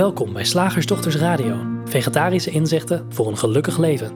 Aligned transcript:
Welkom 0.00 0.32
bij 0.32 0.44
Slagersdochters 0.44 1.16
Radio, 1.16 1.82
vegetarische 1.84 2.50
inzichten 2.50 3.12
voor 3.12 3.28
een 3.28 3.36
gelukkig 3.36 3.78
leven. 3.78 4.12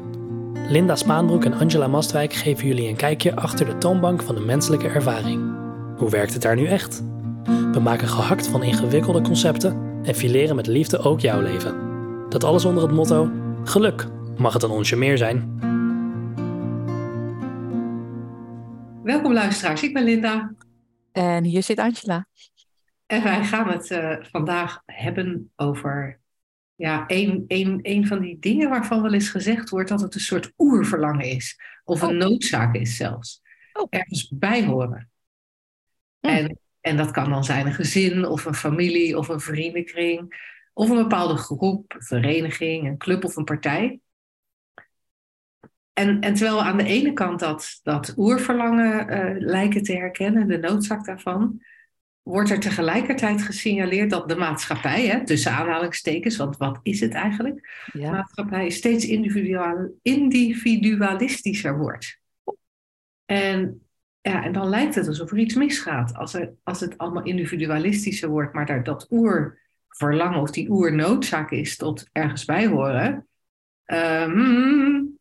Linda 0.68 0.96
Spaanbroek 0.96 1.44
en 1.44 1.52
Angela 1.52 1.86
Mastwijk 1.86 2.32
geven 2.32 2.66
jullie 2.66 2.88
een 2.88 2.96
kijkje 2.96 3.36
achter 3.36 3.66
de 3.66 3.78
toonbank 3.78 4.22
van 4.22 4.34
de 4.34 4.40
menselijke 4.40 4.88
ervaring. 4.88 5.56
Hoe 5.96 6.10
werkt 6.10 6.32
het 6.32 6.42
daar 6.42 6.56
nu 6.56 6.66
echt? 6.66 7.02
We 7.72 7.80
maken 7.82 8.08
gehakt 8.08 8.48
van 8.48 8.62
ingewikkelde 8.62 9.20
concepten 9.20 10.00
en 10.02 10.14
fileren 10.14 10.56
met 10.56 10.66
liefde 10.66 10.98
ook 10.98 11.20
jouw 11.20 11.40
leven. 11.40 11.74
Dat 12.28 12.44
alles 12.44 12.64
onder 12.64 12.82
het 12.82 12.92
motto: 12.92 13.30
geluk 13.64 14.06
mag 14.36 14.52
het 14.52 14.62
een 14.62 14.70
onsje 14.70 14.96
meer 14.96 15.18
zijn. 15.18 15.58
Welkom 19.02 19.32
luisteraars, 19.32 19.82
ik 19.82 19.94
ben 19.94 20.04
Linda. 20.04 20.54
En 21.12 21.44
hier 21.44 21.62
zit 21.62 21.78
Angela. 21.78 22.26
En 23.14 23.22
wij 23.22 23.44
gaan 23.44 23.68
het 23.68 23.90
uh, 23.90 24.16
vandaag 24.20 24.82
hebben 24.86 25.52
over 25.56 26.20
ja, 26.74 27.04
een, 27.06 27.44
een, 27.48 27.78
een 27.82 28.06
van 28.06 28.20
die 28.20 28.38
dingen 28.38 28.68
waarvan 28.68 29.02
wel 29.02 29.12
eens 29.12 29.28
gezegd 29.28 29.68
wordt 29.70 29.88
dat 29.88 30.00
het 30.00 30.14
een 30.14 30.20
soort 30.20 30.52
oerverlangen 30.58 31.26
is. 31.26 31.60
Of 31.84 32.02
een 32.02 32.08
oh. 32.08 32.28
noodzaak 32.28 32.74
is 32.74 32.96
zelfs. 32.96 33.42
Oh. 33.72 33.86
Ergens 33.90 34.28
bij 34.28 34.64
horen. 34.64 35.10
Hm. 36.20 36.28
En, 36.28 36.58
en 36.80 36.96
dat 36.96 37.10
kan 37.10 37.30
dan 37.30 37.44
zijn 37.44 37.66
een 37.66 37.72
gezin 37.74 38.26
of 38.26 38.44
een 38.44 38.54
familie 38.54 39.18
of 39.18 39.28
een 39.28 39.40
vriendenkring. 39.40 40.52
Of 40.72 40.90
een 40.90 40.96
bepaalde 40.96 41.36
groep, 41.36 41.94
vereniging, 41.98 42.86
een 42.86 42.98
club 42.98 43.24
of 43.24 43.36
een 43.36 43.44
partij. 43.44 44.00
En, 45.92 46.20
en 46.20 46.34
terwijl 46.34 46.56
we 46.56 46.62
aan 46.62 46.76
de 46.76 46.84
ene 46.84 47.12
kant 47.12 47.40
dat, 47.40 47.80
dat 47.82 48.14
oerverlangen 48.16 49.12
uh, 49.12 49.46
lijken 49.46 49.82
te 49.82 49.96
herkennen, 49.96 50.48
de 50.48 50.58
noodzaak 50.58 51.04
daarvan, 51.04 51.62
wordt 52.24 52.50
er 52.50 52.60
tegelijkertijd 52.60 53.42
gesignaleerd 53.42 54.10
dat 54.10 54.28
de 54.28 54.36
maatschappij, 54.36 55.06
hè, 55.06 55.24
tussen 55.24 55.52
aanhalingstekens, 55.52 56.36
want 56.36 56.56
wat 56.56 56.78
is 56.82 57.00
het 57.00 57.12
eigenlijk? 57.12 57.86
De 57.92 58.10
maatschappij 58.10 58.70
steeds 58.70 59.06
individualistischer 60.02 61.78
wordt. 61.78 62.20
En, 63.24 63.86
ja, 64.20 64.44
en 64.44 64.52
dan 64.52 64.68
lijkt 64.68 64.94
het 64.94 65.08
alsof 65.08 65.30
er 65.30 65.38
iets 65.38 65.54
misgaat. 65.54 66.14
Als, 66.14 66.34
er, 66.34 66.52
als 66.62 66.80
het 66.80 66.98
allemaal 66.98 67.24
individualistischer 67.24 68.28
wordt, 68.28 68.52
maar 68.52 68.66
daar, 68.66 68.84
dat 68.84 69.06
oerverlangen 69.10 70.40
of 70.40 70.50
die 70.50 70.70
oernoodzaak 70.70 71.50
is 71.50 71.76
tot 71.76 72.08
ergens 72.12 72.44
bij 72.44 72.66
horen. 72.66 73.28
Um, 73.86 75.18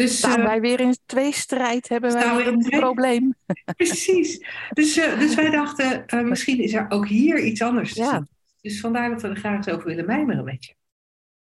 Dus, 0.00 0.18
Staan 0.18 0.38
uh, 0.40 0.46
wij 0.46 0.60
weer 0.60 0.80
in 0.80 0.96
tweestrijd, 1.06 1.88
hebben 1.88 2.12
wij 2.12 2.36
weer 2.36 2.46
een 2.46 2.80
probleem. 2.80 3.34
Precies. 3.76 4.46
Dus, 4.72 4.96
uh, 4.96 5.18
dus 5.18 5.34
wij 5.34 5.50
dachten, 5.50 6.04
uh, 6.06 6.20
misschien 6.22 6.60
is 6.60 6.72
er 6.72 6.86
ook 6.88 7.08
hier 7.08 7.44
iets 7.44 7.62
anders 7.62 7.94
te 7.94 8.00
ja. 8.02 8.26
Dus 8.60 8.80
vandaar 8.80 9.10
dat 9.10 9.22
we 9.22 9.28
er 9.28 9.36
graag 9.36 9.56
eens 9.56 9.68
over 9.68 9.86
willen 9.86 10.06
mijmeren 10.06 10.44
met 10.44 10.64
je. 10.64 10.74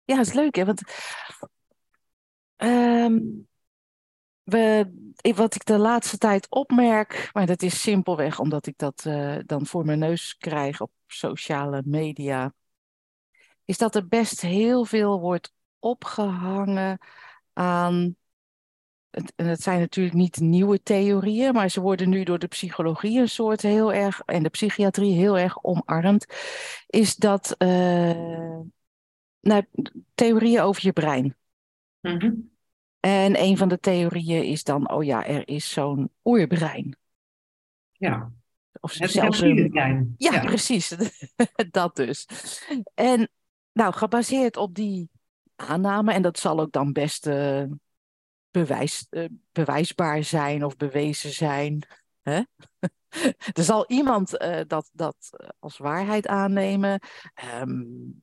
Ja, 0.05 0.17
dat 0.17 0.27
is 0.27 0.33
leuk 0.33 0.57
hè. 0.57 0.65
Want 0.65 0.83
um, 2.57 3.49
we, 4.43 4.93
wat 5.35 5.55
ik 5.55 5.65
de 5.65 5.79
laatste 5.79 6.19
tijd 6.19 6.47
opmerk, 6.51 7.31
maar 7.33 7.47
dat 7.47 7.63
is 7.63 7.81
simpelweg 7.81 8.39
omdat 8.39 8.67
ik 8.67 8.79
dat 8.79 9.03
dan 9.47 9.67
voor 9.67 9.85
mijn 9.85 9.99
neus 9.99 10.37
krijg 10.37 10.81
op 10.81 10.91
sociale 11.07 11.83
media, 11.85 12.55
is 13.65 13.79
dat 13.79 13.95
er 13.95 14.09
best 14.09 14.41
heel 14.41 14.85
veel 14.85 15.21
wordt 15.21 15.53
opgehangen 15.79 16.99
aan 17.53 18.17
en 19.11 19.47
het 19.47 19.63
zijn 19.63 19.81
natuurlijk 19.81 20.17
niet 20.17 20.41
nieuwe 20.41 20.83
theorieën, 20.83 21.53
maar 21.53 21.69
ze 21.69 21.81
worden 21.81 22.09
nu 22.09 22.23
door 22.23 22.39
de 22.39 22.47
psychologie 22.47 23.21
een 23.21 23.29
soort 23.29 23.63
heel 23.63 23.93
erg, 23.93 24.21
en 24.21 24.43
de 24.43 24.49
psychiatrie 24.49 25.15
heel 25.15 25.39
erg 25.39 25.65
omarmd, 25.65 26.27
is 26.87 27.17
dat 27.17 27.55
uh, 27.59 28.59
nou, 29.41 29.65
theorieën 30.15 30.61
over 30.61 30.85
je 30.85 30.93
brein. 30.93 31.37
Mhm. 32.01 32.33
En 33.01 33.41
een 33.43 33.57
van 33.57 33.69
de 33.69 33.79
theorieën 33.79 34.45
is 34.45 34.65
dan, 34.65 34.91
oh 34.91 35.05
ja, 35.05 35.27
er 35.27 35.49
is 35.49 35.71
zo'n 35.71 36.11
oerbrein. 36.25 36.97
Ja. 37.93 38.33
Of 38.81 38.95
het 38.95 39.11
zelfs 39.11 39.41
een 39.41 39.71
brein. 39.71 40.15
Ja, 40.17 40.33
ja, 40.33 40.41
precies. 40.41 40.97
dat 41.71 41.97
dus. 41.97 42.27
En 42.95 43.31
nou, 43.73 43.95
gebaseerd 43.95 44.57
op 44.57 44.75
die 44.75 45.09
aanname, 45.57 46.13
en 46.13 46.23
dat 46.23 46.39
zal 46.39 46.61
ook 46.61 46.73
dan 46.73 46.93
best 46.93 47.27
uh, 47.27 47.63
bewijs, 48.51 49.07
uh, 49.11 49.29
bewijsbaar 49.53 50.25
zijn 50.25 50.65
of 50.65 50.77
bewezen 50.77 51.33
zijn. 51.33 51.87
Hè? 52.23 52.43
er 53.59 53.65
zal 53.65 53.85
iemand 53.87 54.43
uh, 54.43 54.61
dat, 54.67 54.91
dat 54.93 55.31
als 55.59 55.79
waarheid 55.79 56.27
aannemen. 56.27 57.01
Um, 57.61 58.23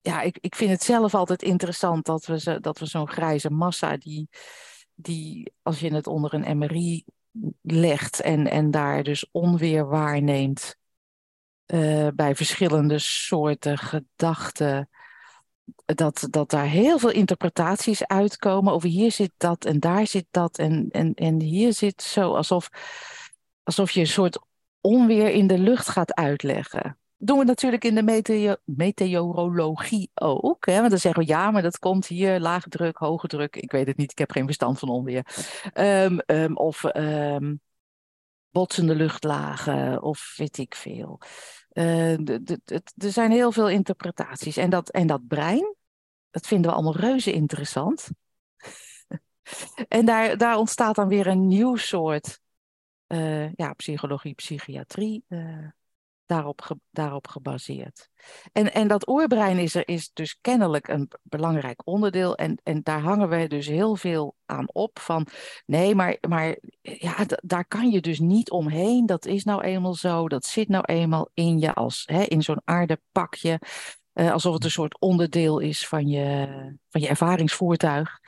ja, 0.00 0.20
ik, 0.20 0.38
ik 0.40 0.54
vind 0.54 0.70
het 0.70 0.82
zelf 0.82 1.14
altijd 1.14 1.42
interessant 1.42 2.04
dat 2.04 2.26
we, 2.26 2.40
zo, 2.40 2.58
dat 2.58 2.78
we 2.78 2.86
zo'n 2.86 3.08
grijze 3.08 3.50
massa, 3.50 3.96
die, 3.96 4.28
die 4.94 5.52
als 5.62 5.80
je 5.80 5.94
het 5.94 6.06
onder 6.06 6.34
een 6.34 6.58
MRI 6.58 7.04
legt 7.62 8.20
en, 8.20 8.50
en 8.50 8.70
daar 8.70 9.02
dus 9.02 9.28
onweer 9.30 9.88
waarneemt 9.88 10.76
bij 12.14 12.34
verschillende 12.34 12.98
soorten 12.98 13.78
gedachten 13.78 14.88
dat, 15.84 16.26
dat 16.30 16.50
daar 16.50 16.66
heel 16.66 16.98
veel 16.98 17.10
interpretaties 17.10 18.06
uitkomen 18.06 18.72
over 18.72 18.88
hier 18.88 19.12
zit 19.12 19.32
dat 19.36 19.64
en 19.64 19.80
daar 19.80 20.06
zit 20.06 20.26
dat 20.30 20.58
en, 20.58 20.88
en, 20.90 21.14
en 21.14 21.40
hier 21.40 21.72
zit 21.72 22.02
zo 22.02 22.34
alsof, 22.34 22.68
alsof 23.62 23.90
je 23.90 24.00
een 24.00 24.06
soort 24.06 24.38
onweer 24.80 25.30
in 25.30 25.46
de 25.46 25.58
lucht 25.58 25.88
gaat 25.88 26.14
uitleggen. 26.14 26.98
doen 27.16 27.38
we 27.38 27.44
natuurlijk 27.44 27.84
in 27.84 27.94
de 27.94 28.02
meteo 28.02 28.54
meteorologie 28.64 30.10
ook. 30.14 30.66
Hè? 30.66 30.76
Want 30.78 30.90
dan 30.90 30.98
zeggen 30.98 31.22
we 31.22 31.28
ja, 31.28 31.50
maar 31.50 31.62
dat 31.62 31.78
komt 31.78 32.06
hier, 32.06 32.40
lage 32.40 32.68
druk, 32.68 32.96
hoge 32.96 33.26
druk. 33.26 33.56
Ik 33.56 33.70
weet 33.72 33.86
het 33.86 33.96
niet, 33.96 34.10
ik 34.10 34.18
heb 34.18 34.30
geen 34.30 34.44
verstand 34.44 34.78
van 34.78 34.88
onweer. 34.88 35.26
Um, 35.74 36.20
um, 36.26 36.56
of 36.56 36.84
um, 36.94 37.60
botsende 38.50 38.94
luchtlagen, 38.94 40.02
of 40.02 40.34
weet 40.36 40.58
ik 40.58 40.74
veel. 40.74 41.20
Uh, 41.78 42.18
er 42.96 43.12
zijn 43.12 43.30
heel 43.30 43.52
veel 43.52 43.68
interpretaties. 43.68 44.56
En 44.56 44.70
dat, 44.70 44.90
en 44.90 45.06
dat 45.06 45.26
brein, 45.26 45.74
dat 46.30 46.46
vinden 46.46 46.70
we 46.70 46.76
allemaal 46.76 46.96
reuze 46.96 47.32
interessant. 47.32 48.08
en 49.88 50.06
daar, 50.06 50.36
daar 50.36 50.56
ontstaat 50.56 50.94
dan 50.94 51.08
weer 51.08 51.26
een 51.26 51.46
nieuw 51.46 51.76
soort 51.76 52.40
uh, 53.08 53.52
ja, 53.52 53.72
psychologie, 53.72 54.34
psychiatrie. 54.34 55.24
Uh, 55.28 55.66
daarop, 56.28 56.76
daarop 56.90 57.28
gebaseerd. 57.28 58.08
En, 58.52 58.72
en 58.74 58.88
dat 58.88 59.08
oerbrein 59.08 59.58
is, 59.58 59.74
er, 59.74 59.88
is 59.88 60.10
dus 60.12 60.38
kennelijk 60.40 60.88
een 60.88 61.10
belangrijk 61.22 61.86
onderdeel. 61.86 62.36
En, 62.36 62.60
en 62.62 62.82
daar 62.82 63.00
hangen 63.00 63.28
we 63.28 63.46
dus 63.46 63.66
heel 63.66 63.96
veel 63.96 64.34
aan 64.46 64.68
op. 64.72 64.98
Van 64.98 65.26
nee, 65.66 65.94
maar, 65.94 66.18
maar 66.28 66.58
ja, 66.80 67.26
daar 67.42 67.64
kan 67.64 67.90
je 67.90 68.00
dus 68.00 68.18
niet 68.18 68.50
omheen. 68.50 69.06
Dat 69.06 69.26
is 69.26 69.44
nou 69.44 69.62
eenmaal 69.62 69.94
zo. 69.94 70.28
Dat 70.28 70.44
zit 70.44 70.68
nou 70.68 70.84
eenmaal 70.84 71.28
in 71.34 71.58
je 71.58 71.74
als 71.74 72.02
hè, 72.06 72.22
in 72.22 72.42
zo'n 72.42 72.62
aardepakje. 72.64 73.60
Uh, 74.14 74.32
alsof 74.32 74.54
het 74.54 74.64
een 74.64 74.70
soort 74.70 75.00
onderdeel 75.00 75.58
is 75.58 75.88
van 75.88 76.08
je, 76.08 76.46
van 76.88 77.00
je 77.00 77.08
ervaringsvoertuig. 77.08 78.20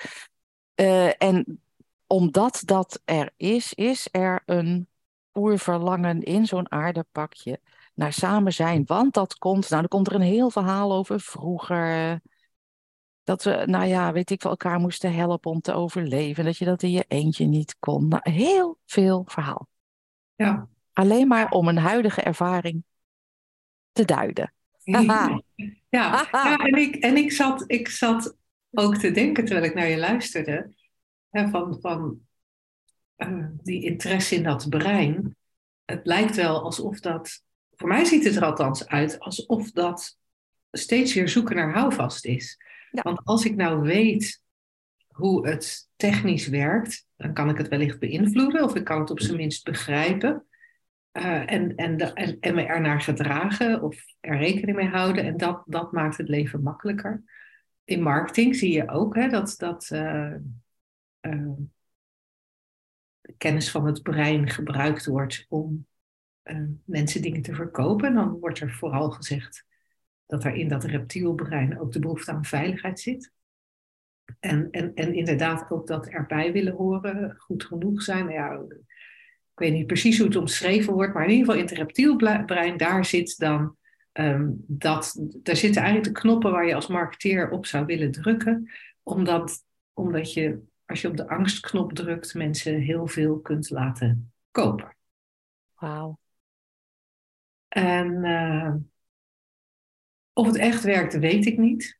Uh, 0.74 1.22
en 1.22 1.62
omdat 2.06 2.62
dat 2.64 3.00
er 3.04 3.32
is, 3.36 3.74
is 3.74 4.08
er 4.10 4.42
een 4.46 4.88
oerverlangen 5.34 6.22
in 6.22 6.46
zo'n 6.46 6.72
aardepakje 6.72 7.60
naar 7.94 8.12
samen 8.12 8.52
zijn. 8.52 8.82
Want 8.86 9.14
dat 9.14 9.38
komt, 9.38 9.68
nou, 9.70 9.80
dan 9.80 9.88
komt 9.88 10.06
er 10.06 10.14
een 10.14 10.20
heel 10.20 10.50
verhaal 10.50 10.92
over 10.92 11.20
vroeger. 11.20 12.20
Dat 13.24 13.44
we, 13.44 13.62
nou 13.66 13.86
ja, 13.86 14.12
weet 14.12 14.30
ik 14.30 14.42
wel, 14.42 14.52
elkaar 14.52 14.78
moesten 14.78 15.14
helpen 15.14 15.50
om 15.50 15.60
te 15.60 15.72
overleven. 15.72 16.44
Dat 16.44 16.56
je 16.56 16.64
dat 16.64 16.82
in 16.82 16.90
je 16.90 17.04
eentje 17.08 17.44
niet 17.44 17.76
kon. 17.78 18.08
Nou, 18.08 18.30
heel 18.30 18.78
veel 18.86 19.24
verhaal. 19.26 19.68
Ja. 20.34 20.68
Alleen 20.92 21.28
maar 21.28 21.50
om 21.50 21.68
een 21.68 21.78
huidige 21.78 22.22
ervaring 22.22 22.84
te 23.92 24.04
duiden. 24.04 24.52
Ja, 25.88 26.26
ja. 26.32 26.56
en, 26.56 26.74
ik, 26.74 26.94
en 26.94 27.16
ik, 27.16 27.32
zat, 27.32 27.64
ik 27.66 27.88
zat 27.88 28.36
ook 28.70 28.96
te 28.96 29.10
denken 29.10 29.44
terwijl 29.44 29.66
ik 29.66 29.74
naar 29.74 29.88
je 29.88 29.98
luisterde. 29.98 30.74
Hè, 31.30 31.48
van 31.48 31.78
van 31.80 32.20
uh, 33.16 33.46
die 33.62 33.84
interesse 33.84 34.34
in 34.34 34.42
dat 34.42 34.68
brein. 34.68 35.36
Het 35.84 36.06
lijkt 36.06 36.36
wel 36.36 36.62
alsof 36.62 37.00
dat 37.00 37.42
voor 37.80 37.88
mij 37.88 38.04
ziet 38.04 38.24
het 38.24 38.36
er 38.36 38.44
althans 38.44 38.86
uit 38.86 39.18
alsof 39.18 39.70
dat 39.70 40.18
steeds 40.70 41.14
weer 41.14 41.28
zoeken 41.28 41.56
naar 41.56 41.72
houvast 41.72 42.24
is. 42.24 42.58
Want 42.90 43.20
als 43.24 43.44
ik 43.44 43.56
nou 43.56 43.80
weet 43.80 44.42
hoe 45.06 45.48
het 45.48 45.88
technisch 45.96 46.48
werkt, 46.48 47.06
dan 47.16 47.32
kan 47.32 47.48
ik 47.48 47.56
het 47.56 47.68
wellicht 47.68 47.98
beïnvloeden 47.98 48.64
of 48.64 48.74
ik 48.74 48.84
kan 48.84 49.00
het 49.00 49.10
op 49.10 49.20
zijn 49.20 49.36
minst 49.36 49.64
begrijpen. 49.64 50.46
Uh, 51.12 51.52
en, 51.52 51.74
en, 51.76 51.96
de, 51.96 52.12
en, 52.12 52.36
en, 52.40 52.54
me 52.54 52.62
ernaar 52.62 53.00
gedragen 53.00 53.82
of 53.82 53.96
er 54.20 54.38
rekening 54.38 54.76
mee 54.76 54.88
houden. 54.88 55.24
En 55.24 55.36
dat, 55.36 55.62
dat 55.66 55.92
maakt 55.92 56.16
het 56.16 56.28
leven 56.28 56.62
makkelijker. 56.62 57.22
In 57.84 58.02
marketing 58.02 58.56
zie 58.56 58.72
je 58.72 58.88
ook 58.88 59.14
hè, 59.14 59.28
dat, 59.28 59.54
dat 59.56 59.90
uh, 59.92 60.34
uh, 61.20 61.52
kennis 63.36 63.70
van 63.70 63.86
het 63.86 64.02
brein 64.02 64.48
gebruikt 64.48 65.06
wordt 65.06 65.46
om 65.48 65.88
uh, 66.44 66.68
mensen 66.84 67.22
dingen 67.22 67.42
te 67.42 67.54
verkopen, 67.54 68.14
dan 68.14 68.38
wordt 68.38 68.60
er 68.60 68.70
vooral 68.70 69.10
gezegd: 69.10 69.64
dat 70.26 70.44
er 70.44 70.54
in 70.54 70.68
dat 70.68 70.84
reptielbrein 70.84 71.80
ook 71.80 71.92
de 71.92 71.98
behoefte 71.98 72.30
aan 72.30 72.44
veiligheid 72.44 73.00
zit. 73.00 73.32
En, 74.40 74.70
en, 74.70 74.94
en 74.94 75.14
inderdaad 75.14 75.70
ook 75.70 75.86
dat 75.86 76.06
erbij 76.06 76.52
willen 76.52 76.74
horen, 76.74 77.34
goed 77.38 77.64
genoeg 77.64 78.02
zijn. 78.02 78.24
Nou 78.24 78.36
ja, 78.36 78.52
ik 79.52 79.58
weet 79.58 79.72
niet 79.72 79.86
precies 79.86 80.18
hoe 80.18 80.26
het 80.26 80.36
omschreven 80.36 80.92
wordt, 80.92 81.14
maar 81.14 81.24
in 81.24 81.30
ieder 81.30 81.44
geval 81.44 81.60
in 81.60 81.68
het 81.68 81.78
reptielbrein, 81.78 82.76
daar 82.76 83.04
zit 83.04 83.38
dan 83.38 83.76
um, 84.12 84.64
dat, 84.66 85.16
daar 85.42 85.56
zitten 85.56 85.82
eigenlijk 85.82 86.14
de 86.14 86.20
knoppen 86.20 86.50
waar 86.50 86.66
je 86.66 86.74
als 86.74 86.86
marketeer 86.86 87.50
op 87.50 87.66
zou 87.66 87.86
willen 87.86 88.10
drukken, 88.10 88.70
omdat, 89.02 89.64
omdat 89.92 90.32
je 90.32 90.68
als 90.90 91.00
je 91.00 91.08
op 91.08 91.16
de 91.16 91.28
angstknop 91.28 91.92
drukt, 91.92 92.34
mensen 92.34 92.80
heel 92.80 93.06
veel 93.06 93.40
kunt 93.40 93.70
laten 93.70 94.32
kopen. 94.50 94.96
Wauw. 95.74 96.18
En 97.70 98.24
uh, 98.24 98.74
of 100.32 100.46
het 100.46 100.56
echt 100.56 100.82
werkt, 100.82 101.18
weet 101.18 101.46
ik 101.46 101.58
niet. 101.58 101.98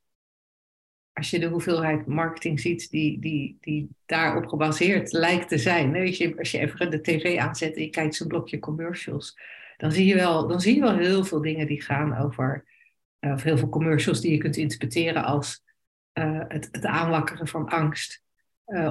Als 1.13 1.31
je 1.31 1.39
de 1.39 1.47
hoeveelheid 1.47 2.07
marketing 2.07 2.61
ziet 2.61 2.91
die, 2.91 3.21
die, 3.21 3.57
die 3.61 3.89
daarop 4.07 4.47
gebaseerd 4.47 5.13
lijkt 5.13 5.49
te 5.49 5.59
zijn. 5.59 5.93
Weet 5.93 6.17
je, 6.17 6.39
als 6.39 6.51
je 6.51 6.59
even 6.59 6.91
de 6.91 7.01
tv 7.01 7.39
aanzet 7.39 7.77
en 7.77 7.83
je 7.83 7.91
kijkt 7.91 8.15
zo'n 8.15 8.29
blokje 8.29 8.59
commercials, 8.59 9.39
dan 9.77 9.93
zie, 9.93 10.07
je 10.07 10.15
wel, 10.15 10.49
dan 10.49 10.61
zie 10.61 10.75
je 10.75 10.81
wel 10.81 10.97
heel 10.97 11.25
veel 11.25 11.41
dingen 11.41 11.67
die 11.67 11.83
gaan 11.83 12.17
over, 12.17 12.65
uh, 13.21 13.33
of 13.33 13.43
heel 13.43 13.59
veel 13.59 13.69
commercials 13.69 14.21
die 14.21 14.33
je 14.33 14.39
kunt 14.39 14.57
interpreteren 14.57 15.25
als 15.25 15.63
uh, 16.15 16.41
het, 16.49 16.69
het 16.73 16.85
aanwakkeren 16.85 17.49
van 17.49 17.69
angst. 17.69 18.23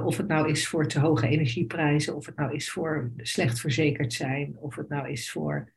Of 0.04 0.18
het 0.18 0.28
nou 0.28 0.50
is 0.50 0.68
voor 0.68 0.88
te 0.88 1.00
hoge 1.00 1.28
energieprijzen, 1.28 2.16
of 2.16 2.26
het 2.26 2.36
nou 2.36 2.54
is 2.54 2.72
voor 2.72 3.12
slecht 3.18 3.60
verzekerd 3.60 4.14
zijn, 4.14 4.58
of 4.58 4.76
het 4.76 4.90
nou 4.90 5.10
is 5.10 5.32
voor 5.32 5.74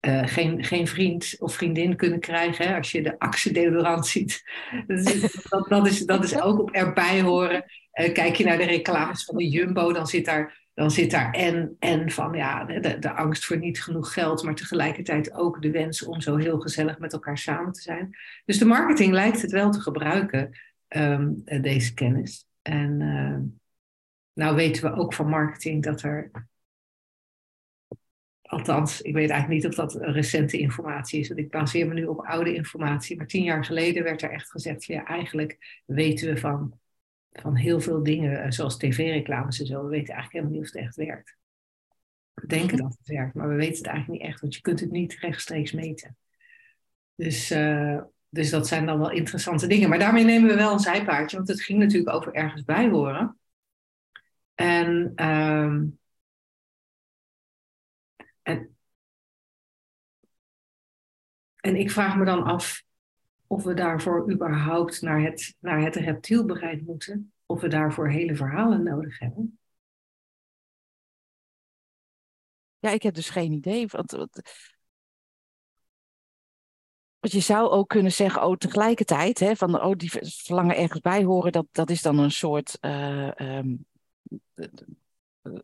uh, 0.00 0.26
geen, 0.26 0.64
geen 0.64 0.86
vriend 0.86 1.36
of 1.38 1.54
vriendin 1.54 1.96
kunnen 1.96 2.20
krijgen. 2.20 2.68
Hè, 2.68 2.76
als 2.76 2.92
je 2.92 3.02
de 3.02 3.18
Axe 3.18 3.52
deodorant 3.52 4.06
ziet. 4.06 4.42
dat, 5.48 5.68
dat, 5.68 5.86
is, 5.86 6.06
dat 6.06 6.24
is 6.24 6.40
ook 6.40 6.58
op 6.60 6.70
erbij 6.70 7.20
horen. 7.20 7.64
Uh, 7.94 8.12
kijk 8.12 8.34
je 8.34 8.44
naar 8.44 8.58
de 8.58 8.64
reclames 8.64 9.24
van 9.24 9.36
de 9.36 9.48
Jumbo, 9.48 9.92
dan 9.92 10.06
zit 10.06 10.24
daar, 10.24 10.68
dan 10.74 10.90
zit 10.90 11.10
daar 11.10 11.30
en, 11.30 11.76
en 11.78 12.10
van 12.10 12.32
ja, 12.32 12.64
de, 12.64 12.98
de 12.98 13.12
angst 13.12 13.44
voor 13.44 13.58
niet 13.58 13.82
genoeg 13.82 14.12
geld, 14.12 14.42
maar 14.42 14.54
tegelijkertijd 14.54 15.32
ook 15.32 15.62
de 15.62 15.70
wens 15.70 16.04
om 16.04 16.20
zo 16.20 16.36
heel 16.36 16.60
gezellig 16.60 16.98
met 16.98 17.12
elkaar 17.12 17.38
samen 17.38 17.72
te 17.72 17.80
zijn. 17.80 18.16
Dus 18.44 18.58
de 18.58 18.64
marketing 18.64 19.12
lijkt 19.12 19.42
het 19.42 19.50
wel 19.50 19.70
te 19.70 19.80
gebruiken, 19.80 20.58
um, 20.88 21.42
deze 21.44 21.94
kennis. 21.94 22.46
En 22.62 22.96
nou 24.32 24.56
weten 24.56 24.82
we 24.82 24.96
ook 24.96 25.14
van 25.14 25.28
marketing 25.28 25.82
dat 25.82 26.02
er 26.02 26.30
Althans, 28.50 29.00
ik 29.00 29.14
weet 29.14 29.30
eigenlijk 29.30 29.62
niet 29.62 29.70
of 29.70 29.74
dat 29.74 29.94
recente 30.00 30.58
informatie 30.58 31.20
is. 31.20 31.28
Want 31.28 31.40
ik 31.40 31.50
baseer 31.50 31.86
me 31.86 31.94
nu 31.94 32.04
op 32.04 32.20
oude 32.20 32.54
informatie. 32.54 33.16
Maar 33.16 33.26
tien 33.26 33.42
jaar 33.42 33.64
geleden 33.64 34.02
werd 34.02 34.22
er 34.22 34.30
echt 34.30 34.50
gezegd: 34.50 34.84
ja, 34.84 35.04
eigenlijk 35.04 35.82
weten 35.86 36.34
we 36.34 36.40
van, 36.40 36.78
van 37.32 37.56
heel 37.56 37.80
veel 37.80 38.02
dingen, 38.02 38.42
eh, 38.42 38.50
zoals 38.50 38.76
tv-reclames 38.76 39.60
en 39.60 39.66
zo. 39.66 39.82
We 39.82 39.88
weten 39.88 40.14
eigenlijk 40.14 40.32
helemaal 40.32 40.52
niet 40.52 40.62
of 40.62 40.74
het 40.74 40.82
echt 40.82 40.96
werkt. 40.96 41.36
We 42.34 42.46
denken 42.46 42.76
dat 42.76 42.96
het 42.98 43.08
werkt, 43.08 43.34
maar 43.34 43.48
we 43.48 43.54
weten 43.54 43.76
het 43.76 43.86
eigenlijk 43.86 44.20
niet 44.20 44.30
echt, 44.30 44.40
want 44.40 44.54
je 44.54 44.60
kunt 44.60 44.80
het 44.80 44.90
niet 44.90 45.14
rechtstreeks 45.14 45.72
meten. 45.72 46.16
Dus, 47.14 47.50
uh, 47.50 48.00
dus 48.28 48.50
dat 48.50 48.68
zijn 48.68 48.86
dan 48.86 48.98
wel 48.98 49.10
interessante 49.10 49.66
dingen. 49.66 49.88
Maar 49.88 49.98
daarmee 49.98 50.24
nemen 50.24 50.48
we 50.48 50.56
wel 50.56 50.72
een 50.72 50.78
zijpaardje, 50.78 51.36
want 51.36 51.48
het 51.48 51.62
ging 51.62 51.78
natuurlijk 51.78 52.14
over 52.14 52.34
ergens 52.34 52.64
bij 52.64 52.88
horen. 52.88 53.38
En. 54.54 55.12
Uh, 55.16 55.82
en, 61.56 61.76
ik 61.76 61.90
vraag 61.90 62.16
me 62.16 62.24
dan 62.24 62.42
af 62.42 62.82
of 63.46 63.64
we 63.64 63.74
daarvoor 63.74 64.32
überhaupt 64.32 65.02
naar 65.02 65.22
het, 65.22 65.56
naar 65.58 65.80
het 65.80 65.96
reptielbrein 65.96 66.82
moeten, 66.84 67.32
of 67.46 67.60
we 67.60 67.68
daarvoor 67.68 68.08
hele 68.08 68.36
verhalen 68.36 68.82
nodig 68.82 69.18
hebben. 69.18 69.58
Ja, 72.78 72.90
ik 72.90 73.02
heb 73.02 73.14
dus 73.14 73.30
geen 73.30 73.52
idee. 73.52 73.86
Want, 73.86 74.10
want, 74.10 74.42
je 77.20 77.40
zou 77.40 77.68
ook 77.68 77.88
kunnen 77.88 78.12
zeggen, 78.12 78.46
oh, 78.46 78.56
tegelijkertijd, 78.56 79.38
hè, 79.38 79.56
van 79.56 79.82
oh, 79.82 79.96
die 79.96 80.10
verlangen 80.10 80.76
ergens 80.76 81.00
bij 81.00 81.24
horen, 81.24 81.52
dat, 81.52 81.66
dat 81.72 81.90
is 81.90 82.02
dan 82.02 82.18
een 82.18 82.30
soort 82.30 82.78
uh, 82.80 83.60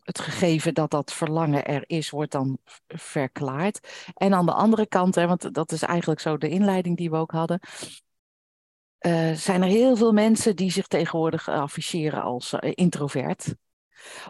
het 0.03 0.19
gegeven 0.19 0.75
dat 0.75 0.91
dat 0.91 1.13
verlangen 1.13 1.65
er 1.65 1.85
is, 1.87 2.11
wordt 2.11 2.33
dan 2.33 2.59
verklaard. 2.87 4.05
En 4.15 4.35
aan 4.35 4.47
de 4.47 4.53
andere 4.53 4.87
kant, 4.87 5.15
hè, 5.15 5.27
want 5.27 5.55
dat 5.55 5.73
is 5.73 5.83
eigenlijk 5.83 6.21
zo 6.21 6.37
de 6.37 6.49
inleiding 6.49 6.97
die 6.97 7.11
we 7.11 7.17
ook 7.17 7.31
hadden. 7.31 7.61
Uh, 9.01 9.33
zijn 9.33 9.63
er 9.63 9.69
heel 9.69 9.97
veel 9.97 10.13
mensen 10.13 10.57
die 10.57 10.71
zich 10.71 10.87
tegenwoordig 10.87 11.49
afficheren 11.49 12.23
als 12.23 12.53
uh, 12.53 12.71
introvert. 12.75 13.55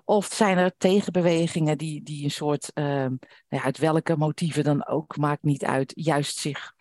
Of 0.05 0.27
zijn 0.27 0.59
er 0.59 0.75
tegenbewegingen 0.77 1.79
die, 1.79 2.03
die 2.03 2.25
een 2.25 2.31
soort, 2.31 2.71
uh, 2.75 2.85
nou 2.85 3.19
ja, 3.49 3.63
uit 3.63 3.79
welke 3.79 4.17
motieven 4.17 4.65
dan 4.65 4.87
ook, 4.87 5.17
maakt 5.17 5.43
niet 5.43 5.65
uit, 5.65 5.93
juist 5.95 6.37
zich 6.37 6.75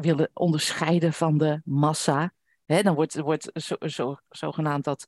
willen 0.00 0.30
onderscheiden 0.32 1.12
van 1.12 1.38
de 1.38 1.60
massa. 1.64 2.32
Hè, 2.64 2.82
dan 2.82 2.94
wordt, 2.94 3.18
wordt 3.18 3.50
zo, 3.54 3.76
zo, 3.80 4.16
zogenaamd 4.28 4.84
dat 4.84 5.06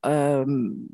um, 0.00 0.88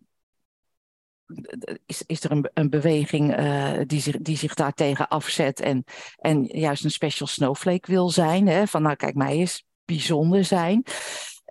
is, 1.87 2.03
is 2.07 2.25
er 2.25 2.31
een, 2.31 2.51
een 2.55 2.71
beweging 2.71 3.39
uh, 3.39 3.81
die, 3.87 4.01
zich, 4.01 4.17
die 4.19 4.37
zich 4.37 4.55
daartegen 4.55 5.09
afzet 5.09 5.61
en, 5.61 5.85
en 6.19 6.45
juist 6.45 6.85
een 6.85 6.91
special 6.91 7.29
snowflake 7.29 7.91
wil 7.91 8.11
zijn. 8.11 8.47
Hè? 8.49 8.67
Van 8.67 8.83
nou 8.83 8.97
kijk, 8.97 9.15
mij 9.15 9.39
is 9.39 9.65
bijzonder 9.85 10.45
zijn. 10.45 10.85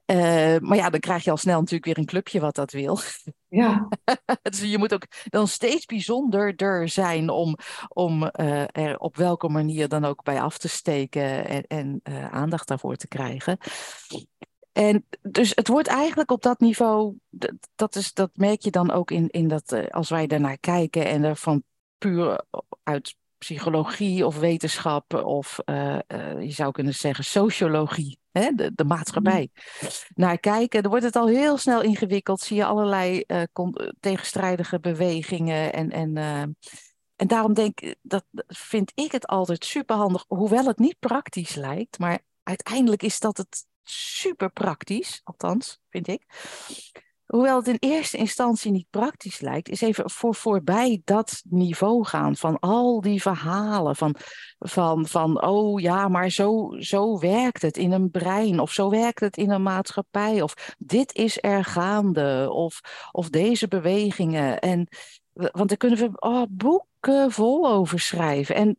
Uh, 0.06 0.58
maar 0.60 0.78
ja, 0.78 0.90
dan 0.90 1.00
krijg 1.00 1.24
je 1.24 1.32
al 1.32 1.38
snel 1.38 1.60
natuurlijk 1.60 1.86
weer 1.86 1.98
een 1.98 2.06
clubje 2.06 2.40
wat 2.40 2.56
dat 2.56 2.72
wil. 2.72 3.00
Ja. 3.48 3.88
dus 4.42 4.62
je 4.62 4.78
moet 4.78 4.94
ook 4.94 5.06
dan 5.24 5.48
steeds 5.48 5.86
bijzonderder 5.86 6.90
zijn 6.90 7.30
om, 7.30 7.56
om 7.88 8.24
uh, 8.24 8.64
er 8.72 8.98
op 8.98 9.16
welke 9.16 9.50
manier 9.50 9.88
dan 9.88 10.06
ook 10.06 10.24
bij 10.24 10.42
af 10.42 10.58
te 10.58 10.68
steken 10.68 11.46
en, 11.48 11.64
en 11.68 12.02
aandacht 12.32 12.68
daarvoor 12.68 12.96
te 12.96 13.08
krijgen. 13.08 13.58
En 14.72 15.06
dus 15.22 15.52
het 15.56 15.68
wordt 15.68 15.88
eigenlijk 15.88 16.32
op 16.32 16.42
dat 16.42 16.60
niveau, 16.60 17.16
dat, 17.76 17.96
is, 17.96 18.14
dat 18.14 18.30
merk 18.34 18.62
je 18.62 18.72
dan 18.72 18.92
ook 18.92 19.12
in, 19.12 19.30
in 19.30 19.48
dat, 19.48 19.72
eh, 19.72 19.88
als 19.88 20.10
wij 20.10 20.28
daarnaar 20.28 20.58
kijken 20.58 21.06
en 21.06 21.24
er 21.24 21.36
van 21.36 21.64
puur 21.98 22.44
uit 22.84 23.16
psychologie 23.38 24.26
of 24.26 24.40
wetenschap 24.40 25.14
of 25.14 25.60
uh, 25.66 25.98
uh, 26.08 26.42
je 26.42 26.52
zou 26.52 26.72
kunnen 26.72 26.94
zeggen 26.94 27.24
sociologie, 27.24 28.20
hè, 28.32 28.52
de, 28.56 28.72
de 28.76 28.84
maatschappij, 28.84 29.50
mm. 29.54 29.90
naar 30.16 30.38
kijken, 30.38 30.82
dan 30.82 30.92
wordt 30.92 31.06
het 31.06 31.16
al 31.16 31.28
heel 31.28 31.58
snel 31.58 31.82
ingewikkeld. 31.82 32.42
Zie 32.42 32.56
je 32.56 32.66
allerlei 32.66 33.24
uh, 33.28 33.44
tegenstrijdige 34.00 34.80
bewegingen 34.80 35.74
en, 35.74 35.90
en, 35.90 36.18
en 37.16 37.28
daarom 37.28 37.54
denk 37.54 37.80
ik, 37.80 37.96
dat 38.02 38.26
vind 38.48 38.92
ik 38.96 39.12
het 39.12 39.28
altijd 39.28 39.66
superhandig, 39.66 40.26
hoewel 40.28 40.66
het 40.66 40.80
niet 40.80 41.00
praktisch 41.00 41.56
lijkt, 41.56 42.00
maar 42.00 42.20
uiteindelijk 42.50 43.04
is 43.04 43.20
dat 43.20 43.38
het 43.38 43.66
super 43.84 44.52
praktisch, 44.52 45.22
althans, 45.24 45.80
vind 45.90 46.08
ik. 46.08 46.26
Hoewel 47.26 47.58
het 47.58 47.68
in 47.68 47.78
eerste 47.80 48.18
instantie 48.18 48.72
niet 48.72 48.90
praktisch 48.90 49.40
lijkt, 49.40 49.70
is 49.70 49.82
even 49.82 50.10
voor 50.10 50.36
voorbij 50.36 51.02
dat 51.04 51.42
niveau 51.50 52.06
gaan 52.06 52.36
van 52.36 52.60
al 52.60 53.02
die 53.02 53.22
verhalen. 53.22 53.96
Van, 53.96 54.16
van, 54.60 55.08
van 55.08 55.44
oh 55.44 55.82
ja, 55.82 56.08
maar 56.08 56.30
zo, 56.30 56.76
zo 56.80 57.20
werkt 57.20 57.62
het 57.62 57.78
in 57.78 57.92
een 57.92 58.10
brein, 58.10 58.60
of 58.60 58.72
zo 58.72 58.90
werkt 58.90 59.20
het 59.20 59.38
in 59.38 59.50
een 59.50 59.64
maatschappij, 59.64 60.42
of 60.42 60.76
dit 60.78 61.14
is 61.14 61.38
er 61.42 61.66
gaande, 61.66 62.48
of, 62.52 62.80
of 63.12 63.30
deze 63.30 63.68
bewegingen. 63.68 64.60
En, 64.60 64.88
want 65.34 65.70
daar 65.70 65.78
kunnen 65.78 66.00
we 66.00 66.20
oh, 66.20 66.44
boeken 66.50 67.32
vol 67.32 67.70
over 67.70 68.00
schrijven. 68.00 68.56
En 68.56 68.78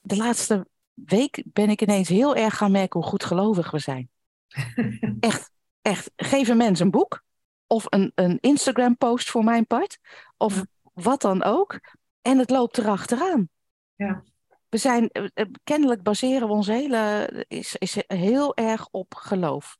de 0.00 0.16
laatste 0.16 0.66
week 1.04 1.42
ben 1.46 1.70
ik 1.70 1.82
ineens 1.82 2.08
heel 2.08 2.36
erg 2.36 2.56
gaan 2.56 2.70
merken 2.70 3.00
hoe 3.00 3.08
goed 3.08 3.24
gelovig 3.24 3.70
we 3.70 3.78
zijn. 3.78 4.10
echt, 5.20 5.50
echt. 5.82 6.10
Geef 6.16 6.48
een 6.48 6.56
mens 6.56 6.80
een 6.80 6.90
boek 6.90 7.22
of 7.66 7.86
een, 7.88 8.12
een 8.14 8.38
Instagram-post 8.40 9.30
voor 9.30 9.44
mijn 9.44 9.66
part, 9.66 9.98
of 10.36 10.64
wat 10.92 11.20
dan 11.20 11.42
ook, 11.42 11.80
en 12.22 12.38
het 12.38 12.50
loopt 12.50 12.78
erachteraan. 12.78 13.48
Ja. 13.94 14.24
We 14.68 14.76
zijn, 14.76 15.08
eh, 15.08 15.24
eh, 15.34 15.46
kennelijk 15.64 16.02
baseren 16.02 16.48
we 16.48 16.54
ons 16.54 16.66
hele, 16.66 17.28
is, 17.48 17.76
is 17.76 18.02
heel 18.06 18.56
erg 18.56 18.88
op 18.90 19.14
geloof. 19.14 19.78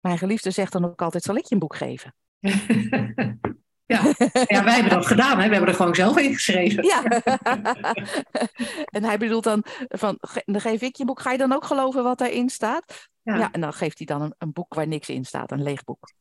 Mijn 0.00 0.18
geliefde 0.18 0.50
zegt 0.50 0.72
dan 0.72 0.84
ook 0.84 1.02
altijd, 1.02 1.22
zal 1.22 1.36
ik 1.36 1.44
je 1.44 1.54
een 1.54 1.60
boek 1.60 1.76
geven? 1.76 2.14
Ja. 3.86 4.02
ja, 4.46 4.64
wij 4.64 4.74
hebben 4.74 4.92
dat 4.92 5.06
gedaan. 5.06 5.38
Hè? 5.38 5.46
We 5.46 5.52
hebben 5.52 5.70
er 5.70 5.74
gewoon 5.76 5.94
zelf 5.94 6.18
in 6.18 6.32
geschreven. 6.34 6.84
Ja. 6.84 7.02
en 8.96 9.04
hij 9.04 9.18
bedoelt 9.18 9.44
dan, 9.44 9.64
van, 9.88 10.18
dan 10.44 10.60
geef 10.60 10.80
ik 10.80 10.96
je 10.96 11.04
boek. 11.04 11.20
Ga 11.20 11.32
je 11.32 11.38
dan 11.38 11.52
ook 11.52 11.64
geloven 11.64 12.02
wat 12.02 12.18
daarin 12.18 12.48
staat? 12.48 13.08
Ja. 13.22 13.52
en 13.52 13.60
dan 13.60 13.72
geeft 13.72 13.98
hij 13.98 14.06
dan 14.06 14.22
een, 14.22 14.34
een 14.38 14.52
boek 14.52 14.74
waar 14.74 14.86
niks 14.86 15.08
in 15.08 15.24
staat, 15.24 15.50
een 15.50 15.62
leeg 15.62 15.84
boek. 15.84 16.12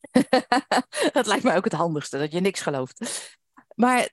dat 1.12 1.26
lijkt 1.26 1.44
mij 1.44 1.56
ook 1.56 1.64
het 1.64 1.72
handigste, 1.72 2.18
dat 2.18 2.32
je 2.32 2.40
niks 2.40 2.60
gelooft. 2.60 3.36
Maar 3.74 4.08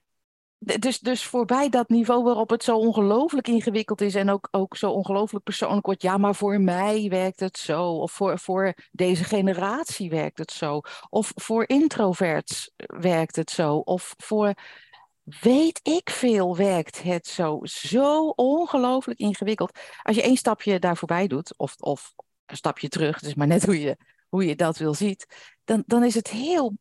dus, 0.58 0.98
dus 0.98 1.24
voorbij 1.24 1.68
dat 1.68 1.88
niveau 1.88 2.24
waarop 2.24 2.50
het 2.50 2.64
zo 2.64 2.76
ongelooflijk 2.76 3.48
ingewikkeld 3.48 4.00
is 4.00 4.14
en 4.14 4.30
ook, 4.30 4.48
ook 4.50 4.76
zo 4.76 4.90
ongelooflijk 4.90 5.44
persoonlijk 5.44 5.86
wordt. 5.86 6.02
Ja, 6.02 6.16
maar 6.16 6.34
voor 6.34 6.60
mij 6.60 7.08
werkt 7.08 7.40
het 7.40 7.58
zo. 7.58 7.82
Of 7.84 8.12
voor, 8.12 8.38
voor 8.38 8.74
deze 8.90 9.24
generatie 9.24 10.10
werkt 10.10 10.38
het 10.38 10.52
zo. 10.52 10.80
Of 11.08 11.32
voor 11.34 11.68
introverts 11.68 12.70
werkt 12.76 13.36
het 13.36 13.50
zo. 13.50 13.76
Of 13.76 14.14
voor 14.16 14.54
weet 15.40 15.80
ik 15.82 16.10
veel 16.10 16.56
werkt 16.56 17.02
het 17.02 17.26
zo. 17.26 17.58
Zo 17.62 18.28
ongelooflijk 18.28 19.18
ingewikkeld. 19.18 19.78
Als 20.02 20.16
je 20.16 20.22
één 20.22 20.36
stapje 20.36 20.78
daar 20.78 20.96
voorbij 20.96 21.26
doet, 21.26 21.58
of, 21.58 21.74
of 21.78 22.12
een 22.46 22.56
stapje 22.56 22.88
terug, 22.88 23.20
dus 23.20 23.34
maar 23.34 23.46
net 23.46 23.64
hoe 23.64 23.80
je, 23.80 23.96
hoe 24.28 24.46
je 24.46 24.56
dat 24.56 24.76
wil 24.76 24.94
ziet, 24.94 25.26
dan, 25.64 25.82
dan 25.86 26.04
is 26.04 26.14
het 26.14 26.28
heel, 26.28 26.76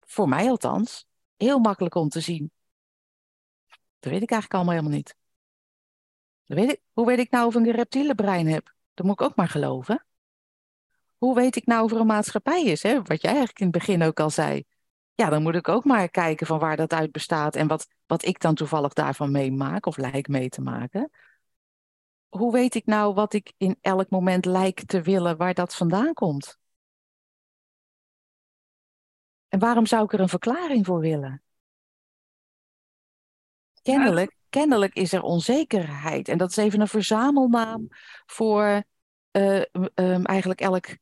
voor 0.00 0.28
mij 0.28 0.50
althans, 0.50 1.06
heel 1.36 1.58
makkelijk 1.58 1.94
om 1.94 2.08
te 2.08 2.20
zien 2.20 2.50
dat 4.02 4.12
weet 4.12 4.22
ik 4.22 4.30
eigenlijk 4.30 4.54
allemaal 4.54 4.74
helemaal 4.74 4.96
niet. 4.98 5.16
weet 6.44 6.70
ik, 6.70 6.80
hoe 6.92 7.06
weet 7.06 7.18
ik 7.18 7.30
nou 7.30 7.46
of 7.46 7.54
ik 7.54 7.66
een 7.66 7.70
reptiele 7.70 8.14
brein 8.14 8.46
heb? 8.46 8.74
Dat 8.94 9.06
moet 9.06 9.20
ik 9.20 9.26
ook 9.26 9.36
maar 9.36 9.48
geloven. 9.48 10.06
Hoe 11.16 11.34
weet 11.34 11.56
ik 11.56 11.66
nou 11.66 11.84
of 11.84 11.92
er 11.92 12.00
een 12.00 12.06
maatschappij 12.06 12.64
is? 12.64 12.82
Hè? 12.82 13.02
Wat 13.02 13.22
jij 13.22 13.30
eigenlijk 13.30 13.58
in 13.58 13.66
het 13.66 13.78
begin 13.78 14.02
ook 14.02 14.20
al 14.20 14.30
zei. 14.30 14.64
Ja, 15.14 15.28
dan 15.28 15.42
moet 15.42 15.54
ik 15.54 15.68
ook 15.68 15.84
maar 15.84 16.08
kijken 16.08 16.46
van 16.46 16.58
waar 16.58 16.76
dat 16.76 16.92
uit 16.92 17.12
bestaat 17.12 17.56
en 17.56 17.66
wat, 17.66 17.88
wat 18.06 18.24
ik 18.24 18.40
dan 18.40 18.54
toevallig 18.54 18.92
daarvan 18.92 19.30
meemaak 19.30 19.86
of 19.86 19.96
lijk 19.96 20.28
mee 20.28 20.48
te 20.48 20.60
maken. 20.60 21.10
Hoe 22.28 22.52
weet 22.52 22.74
ik 22.74 22.86
nou 22.86 23.14
wat 23.14 23.32
ik 23.32 23.52
in 23.56 23.76
elk 23.80 24.10
moment 24.10 24.44
lijk 24.44 24.84
te 24.86 25.02
willen, 25.02 25.36
waar 25.36 25.54
dat 25.54 25.74
vandaan 25.74 26.14
komt? 26.14 26.58
En 29.48 29.58
waarom 29.58 29.86
zou 29.86 30.04
ik 30.04 30.12
er 30.12 30.20
een 30.20 30.28
verklaring 30.28 30.86
voor 30.86 31.00
willen? 31.00 31.42
Kennelijk, 33.82 34.36
kennelijk 34.48 34.94
is 34.94 35.12
er 35.12 35.22
onzekerheid. 35.22 36.28
En 36.28 36.38
dat 36.38 36.50
is 36.50 36.56
even 36.56 36.80
een 36.80 36.88
verzamelnaam 36.88 37.88
voor 38.26 38.82
uh, 39.32 39.62
um, 39.94 40.24
eigenlijk 40.24 40.60
elk, 40.60 40.96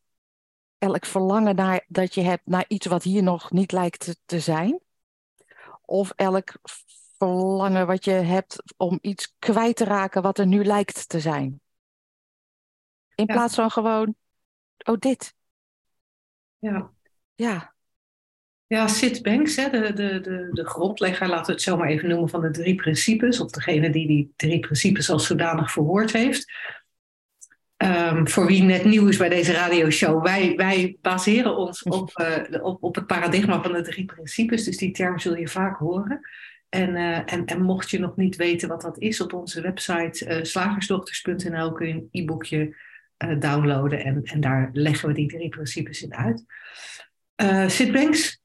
elk 0.79 1.07
verlangen 1.07 1.55
naar, 1.55 1.85
dat 1.89 2.15
je 2.15 2.21
hebt 2.21 2.47
naar 2.47 2.65
iets 2.69 2.87
wat 2.87 3.03
hier 3.03 3.23
nog 3.23 3.51
niet 3.51 3.73
lijkt 3.73 4.01
te, 4.01 4.17
te 4.25 4.41
zijn. 4.41 4.81
Of 5.85 6.13
elk 6.17 6.53
verlangen 7.19 7.87
wat 7.87 8.05
je 8.05 8.11
hebt 8.11 8.63
om 8.77 8.99
iets 9.01 9.35
kwijt 9.39 9.77
te 9.77 9.85
raken 9.85 10.23
wat 10.23 10.39
er 10.39 10.47
nu 10.47 10.65
lijkt 10.65 11.09
te 11.09 11.21
zijn. 11.21 11.61
In 13.15 13.27
plaats 13.27 13.55
van 13.55 13.71
gewoon, 13.71 14.15
oh 14.85 14.99
dit. 14.99 15.35
Ja. 16.59 16.93
Ja. 17.35 17.75
Ja, 18.71 18.89
Sid 18.89 19.23
Banks, 19.23 19.57
hè, 19.57 19.71
de, 19.71 19.93
de, 19.93 20.21
de, 20.21 20.49
de 20.51 20.65
grondlegger, 20.65 21.29
laten 21.29 21.47
we 21.47 21.53
het 21.53 21.63
zo 21.63 21.77
maar 21.77 21.89
even 21.89 22.09
noemen, 22.09 22.29
van 22.29 22.41
de 22.41 22.51
drie 22.51 22.75
principes, 22.75 23.41
of 23.41 23.51
degene 23.51 23.91
die 23.91 24.07
die 24.07 24.33
drie 24.37 24.61
principes 24.61 25.11
als 25.11 25.27
zodanig 25.27 25.73
verwoord 25.73 26.13
heeft. 26.13 26.53
Um, 27.77 28.29
voor 28.29 28.47
wie 28.47 28.63
net 28.63 28.85
nieuw 28.85 29.09
is 29.09 29.17
bij 29.17 29.29
deze 29.29 29.53
radioshow, 29.53 30.25
wij, 30.25 30.57
wij 30.57 30.97
baseren 31.01 31.57
ons 31.57 31.83
op, 31.83 32.11
uh, 32.21 32.63
op, 32.71 32.83
op 32.83 32.95
het 32.95 33.07
paradigma 33.07 33.63
van 33.63 33.73
de 33.73 33.83
drie 33.83 34.05
principes, 34.05 34.65
dus 34.65 34.77
die 34.77 34.91
term 34.91 35.19
zul 35.19 35.37
je 35.37 35.49
vaak 35.49 35.77
horen. 35.77 36.21
En, 36.69 36.91
uh, 36.91 37.33
en, 37.33 37.45
en 37.45 37.63
mocht 37.63 37.91
je 37.91 37.99
nog 37.99 38.17
niet 38.17 38.37
weten 38.37 38.69
wat 38.69 38.81
dat 38.81 38.99
is, 38.99 39.21
op 39.21 39.33
onze 39.33 39.61
website 39.61 40.27
uh, 40.27 40.45
slagersdochters.nl 40.45 41.73
kun 41.73 41.87
je 41.87 41.95
een 41.95 42.09
e-boekje 42.11 42.77
downloaden 43.39 44.05
en, 44.05 44.23
en 44.25 44.41
daar 44.41 44.71
leggen 44.73 45.09
we 45.09 45.15
die 45.15 45.29
drie 45.29 45.49
principes 45.49 46.03
in 46.03 46.15
uit. 46.15 46.45
Sid 47.71 47.93
Banks 47.93 48.41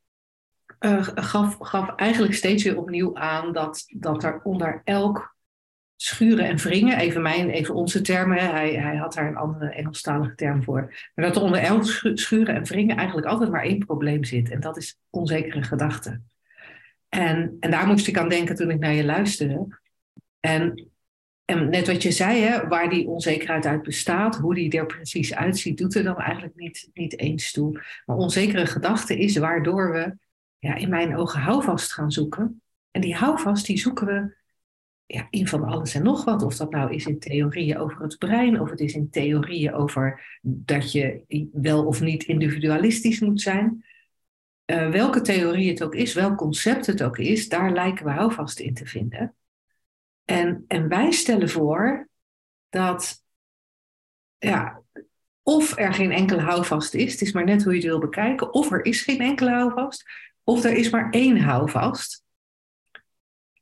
uh, 0.85 1.07
gaf, 1.15 1.57
gaf 1.59 1.95
eigenlijk 1.95 2.33
steeds 2.33 2.63
weer 2.63 2.77
opnieuw 2.77 3.15
aan 3.15 3.53
dat, 3.53 3.83
dat 3.87 4.23
er 4.23 4.41
onder 4.43 4.81
elk 4.83 5.35
schuren 5.95 6.45
en 6.45 6.57
wringen, 6.57 6.97
even 6.97 7.21
mijn, 7.21 7.49
even 7.49 7.75
onze 7.75 8.01
termen, 8.01 8.37
hij, 8.37 8.73
hij 8.73 8.95
had 8.95 9.13
daar 9.13 9.27
een 9.27 9.35
andere 9.35 9.69
Engelstalige 9.69 10.35
term 10.35 10.63
voor, 10.63 10.93
maar 11.15 11.25
dat 11.25 11.35
er 11.35 11.41
onder 11.41 11.59
elk 11.59 11.83
schuren 12.13 12.55
en 12.55 12.63
wringen 12.63 12.95
eigenlijk 12.97 13.27
altijd 13.27 13.51
maar 13.51 13.63
één 13.63 13.85
probleem 13.85 14.23
zit 14.23 14.49
en 14.49 14.59
dat 14.59 14.77
is 14.77 14.99
onzekere 15.09 15.63
gedachten. 15.63 16.29
En, 17.09 17.57
en 17.59 17.71
daar 17.71 17.87
moest 17.87 18.07
ik 18.07 18.17
aan 18.17 18.29
denken 18.29 18.55
toen 18.55 18.69
ik 18.69 18.79
naar 18.79 18.93
je 18.93 19.05
luisterde. 19.05 19.79
En, 20.39 20.89
en 21.45 21.69
net 21.69 21.87
wat 21.87 22.03
je 22.03 22.11
zei, 22.11 22.41
hè, 22.41 22.67
waar 22.67 22.89
die 22.89 23.07
onzekerheid 23.07 23.65
uit 23.65 23.81
bestaat, 23.81 24.35
hoe 24.35 24.55
die 24.55 24.77
er 24.77 24.85
precies 24.85 25.35
uitziet, 25.35 25.77
doet 25.77 25.95
er 25.95 26.03
dan 26.03 26.17
eigenlijk 26.17 26.55
niet, 26.55 26.89
niet 26.93 27.19
eens 27.19 27.51
toe. 27.51 27.83
Maar 28.05 28.15
onzekere 28.15 28.65
gedachten 28.65 29.17
is 29.17 29.37
waardoor 29.37 29.91
we 29.91 30.15
ja, 30.59 30.75
in 30.75 30.89
mijn 30.89 31.17
ogen 31.17 31.39
houvast 31.39 31.93
gaan 31.93 32.11
zoeken. 32.11 32.61
En 32.91 33.01
die 33.01 33.15
houvast 33.15 33.65
die 33.65 33.77
zoeken 33.77 34.07
we 34.07 34.35
ja, 35.05 35.27
in 35.29 35.47
van 35.47 35.63
alles 35.63 35.93
en 35.93 36.03
nog 36.03 36.23
wat. 36.23 36.43
Of 36.43 36.55
dat 36.55 36.71
nou 36.71 36.93
is 36.93 37.05
in 37.05 37.19
theorieën 37.19 37.77
over 37.77 38.01
het 38.01 38.17
brein, 38.17 38.61
of 38.61 38.69
het 38.69 38.79
is 38.79 38.93
in 38.93 39.09
theorieën 39.09 39.73
over 39.73 40.37
dat 40.41 40.91
je 40.91 41.23
wel 41.53 41.85
of 41.85 42.01
niet 42.01 42.23
individualistisch 42.23 43.19
moet 43.19 43.41
zijn. 43.41 43.85
Uh, 44.65 44.89
welke 44.89 45.21
theorie 45.21 45.69
het 45.69 45.83
ook 45.83 45.95
is, 45.95 46.13
welk 46.13 46.37
concept 46.37 46.85
het 46.85 47.03
ook 47.03 47.17
is, 47.17 47.49
daar 47.49 47.71
lijken 47.71 48.05
we 48.05 48.11
houvast 48.11 48.59
in 48.59 48.73
te 48.73 48.85
vinden. 48.85 49.35
En, 50.23 50.65
en 50.67 50.87
wij 50.87 51.11
stellen 51.11 51.49
voor 51.49 52.09
dat 52.69 53.23
ja, 54.37 54.81
of 55.43 55.77
er 55.77 55.93
geen 55.93 56.11
enkele 56.11 56.41
houvast 56.41 56.93
is, 56.93 57.11
het 57.11 57.21
is 57.21 57.31
maar 57.31 57.43
net 57.43 57.63
hoe 57.63 57.71
je 57.73 57.79
het 57.79 57.87
wil 57.87 57.99
bekijken, 57.99 58.53
of 58.53 58.71
er 58.71 58.85
is 58.85 59.01
geen 59.01 59.19
enkele 59.19 59.49
houvast, 59.49 60.03
of 60.45 60.63
er 60.63 60.73
is 60.73 60.89
maar 60.89 61.09
één 61.09 61.39
houvast. 61.39 62.23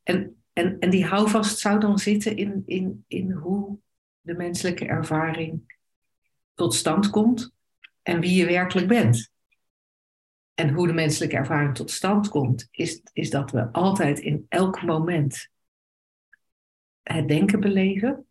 En, 0.03 0.43
en, 0.53 0.79
en 0.79 0.89
die 0.89 1.05
houvast 1.05 1.57
zou 1.57 1.79
dan 1.79 1.97
zitten 1.97 2.37
in, 2.37 2.63
in, 2.65 3.05
in 3.07 3.31
hoe 3.31 3.79
de 4.21 4.33
menselijke 4.33 4.85
ervaring 4.85 5.77
tot 6.53 6.73
stand 6.73 7.09
komt 7.09 7.53
en 8.01 8.19
wie 8.19 8.35
je 8.35 8.45
werkelijk 8.45 8.87
bent. 8.87 9.31
En 10.53 10.73
hoe 10.73 10.87
de 10.87 10.93
menselijke 10.93 11.35
ervaring 11.35 11.75
tot 11.75 11.91
stand 11.91 12.29
komt, 12.29 12.67
is, 12.71 13.01
is 13.13 13.29
dat 13.29 13.51
we 13.51 13.71
altijd 13.71 14.19
in 14.19 14.45
elk 14.49 14.81
moment 14.81 15.49
het 17.01 17.27
denken 17.27 17.59
beleven. 17.59 18.27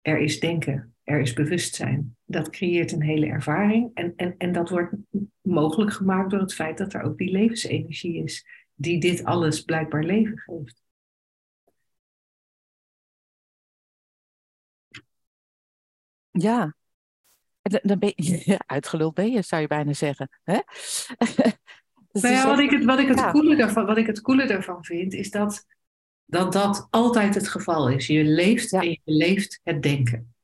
Er 0.00 0.18
is 0.18 0.40
denken 0.40 0.96
er 1.08 1.20
is 1.20 1.32
bewustzijn. 1.32 2.16
Dat 2.30 2.50
creëert 2.50 2.92
een 2.92 3.02
hele 3.02 3.26
ervaring. 3.26 3.90
En, 3.94 4.12
en, 4.16 4.34
en 4.38 4.52
dat 4.52 4.68
wordt 4.68 4.94
mogelijk 5.40 5.92
gemaakt 5.92 6.30
door 6.30 6.40
het 6.40 6.54
feit 6.54 6.78
dat 6.78 6.94
er 6.94 7.02
ook 7.02 7.18
die 7.18 7.30
levensenergie 7.30 8.22
is, 8.22 8.46
die 8.74 9.00
dit 9.00 9.24
alles 9.24 9.62
blijkbaar 9.62 10.04
leven 10.04 10.38
geeft. 10.38 10.82
Ja, 16.30 16.76
dan 17.62 17.98
ben 17.98 18.12
je, 18.14 18.58
uitgeluld 18.66 19.14
ben 19.14 19.30
je, 19.30 19.42
zou 19.42 19.62
je 19.62 19.68
bijna 19.68 19.92
zeggen. 19.92 20.28
Hè? 20.42 20.58
dus 22.12 22.22
nou 22.22 22.34
ja, 22.34 22.46
wat 22.46 22.58
ik 22.58 22.70
het, 22.70 22.84
wat 22.84 22.98
ik 22.98 23.08
het, 23.08 23.18
ja. 23.18 23.30
coole 23.30 23.56
daarvan, 23.56 23.86
wat 23.86 23.96
ik 23.96 24.06
het 24.06 24.20
coole 24.20 24.46
daarvan 24.46 24.84
vind, 24.84 25.12
is 25.12 25.30
dat 25.30 25.66
dat, 26.30 26.52
dat 26.52 26.86
altijd 26.90 27.34
het 27.34 27.48
geval 27.48 27.88
is. 27.88 28.06
Je 28.06 28.24
leeft 28.24 28.72
en 28.72 28.90
je 28.90 29.00
beleeft 29.04 29.60
het 29.62 29.82
denken. 29.82 30.34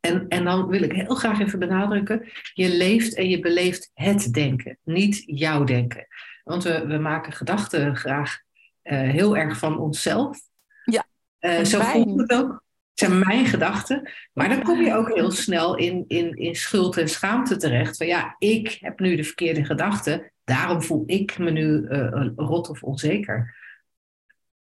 En, 0.00 0.28
en 0.28 0.44
dan 0.44 0.66
wil 0.66 0.82
ik 0.82 0.92
heel 0.92 1.14
graag 1.14 1.40
even 1.40 1.58
benadrukken, 1.58 2.28
je 2.54 2.76
leeft 2.76 3.14
en 3.14 3.28
je 3.28 3.40
beleeft 3.40 3.90
het 3.94 4.32
denken, 4.32 4.78
niet 4.82 5.22
jouw 5.26 5.64
denken. 5.64 6.06
Want 6.44 6.62
we, 6.62 6.86
we 6.86 6.98
maken 6.98 7.32
gedachten 7.32 7.96
graag 7.96 8.38
uh, 8.84 9.00
heel 9.00 9.36
erg 9.36 9.58
van 9.58 9.78
onszelf. 9.78 10.38
Ja. 10.84 11.06
Uh, 11.40 11.64
zo 11.64 11.80
voelt 11.80 12.20
het 12.20 12.32
ook. 12.32 12.66
Het 12.90 13.08
zijn 13.08 13.18
mijn 13.18 13.46
gedachten. 13.46 14.10
Maar 14.32 14.48
dan 14.48 14.62
kom 14.62 14.82
je 14.82 14.94
ook 14.94 15.14
heel 15.14 15.30
snel 15.30 15.76
in, 15.76 16.04
in, 16.06 16.36
in 16.36 16.54
schuld 16.54 16.96
en 16.96 17.08
schaamte 17.08 17.56
terecht. 17.56 17.96
Van 17.96 18.06
ja, 18.06 18.36
ik 18.38 18.78
heb 18.80 19.00
nu 19.00 19.16
de 19.16 19.24
verkeerde 19.24 19.64
gedachten. 19.64 20.32
Daarom 20.44 20.82
voel 20.82 21.02
ik 21.06 21.38
me 21.38 21.50
nu 21.50 21.86
uh, 21.88 22.30
rot 22.36 22.68
of 22.68 22.82
onzeker. 22.82 23.56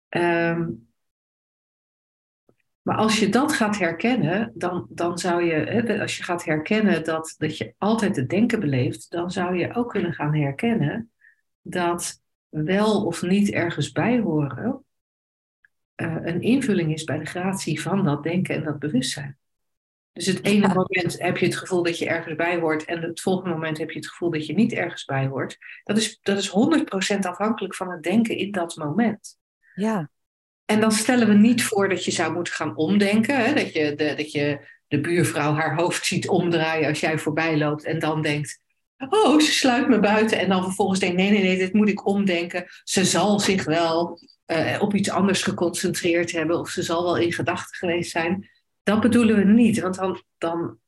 Um, 0.08 0.91
maar 2.82 2.96
als 2.96 3.18
je 3.18 3.28
dat 3.28 3.52
gaat 3.52 3.78
herkennen, 3.78 4.52
dan, 4.54 4.86
dan 4.90 5.18
zou 5.18 5.44
je, 5.44 6.00
als 6.00 6.16
je 6.16 6.22
gaat 6.22 6.44
herkennen 6.44 7.04
dat, 7.04 7.34
dat 7.38 7.56
je 7.56 7.74
altijd 7.78 8.16
het 8.16 8.28
denken 8.28 8.60
beleeft, 8.60 9.10
dan 9.10 9.30
zou 9.30 9.56
je 9.56 9.74
ook 9.74 9.90
kunnen 9.90 10.12
gaan 10.12 10.34
herkennen 10.34 11.10
dat 11.62 12.20
wel 12.48 13.04
of 13.04 13.22
niet 13.22 13.50
ergens 13.50 13.92
bij 13.92 14.20
horen 14.20 14.84
uh, 15.96 16.16
een 16.22 16.40
invulling 16.40 16.92
is 16.92 17.04
bij 17.04 17.18
de 17.18 17.26
gratie 17.26 17.82
van 17.82 18.04
dat 18.04 18.22
denken 18.22 18.54
en 18.54 18.64
dat 18.64 18.78
bewustzijn. 18.78 19.38
Dus 20.12 20.26
het 20.26 20.44
ene 20.44 20.68
moment 20.74 21.22
heb 21.22 21.36
je 21.36 21.46
het 21.46 21.56
gevoel 21.56 21.82
dat 21.82 21.98
je 21.98 22.08
ergens 22.08 22.34
bij 22.34 22.58
hoort 22.58 22.84
en 22.84 23.02
het 23.02 23.20
volgende 23.20 23.50
moment 23.50 23.78
heb 23.78 23.90
je 23.90 23.98
het 23.98 24.08
gevoel 24.08 24.30
dat 24.30 24.46
je 24.46 24.52
niet 24.52 24.72
ergens 24.72 25.04
bij 25.04 25.26
hoort. 25.26 25.58
Dat 25.84 25.96
is, 25.96 26.18
dat 26.22 26.38
is 26.38 26.50
100% 27.16 27.18
afhankelijk 27.18 27.74
van 27.74 27.90
het 27.90 28.02
denken 28.02 28.36
in 28.36 28.50
dat 28.50 28.76
moment. 28.76 29.38
Ja. 29.74 30.10
En 30.64 30.80
dan 30.80 30.92
stellen 30.92 31.28
we 31.28 31.34
niet 31.34 31.64
voor 31.64 31.88
dat 31.88 32.04
je 32.04 32.10
zou 32.10 32.32
moeten 32.32 32.52
gaan 32.52 32.76
omdenken. 32.76 33.36
Hè? 33.36 33.54
Dat, 33.54 33.72
je 33.72 33.94
de, 33.94 34.14
dat 34.16 34.32
je 34.32 34.68
de 34.88 35.00
buurvrouw 35.00 35.52
haar 35.52 35.76
hoofd 35.76 36.06
ziet 36.06 36.28
omdraaien 36.28 36.88
als 36.88 37.00
jij 37.00 37.18
voorbij 37.18 37.58
loopt 37.58 37.84
en 37.84 37.98
dan 37.98 38.22
denkt, 38.22 38.60
oh, 39.08 39.40
ze 39.40 39.52
sluit 39.52 39.88
me 39.88 40.00
buiten. 40.00 40.38
En 40.38 40.48
dan 40.48 40.62
vervolgens 40.62 41.00
denk 41.00 41.16
nee, 41.16 41.30
nee, 41.30 41.42
nee, 41.42 41.58
dit 41.58 41.72
moet 41.72 41.88
ik 41.88 42.06
omdenken. 42.06 42.66
Ze 42.84 43.04
zal 43.04 43.40
zich 43.40 43.64
wel 43.64 44.18
uh, 44.46 44.82
op 44.82 44.94
iets 44.94 45.10
anders 45.10 45.42
geconcentreerd 45.42 46.32
hebben. 46.32 46.58
Of 46.58 46.68
ze 46.68 46.82
zal 46.82 47.02
wel 47.02 47.16
in 47.16 47.32
gedachten 47.32 47.76
geweest 47.76 48.10
zijn. 48.10 48.50
Dat 48.82 49.00
bedoelen 49.00 49.36
we 49.36 49.44
niet. 49.44 49.80
Want 49.80 49.94
dan, 49.94 50.22
dan, 50.38 50.78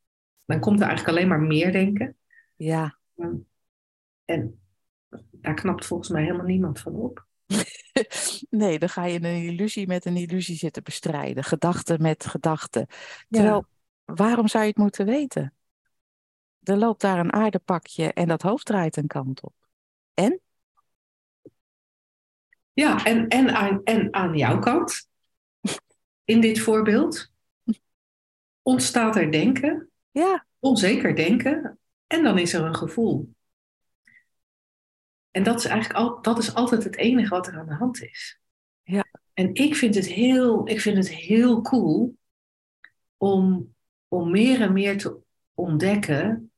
dan 0.44 0.60
komt 0.60 0.80
er 0.80 0.86
eigenlijk 0.86 1.16
alleen 1.16 1.28
maar 1.28 1.40
meer 1.40 1.72
denken. 1.72 2.16
Ja. 2.56 2.98
En 4.24 4.60
daar 5.30 5.54
knapt 5.54 5.86
volgens 5.86 6.08
mij 6.08 6.22
helemaal 6.22 6.46
niemand 6.46 6.80
van 6.80 6.94
op. 6.94 7.26
nee, 8.50 8.78
dan 8.78 8.88
ga 8.88 9.04
je 9.04 9.22
een 9.22 9.44
illusie 9.44 9.86
met 9.86 10.04
een 10.04 10.16
illusie 10.16 10.56
zitten 10.56 10.82
bestrijden. 10.82 11.44
Gedachte 11.44 11.96
met 12.00 12.26
gedachte. 12.26 12.88
Terwijl, 13.28 13.66
waarom 14.04 14.48
zou 14.48 14.62
je 14.62 14.68
het 14.68 14.78
moeten 14.78 15.06
weten? 15.06 15.54
Er 16.62 16.76
loopt 16.76 17.00
daar 17.00 17.18
een 17.18 17.32
aardepakje 17.32 18.12
en 18.12 18.28
dat 18.28 18.42
hoofd 18.42 18.66
draait 18.66 18.96
een 18.96 19.06
kant 19.06 19.42
op. 19.42 19.54
En? 20.14 20.40
Ja, 22.72 23.04
en, 23.04 23.28
en, 23.28 23.54
aan, 23.54 23.80
en 23.84 24.14
aan 24.14 24.36
jouw 24.36 24.58
kant, 24.58 25.08
in 26.24 26.40
dit 26.40 26.60
voorbeeld, 26.60 27.30
ontstaat 28.62 29.16
er 29.16 29.32
denken. 29.32 29.90
Ja. 30.10 30.46
Onzeker 30.58 31.16
denken. 31.16 31.78
En 32.06 32.22
dan 32.22 32.38
is 32.38 32.52
er 32.52 32.64
een 32.64 32.76
gevoel. 32.76 33.33
En 35.34 35.42
dat 35.42 35.58
is 35.58 35.64
eigenlijk 35.64 35.98
al, 35.98 36.22
dat 36.22 36.38
is 36.38 36.54
altijd 36.54 36.84
het 36.84 36.96
enige 36.96 37.28
wat 37.28 37.46
er 37.46 37.58
aan 37.58 37.66
de 37.66 37.74
hand 37.74 38.02
is. 38.02 38.40
Ja. 38.82 39.04
En 39.32 39.54
ik 39.54 39.74
vind 39.74 39.94
het 39.94 40.06
heel, 40.06 40.68
ik 40.68 40.80
vind 40.80 40.96
het 40.96 41.08
heel 41.08 41.60
cool 41.60 42.16
om, 43.16 43.74
om 44.08 44.30
meer 44.30 44.60
en 44.60 44.72
meer 44.72 44.98
te 44.98 45.16
ontdekken 45.54 46.52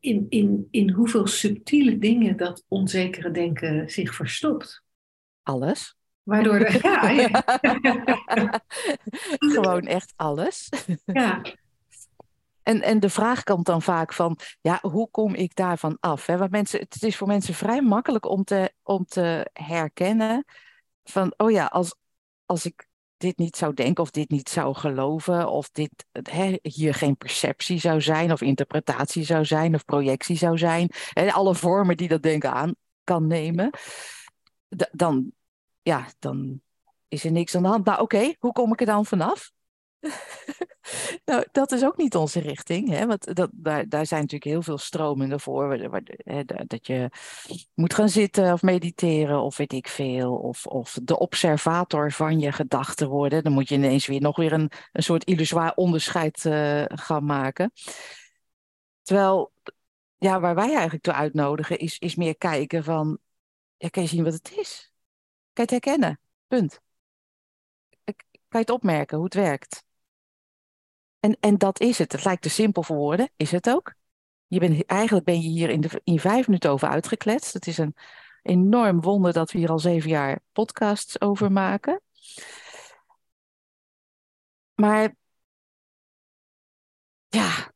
in, 0.00 0.26
in, 0.28 0.68
in 0.70 0.90
hoeveel 0.90 1.26
subtiele 1.26 1.98
dingen 1.98 2.36
dat 2.36 2.64
onzekere 2.68 3.30
denken 3.30 3.90
zich 3.90 4.14
verstopt. 4.14 4.82
Alles. 5.42 5.96
Waardoor 6.22 6.54
er, 6.54 6.82
ja, 6.86 7.10
ja. 7.10 7.44
Gewoon 9.54 9.86
echt 9.86 10.12
alles. 10.16 10.68
Ja. 11.04 11.42
En, 12.66 12.82
en 12.82 13.00
de 13.00 13.10
vraag 13.10 13.42
komt 13.42 13.66
dan 13.66 13.82
vaak 13.82 14.12
van, 14.12 14.38
ja, 14.60 14.78
hoe 14.82 15.10
kom 15.10 15.34
ik 15.34 15.54
daarvan 15.54 15.96
af? 16.00 16.26
Want 16.26 16.50
mensen, 16.50 16.80
het 16.80 17.02
is 17.02 17.16
voor 17.16 17.26
mensen 17.26 17.54
vrij 17.54 17.82
makkelijk 17.82 18.28
om 18.28 18.44
te, 18.44 18.72
om 18.82 19.04
te 19.04 19.50
herkennen 19.52 20.44
van, 21.04 21.34
oh 21.36 21.50
ja, 21.50 21.66
als, 21.66 21.96
als 22.46 22.66
ik 22.66 22.86
dit 23.16 23.38
niet 23.38 23.56
zou 23.56 23.74
denken 23.74 24.02
of 24.02 24.10
dit 24.10 24.30
niet 24.30 24.48
zou 24.48 24.74
geloven 24.74 25.48
of 25.48 25.70
dit 25.70 26.06
hier 26.62 26.94
geen 26.94 27.16
perceptie 27.16 27.78
zou 27.78 28.00
zijn 28.00 28.32
of 28.32 28.40
interpretatie 28.40 29.24
zou 29.24 29.44
zijn 29.44 29.74
of 29.74 29.84
projectie 29.84 30.36
zou 30.36 30.58
zijn, 30.58 30.90
hè, 31.10 31.32
alle 31.32 31.54
vormen 31.54 31.96
die 31.96 32.08
dat 32.08 32.22
denken 32.22 32.52
aan 32.52 32.74
kan 33.04 33.26
nemen, 33.26 33.70
dan, 34.90 35.32
ja, 35.82 36.06
dan 36.18 36.60
is 37.08 37.24
er 37.24 37.32
niks 37.32 37.54
aan 37.54 37.62
de 37.62 37.68
hand. 37.68 37.84
Nou 37.84 38.00
oké, 38.00 38.34
hoe 38.38 38.52
kom 38.52 38.72
ik 38.72 38.80
er 38.80 38.86
dan 38.86 39.06
vanaf? 39.06 39.54
nou, 41.24 41.44
dat 41.52 41.72
is 41.72 41.84
ook 41.84 41.96
niet 41.96 42.14
onze 42.14 42.40
richting. 42.40 42.88
Hè? 42.88 43.06
Want 43.06 43.34
dat, 43.34 43.50
daar, 43.52 43.88
daar 43.88 44.06
zijn 44.06 44.20
natuurlijk 44.20 44.50
heel 44.50 44.62
veel 44.62 44.78
stromingen 44.78 45.40
voor. 45.40 45.78
dat 46.66 46.86
je 46.86 47.10
moet 47.74 47.94
gaan 47.94 48.08
zitten 48.08 48.52
of 48.52 48.62
mediteren 48.62 49.40
of 49.40 49.56
weet 49.56 49.72
ik 49.72 49.88
veel. 49.88 50.36
Of, 50.36 50.66
of 50.66 50.98
de 51.02 51.18
observator 51.18 52.12
van 52.12 52.40
je 52.40 52.52
gedachten 52.52 53.08
worden. 53.08 53.42
Dan 53.42 53.52
moet 53.52 53.68
je 53.68 53.74
ineens 53.74 54.06
weer 54.06 54.20
nog 54.20 54.36
weer 54.36 54.52
een, 54.52 54.70
een 54.92 55.02
soort 55.02 55.24
illusoir 55.24 55.74
onderscheid 55.74 56.44
uh, 56.44 56.84
gaan 56.86 57.24
maken. 57.24 57.72
Terwijl, 59.02 59.52
ja, 60.16 60.40
waar 60.40 60.54
wij 60.54 60.72
eigenlijk 60.72 61.02
toe 61.02 61.12
uitnodigen 61.12 61.78
is, 61.78 61.98
is 61.98 62.14
meer 62.14 62.36
kijken 62.36 62.84
van... 62.84 63.18
Ja, 63.76 63.88
kan 63.88 64.02
je 64.02 64.08
zien 64.08 64.24
wat 64.24 64.32
het 64.32 64.56
is? 64.56 64.92
Kan 65.52 65.64
je 65.66 65.74
het 65.74 65.84
herkennen? 65.84 66.20
Punt. 66.46 66.80
Kan 68.48 68.60
je 68.60 68.66
het 68.66 68.70
opmerken 68.70 69.16
hoe 69.16 69.24
het 69.24 69.34
werkt? 69.34 69.85
En, 71.20 71.36
en 71.40 71.58
dat 71.58 71.80
is 71.80 71.98
het. 71.98 72.12
Het 72.12 72.24
lijkt 72.24 72.42
te 72.42 72.48
simpel 72.48 72.82
voor 72.82 72.96
woorden, 72.96 73.30
is 73.36 73.50
het 73.50 73.68
ook. 73.68 73.94
Je 74.46 74.58
bent, 74.58 74.84
eigenlijk 74.84 75.24
ben 75.24 75.40
je 75.40 75.48
hier 75.48 75.70
in, 75.70 75.80
de, 75.80 76.00
in 76.04 76.18
vijf 76.18 76.46
minuten 76.46 76.70
over 76.70 76.88
uitgekletst. 76.88 77.52
Het 77.52 77.66
is 77.66 77.78
een 77.78 77.94
enorm 78.42 79.00
wonder 79.00 79.32
dat 79.32 79.52
we 79.52 79.58
hier 79.58 79.70
al 79.70 79.78
zeven 79.78 80.10
jaar 80.10 80.40
podcasts 80.52 81.20
over 81.20 81.52
maken. 81.52 82.00
Maar 84.74 85.14
ja, 87.28 87.72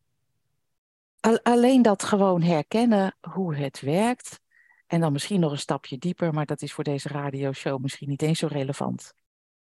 alleen 1.42 1.82
dat 1.82 2.02
gewoon 2.02 2.42
herkennen 2.42 3.16
hoe 3.20 3.54
het 3.54 3.80
werkt. 3.80 4.40
En 4.86 5.00
dan 5.00 5.12
misschien 5.12 5.40
nog 5.40 5.52
een 5.52 5.58
stapje 5.58 5.98
dieper, 5.98 6.34
maar 6.34 6.46
dat 6.46 6.62
is 6.62 6.72
voor 6.72 6.84
deze 6.84 7.08
radioshow 7.08 7.80
misschien 7.80 8.08
niet 8.08 8.22
eens 8.22 8.38
zo 8.38 8.46
relevant. 8.46 9.14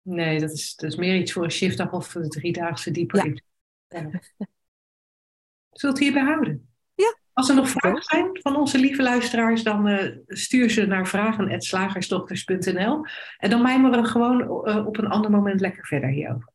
Nee, 0.02 0.40
dat 0.40 0.50
is, 0.50 0.74
dat 0.74 0.90
is 0.90 0.96
meer 0.96 1.16
iets 1.16 1.32
voor 1.32 1.44
een 1.44 1.50
shiftdag 1.50 1.92
of 1.92 2.12
de 2.12 2.28
driedaagse 2.28 2.90
dieper. 2.90 3.26
Ja. 3.26 3.34
Zult 5.72 5.98
hierbij 5.98 6.22
houden? 6.22 6.68
Ja. 6.94 7.16
Als 7.32 7.48
er 7.48 7.54
nog 7.54 7.68
vragen 7.68 8.02
zijn 8.02 8.28
van 8.32 8.56
onze 8.56 8.78
lieve 8.78 9.02
luisteraars, 9.02 9.62
dan 9.62 9.88
uh, 9.88 10.16
stuur 10.26 10.70
ze 10.70 10.86
naar 10.86 11.06
vragen.slagersdochters.nl 11.06 13.06
en 13.38 13.50
dan 13.50 13.62
mijmeren 13.62 14.02
we 14.02 14.08
gewoon 14.08 14.40
uh, 14.40 14.86
op 14.86 14.98
een 14.98 15.08
ander 15.08 15.30
moment 15.30 15.60
lekker 15.60 15.86
verder 15.86 16.08
hierover. 16.08 16.52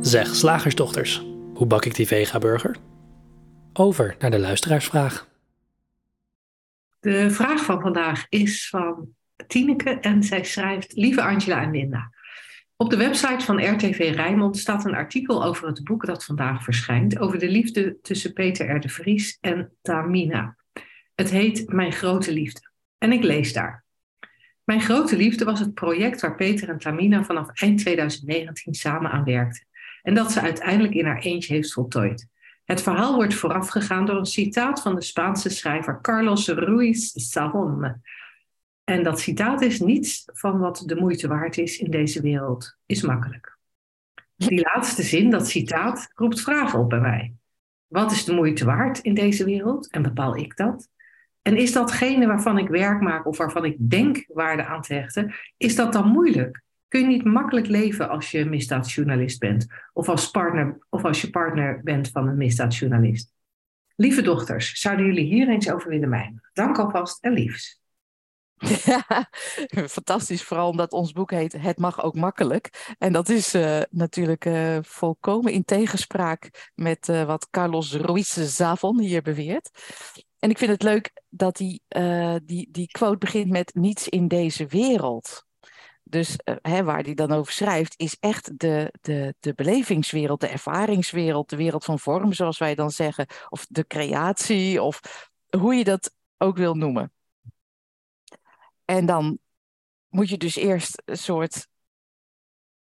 Zeg, 0.00 0.34
slagersdochters, 0.34 1.18
hoe 1.54 1.66
bak 1.66 1.84
ik 1.84 1.94
die 1.94 2.06
vega-burger? 2.06 2.76
Over 3.72 4.16
naar 4.18 4.30
de 4.30 4.38
luisteraarsvraag. 4.38 5.28
De 7.00 7.30
vraag 7.30 7.64
van 7.64 7.80
vandaag 7.80 8.26
is 8.28 8.68
van 8.68 9.14
Tineke 9.46 9.90
en 9.90 10.22
zij 10.22 10.44
schrijft: 10.44 10.92
Lieve 10.92 11.22
Angela 11.22 11.62
en 11.62 11.70
Linda. 11.70 12.13
Op 12.76 12.90
de 12.90 12.96
website 12.96 13.44
van 13.44 13.74
RTV 13.74 14.12
Rijnmond 14.14 14.58
staat 14.58 14.84
een 14.84 14.94
artikel 14.94 15.44
over 15.44 15.66
het 15.66 15.84
boek 15.84 16.06
dat 16.06 16.24
vandaag 16.24 16.64
verschijnt, 16.64 17.18
over 17.18 17.38
de 17.38 17.48
liefde 17.48 17.98
tussen 18.02 18.32
Peter 18.32 18.76
R. 18.76 18.80
de 18.80 18.88
Vries 18.88 19.38
en 19.40 19.72
Tamina. 19.82 20.56
Het 21.14 21.30
heet 21.30 21.72
Mijn 21.72 21.92
Grote 21.92 22.32
Liefde. 22.32 22.70
En 22.98 23.12
ik 23.12 23.22
lees 23.22 23.52
daar. 23.52 23.84
Mijn 24.64 24.80
Grote 24.80 25.16
Liefde 25.16 25.44
was 25.44 25.60
het 25.60 25.74
project 25.74 26.20
waar 26.20 26.34
Peter 26.34 26.68
en 26.68 26.78
Tamina 26.78 27.24
vanaf 27.24 27.60
eind 27.60 27.78
2019 27.78 28.74
samen 28.74 29.10
aan 29.10 29.24
werkten. 29.24 29.66
En 30.02 30.14
dat 30.14 30.32
ze 30.32 30.40
uiteindelijk 30.40 30.94
in 30.94 31.06
haar 31.06 31.20
eentje 31.20 31.54
heeft 31.54 31.72
voltooid. 31.72 32.28
Het 32.64 32.82
verhaal 32.82 33.14
wordt 33.14 33.34
voorafgegaan 33.34 34.06
door 34.06 34.16
een 34.16 34.26
citaat 34.26 34.82
van 34.82 34.94
de 34.94 35.02
Spaanse 35.02 35.48
schrijver 35.48 36.00
Carlos 36.00 36.48
Ruiz 36.48 37.10
Savon. 37.14 38.02
En 38.84 39.02
dat 39.02 39.20
citaat 39.20 39.60
is 39.60 39.80
niets 39.80 40.22
van 40.32 40.58
wat 40.58 40.82
de 40.86 40.96
moeite 40.96 41.28
waard 41.28 41.58
is 41.58 41.78
in 41.78 41.90
deze 41.90 42.20
wereld, 42.20 42.76
is 42.86 43.02
makkelijk. 43.02 43.58
Die 44.36 44.60
laatste 44.60 45.02
zin, 45.02 45.30
dat 45.30 45.48
citaat, 45.48 46.10
roept 46.14 46.40
vragen 46.40 46.78
op 46.78 46.88
bij 46.88 47.00
mij. 47.00 47.34
Wat 47.86 48.12
is 48.12 48.24
de 48.24 48.32
moeite 48.32 48.64
waard 48.64 48.98
in 48.98 49.14
deze 49.14 49.44
wereld 49.44 49.90
en 49.90 50.02
bepaal 50.02 50.36
ik 50.36 50.56
dat? 50.56 50.88
En 51.42 51.56
is 51.56 51.72
datgene 51.72 52.26
waarvan 52.26 52.58
ik 52.58 52.68
werk 52.68 53.00
maak 53.00 53.26
of 53.26 53.36
waarvan 53.36 53.64
ik 53.64 53.76
denk 53.78 54.24
waarde 54.28 54.64
aan 54.64 54.82
te 54.82 54.94
hechten, 54.94 55.34
is 55.56 55.74
dat 55.74 55.92
dan 55.92 56.08
moeilijk? 56.08 56.62
Kun 56.88 57.00
je 57.00 57.06
niet 57.06 57.24
makkelijk 57.24 57.66
leven 57.66 58.08
als 58.08 58.30
je 58.30 58.44
misdaadjournalist 58.44 59.38
bent 59.38 59.66
of 59.92 60.08
als, 60.08 60.30
partner, 60.30 60.78
of 60.88 61.04
als 61.04 61.20
je 61.20 61.30
partner 61.30 61.80
bent 61.82 62.08
van 62.08 62.28
een 62.28 62.36
misdaadjournalist? 62.36 63.32
Lieve 63.96 64.22
dochters, 64.22 64.80
zouden 64.80 65.06
jullie 65.06 65.24
hier 65.24 65.48
eens 65.48 65.70
over 65.70 65.88
willen 65.90 66.08
mijnen? 66.08 66.42
Dank 66.52 66.78
alvast 66.78 67.24
en 67.24 67.32
liefs. 67.32 67.82
Ja, 68.58 69.28
fantastisch. 69.88 70.42
Vooral 70.42 70.68
omdat 70.68 70.92
ons 70.92 71.12
boek 71.12 71.30
heet 71.30 71.52
Het 71.52 71.78
mag 71.78 72.02
ook 72.02 72.14
makkelijk. 72.14 72.94
En 72.98 73.12
dat 73.12 73.28
is 73.28 73.54
uh, 73.54 73.80
natuurlijk 73.90 74.44
uh, 74.44 74.78
volkomen 74.82 75.52
in 75.52 75.64
tegenspraak 75.64 76.70
met 76.74 77.08
uh, 77.08 77.24
wat 77.24 77.50
Carlos 77.50 77.92
Ruiz 77.92 78.36
Zavon 78.36 79.00
hier 79.00 79.22
beweert. 79.22 79.70
En 80.38 80.50
ik 80.50 80.58
vind 80.58 80.70
het 80.70 80.82
leuk 80.82 81.22
dat 81.28 81.56
die, 81.56 81.82
die, 82.44 82.68
die 82.70 82.86
quote 82.86 83.18
begint 83.18 83.50
met 83.50 83.74
niets 83.74 84.08
in 84.08 84.28
deze 84.28 84.66
wereld. 84.66 85.44
Dus 86.02 86.36
hè, 86.62 86.84
waar 86.84 87.02
hij 87.02 87.14
dan 87.14 87.32
over 87.32 87.52
schrijft, 87.52 87.94
is 87.96 88.16
echt 88.20 88.58
de, 88.58 88.92
de, 89.00 89.34
de 89.40 89.54
belevingswereld, 89.54 90.40
de 90.40 90.48
ervaringswereld, 90.48 91.50
de 91.50 91.56
wereld 91.56 91.84
van 91.84 91.98
vorm, 91.98 92.32
zoals 92.32 92.58
wij 92.58 92.74
dan 92.74 92.90
zeggen, 92.90 93.26
of 93.48 93.66
de 93.68 93.86
creatie, 93.86 94.82
of 94.82 95.00
hoe 95.58 95.74
je 95.74 95.84
dat 95.84 96.14
ook 96.38 96.56
wil 96.56 96.74
noemen. 96.74 97.13
En 98.84 99.06
dan 99.06 99.38
moet 100.08 100.28
je 100.28 100.36
dus 100.36 100.56
eerst 100.56 101.02
een 101.04 101.18
soort, 101.18 101.68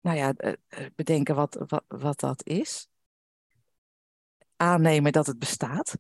nou 0.02 0.18
ja, 0.18 0.34
eh, 0.34 0.54
eh, 0.68 0.92
bedenken 0.96 1.36
wat, 1.36 1.64
wat, 1.68 1.84
wat 1.88 2.20
dat 2.20 2.46
is. 2.48 2.88
Aannemen 4.56 5.12
dat 5.12 5.28
het 5.28 5.40
bestaat. 5.40 5.98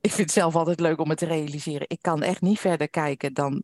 Ik 0.00 0.10
vind 0.12 0.16
het 0.16 0.30
zelf 0.30 0.56
altijd 0.56 0.80
leuk 0.80 0.98
om 0.98 1.08
het 1.08 1.18
te 1.18 1.26
realiseren. 1.26 1.88
Ik 1.88 2.02
kan 2.02 2.22
echt 2.22 2.40
niet 2.40 2.58
verder 2.58 2.90
kijken 2.90 3.34
dan 3.34 3.62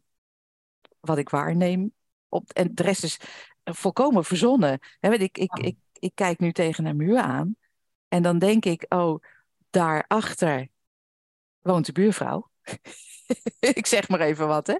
wat 1.00 1.18
ik 1.18 1.28
waarneem. 1.28 1.92
Op, 2.28 2.50
en 2.50 2.74
de 2.74 2.82
rest 2.82 3.04
is 3.04 3.20
volkomen 3.64 4.24
verzonnen. 4.24 4.78
ik, 5.00 5.38
ik, 5.38 5.52
ik, 5.52 5.76
ik 5.92 6.14
kijk 6.14 6.38
nu 6.38 6.52
tegen 6.52 6.84
een 6.84 6.96
muur 6.96 7.18
aan. 7.18 7.56
En 8.08 8.22
dan 8.22 8.38
denk 8.38 8.64
ik, 8.64 8.86
oh, 8.88 9.22
daarachter 9.70 10.68
woont 11.60 11.86
de 11.86 11.92
buurvrouw. 11.92 12.50
ik 13.78 13.86
zeg 13.86 14.08
maar 14.08 14.20
even 14.20 14.46
wat, 14.46 14.66
hè. 14.66 14.76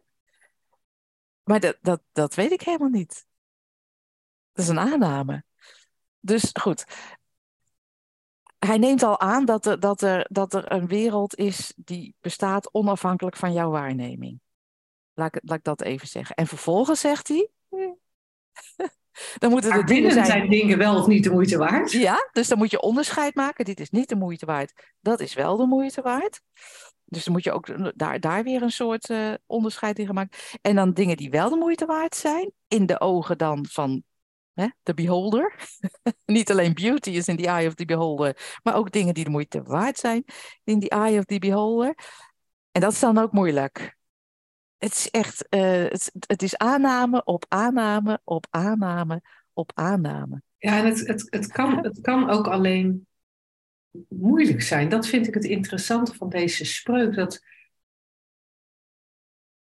Maar 1.43 1.61
dat, 1.61 1.79
dat, 1.81 2.03
dat 2.13 2.35
weet 2.35 2.53
ik 2.53 2.63
helemaal 2.63 2.89
niet. 2.89 3.27
Dat 4.53 4.65
is 4.65 4.71
een 4.71 4.79
aanname. 4.79 5.45
Dus 6.21 6.51
goed. 6.61 6.85
Hij 8.59 8.79
neemt 8.79 9.03
al 9.03 9.21
aan 9.21 9.45
dat 9.45 9.67
er, 9.67 9.81
dat, 9.81 10.03
er, 10.03 10.27
dat 10.31 10.55
er 10.55 10.73
een 10.73 10.87
wereld 10.87 11.37
is 11.37 11.73
die 11.77 12.15
bestaat 12.21 12.75
onafhankelijk 12.75 13.37
van 13.37 13.53
jouw 13.53 13.71
waarneming. 13.71 14.41
Laat 15.15 15.35
ik, 15.35 15.43
laat 15.45 15.59
ik 15.59 15.65
dat 15.65 15.83
even 15.83 16.09
zeggen. 16.09 16.37
En 16.37 16.47
vervolgens 16.47 17.01
zegt 17.01 17.29
hij. 17.29 17.51
dan 19.39 19.51
moeten 19.51 19.73
de 19.73 19.85
dingen 19.85 20.13
zijn... 20.13 20.27
zijn 20.27 20.49
dingen 20.49 20.79
wel 20.79 20.99
of 20.99 21.07
niet 21.07 21.25
de 21.25 21.31
moeite 21.31 21.59
waard. 21.59 21.93
Ja, 21.93 22.29
dus 22.33 22.49
dan 22.49 22.59
moet 22.59 22.71
je 22.71 22.81
onderscheid 22.81 23.35
maken. 23.35 23.65
Dit 23.65 23.81
is 23.81 23.91
niet 23.91 24.09
de 24.09 24.17
moeite 24.17 24.47
waard. 24.47 24.93
Dat 25.01 25.21
is 25.21 25.35
wel 25.35 25.57
de 25.57 25.67
moeite 25.67 26.03
waard. 26.03 26.41
Dus 27.13 27.25
dan 27.25 27.33
moet 27.33 27.45
je 27.45 27.53
ook 27.53 27.99
daar, 27.99 28.21
daar 28.21 28.45
weer 28.45 28.63
een 28.63 28.71
soort 28.71 29.09
uh, 29.09 29.35
onderscheid 29.47 29.99
in 29.99 30.15
maken. 30.15 30.39
En 30.61 30.75
dan 30.75 30.93
dingen 30.93 31.17
die 31.17 31.31
wel 31.31 31.51
de 31.51 31.57
moeite 31.57 31.87
waard 31.87 32.15
zijn, 32.15 32.53
in 32.69 32.87
de 32.87 33.01
ogen 33.01 33.39
dan 33.39 33.67
van 33.71 34.03
de 34.83 34.95
beholder. 34.95 35.55
Niet 36.25 36.51
alleen 36.51 36.75
beauty 36.75 37.11
is 37.11 37.29
in 37.29 37.37
the 37.37 37.47
eye 37.47 37.67
of 37.67 37.75
the 37.75 37.85
beholder, 37.85 38.59
maar 38.63 38.75
ook 38.75 38.93
dingen 38.93 39.15
die 39.15 39.25
de 39.25 39.31
moeite 39.31 39.63
waard 39.63 39.99
zijn 39.99 40.25
in 40.65 40.81
the 40.81 40.89
eye 40.89 41.19
of 41.19 41.25
the 41.25 41.39
beholder. 41.39 41.95
En 42.73 42.81
dat 42.81 42.93
is 42.93 43.01
dan 43.01 43.19
ook 43.19 43.33
moeilijk. 43.33 43.97
Het 44.79 44.93
is 44.93 45.11
echt, 45.11 45.47
uh, 45.51 45.61
het, 45.63 46.13
het 46.27 46.43
is 46.43 46.57
aanname 46.57 47.25
op 47.25 47.45
aanname 47.49 48.21
op 48.25 48.47
aanname 48.51 49.23
op 49.53 49.71
aanname. 49.75 50.43
Ja, 50.59 50.79
en 50.79 50.85
het, 50.87 51.07
het, 51.07 51.27
het, 51.31 51.47
kan, 51.47 51.79
het 51.85 52.01
kan 52.01 52.31
ook 52.31 52.47
alleen 52.47 53.07
moeilijk 54.09 54.63
zijn. 54.63 54.89
Dat 54.89 55.07
vind 55.07 55.27
ik 55.27 55.35
het 55.35 55.45
interessante 55.45 56.15
van 56.15 56.29
deze 56.29 56.65
spreuk. 56.65 57.15
Dat 57.15 57.43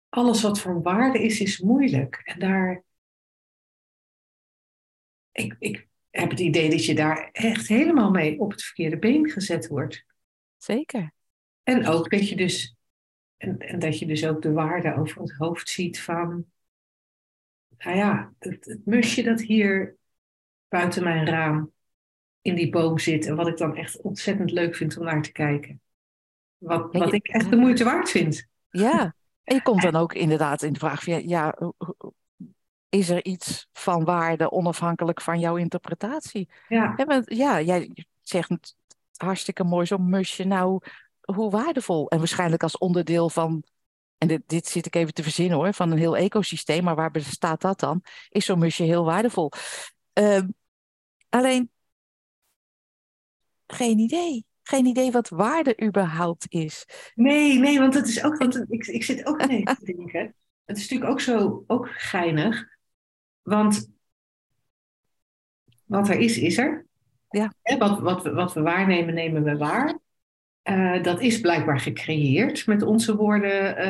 alles 0.10 0.42
wat 0.42 0.60
van 0.60 0.82
waarde 0.82 1.24
is, 1.24 1.40
is 1.40 1.60
moeilijk. 1.60 2.22
En 2.24 2.40
daar. 2.40 2.84
Ik, 5.32 5.56
ik 5.60 5.88
heb 6.10 6.30
het 6.30 6.40
idee 6.40 6.70
dat 6.70 6.86
je 6.86 6.96
daar 6.96 7.30
echt 7.32 7.68
helemaal 7.68 8.12
mee 8.12 8.40
op 8.40 8.52
het 8.52 8.64
verkeerde 8.64 8.98
been 8.98 9.30
gezet 9.30 9.68
wordt. 9.68 10.06
Zeker. 10.58 11.14
En 11.64 11.88
ook 11.88 12.10
dat 12.10 12.30
je 12.30 12.36
dus. 12.36 12.76
En, 13.38 13.58
en 13.58 13.80
dat 13.80 14.00
je 14.00 14.06
dus 14.06 14.26
ook 14.26 14.42
de 14.42 14.52
waarde 14.52 14.96
over 14.96 15.22
het 15.22 15.34
hoofd 15.38 15.70
ziet 15.70 16.02
van. 16.02 16.46
Nou 17.78 17.98
ja, 17.98 18.34
het, 18.40 18.66
het 18.66 18.86
musje 18.86 19.24
dat 19.24 19.42
hier 19.42 19.98
buiten 20.68 21.04
mijn 21.04 21.26
raam 21.26 21.74
in 22.44 22.56
die 22.56 22.70
boom 22.70 23.00
zit. 23.00 23.26
En 23.26 23.36
wat 23.36 23.48
ik 23.48 23.58
dan 23.58 23.76
echt 23.76 24.02
ontzettend 24.02 24.52
leuk 24.52 24.76
vind 24.76 24.98
om 24.98 25.06
naar 25.06 25.22
te 25.22 25.32
kijken. 25.32 25.82
Wat, 26.58 26.88
wat 26.92 27.14
ik 27.14 27.28
echt 27.28 27.50
de 27.50 27.56
moeite 27.56 27.84
waard 27.84 28.10
vind. 28.10 28.48
Ja, 28.70 29.16
en 29.44 29.56
je 29.56 29.62
komt 29.62 29.82
dan 29.82 29.96
ook 29.96 30.14
inderdaad 30.14 30.62
in 30.62 30.74
de 30.74 30.80
vraag 30.80 31.04
van 31.04 31.28
ja, 31.28 31.58
is 32.90 33.10
er 33.10 33.26
iets 33.26 33.68
van 33.74 34.04
waarde 34.04 34.52
onafhankelijk 34.52 35.22
van 35.22 35.40
jouw 35.40 35.56
interpretatie? 35.56 36.50
Ja, 36.68 36.94
ja 37.26 37.62
jij 37.62 37.92
zegt 38.22 38.76
hartstikke 39.16 39.64
mooi 39.64 39.86
zo'n 39.86 40.10
musje. 40.10 40.44
Nou, 40.44 40.80
hoe 41.22 41.52
waardevol? 41.52 42.10
En 42.10 42.18
waarschijnlijk 42.18 42.64
als 42.64 42.78
onderdeel 42.78 43.30
van, 43.30 43.64
en 44.18 44.28
dit, 44.28 44.42
dit 44.46 44.68
zit 44.68 44.86
ik 44.86 44.96
even 44.96 45.14
te 45.14 45.24
verzinnen 45.24 45.58
hoor, 45.58 45.74
van 45.74 45.92
een 45.92 45.98
heel 45.98 46.18
ecosysteem, 46.18 46.84
maar 46.84 46.96
waar 46.96 47.12
bestaat 47.12 47.62
dat 47.62 47.80
dan? 47.80 48.04
Is 48.30 48.46
zo'n 48.46 48.60
musje 48.60 48.84
heel 48.84 49.06
waardevol? 49.06 49.52
Uh, 50.20 50.42
alleen 51.30 51.72
geen 53.74 54.00
idee. 54.00 54.46
Geen 54.64 54.86
idee 54.86 55.12
wat 55.12 55.30
waarde 55.30 55.84
überhaupt 55.84 56.46
is. 56.50 56.86
Nee, 57.16 57.60
nee, 57.60 57.80
want 57.80 57.94
het 57.94 58.08
is 58.08 58.24
ook, 58.24 58.38
want 58.38 58.66
ik, 58.68 58.86
ik 58.86 59.04
zit 59.04 59.26
ook 59.26 59.42
aan 59.42 59.64
te 59.64 59.86
denken. 59.96 60.36
Het 60.66 60.78
is 60.78 60.82
natuurlijk 60.82 61.12
ook 61.12 61.20
zo 61.20 61.64
ook 61.68 61.90
geinig. 61.90 62.66
Want 63.42 63.92
wat 65.86 66.10
er 66.10 66.20
is, 66.20 66.38
is 66.38 66.58
er. 66.58 66.86
Ja. 67.30 67.54
Wat, 67.78 68.00
wat, 68.00 68.24
we, 68.24 68.34
wat 68.34 68.54
we 68.54 68.62
waarnemen, 68.62 69.14
nemen 69.14 69.44
we 69.44 69.58
waar. 69.58 70.00
Uh, 70.64 71.04
dat 71.04 71.22
is 71.22 71.40
blijkbaar 71.40 71.80
gecreëerd 71.80 72.68
met 72.68 72.82
onze 72.82 73.16
woorden, 73.16 73.88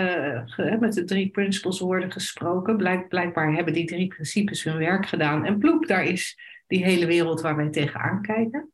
uh, 0.58 0.80
met 0.80 0.93
de 0.93 1.04
drie 1.04 1.30
principles 1.30 1.80
woorden 1.80 2.12
gesproken. 2.12 2.78
Blijk, 2.78 3.08
blijkbaar 3.08 3.54
hebben 3.54 3.74
die 3.74 3.86
drie 3.86 4.08
principes 4.08 4.63
hun 4.63 4.78
werk 4.78 5.06
gedaan. 5.06 5.46
En 5.46 5.58
ploep, 5.58 5.88
daar 5.88 6.04
is 6.04 6.39
die 6.67 6.84
hele 6.84 7.06
wereld 7.06 7.41
waar 7.41 7.56
wij 7.56 7.69
tegenaan 7.69 8.22
kijken 8.22 8.72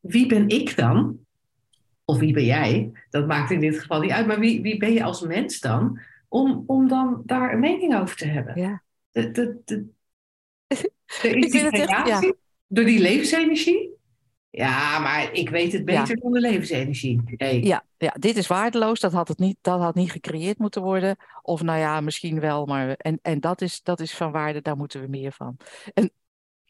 wie 0.00 0.26
ben 0.26 0.48
ik 0.48 0.76
dan? 0.76 1.18
Of 2.04 2.18
wie 2.18 2.32
ben 2.32 2.44
jij? 2.44 2.92
Dat 3.10 3.26
maakt 3.26 3.50
in 3.50 3.60
dit 3.60 3.78
geval 3.78 4.00
niet 4.00 4.10
uit. 4.10 4.26
Maar 4.26 4.40
wie, 4.40 4.62
wie 4.62 4.76
ben 4.76 4.92
je 4.92 5.02
als 5.02 5.20
mens 5.20 5.60
dan? 5.60 6.00
Om, 6.28 6.64
om 6.66 6.88
dan 6.88 7.22
daar 7.26 7.52
een 7.52 7.60
mening 7.60 7.96
over 7.96 8.16
te 8.16 8.26
hebben. 8.26 8.60
Ja. 8.60 8.82
De, 9.10 9.60
de, 9.64 9.86
creatie 11.70 12.34
door 12.66 12.84
die 12.84 13.00
levensenergie. 13.00 13.98
Ja, 14.50 14.98
maar 14.98 15.32
ik 15.32 15.50
weet 15.50 15.72
het 15.72 15.84
beter 15.84 16.16
dan 16.16 16.32
de 16.32 16.40
levensenergie. 16.40 17.20
Ja, 17.62 17.84
ja, 17.98 18.14
dit 18.18 18.36
is 18.36 18.46
waardeloos. 18.46 19.00
Dat 19.00 19.12
had, 19.12 19.28
het 19.28 19.38
niet, 19.38 19.56
dat 19.60 19.80
had 19.80 19.94
niet 19.94 20.10
gecreëerd 20.10 20.58
moeten 20.58 20.82
worden. 20.82 21.16
Of 21.42 21.62
nou 21.62 21.78
ja, 21.78 22.00
misschien 22.00 22.40
wel. 22.40 22.66
Maar, 22.66 22.92
en 22.92 23.18
en 23.22 23.40
dat, 23.40 23.60
is, 23.60 23.82
dat 23.82 24.00
is 24.00 24.14
van 24.14 24.32
waarde, 24.32 24.62
daar 24.62 24.76
moeten 24.76 25.00
we 25.00 25.06
meer 25.06 25.32
van. 25.32 25.56
En 25.94 26.12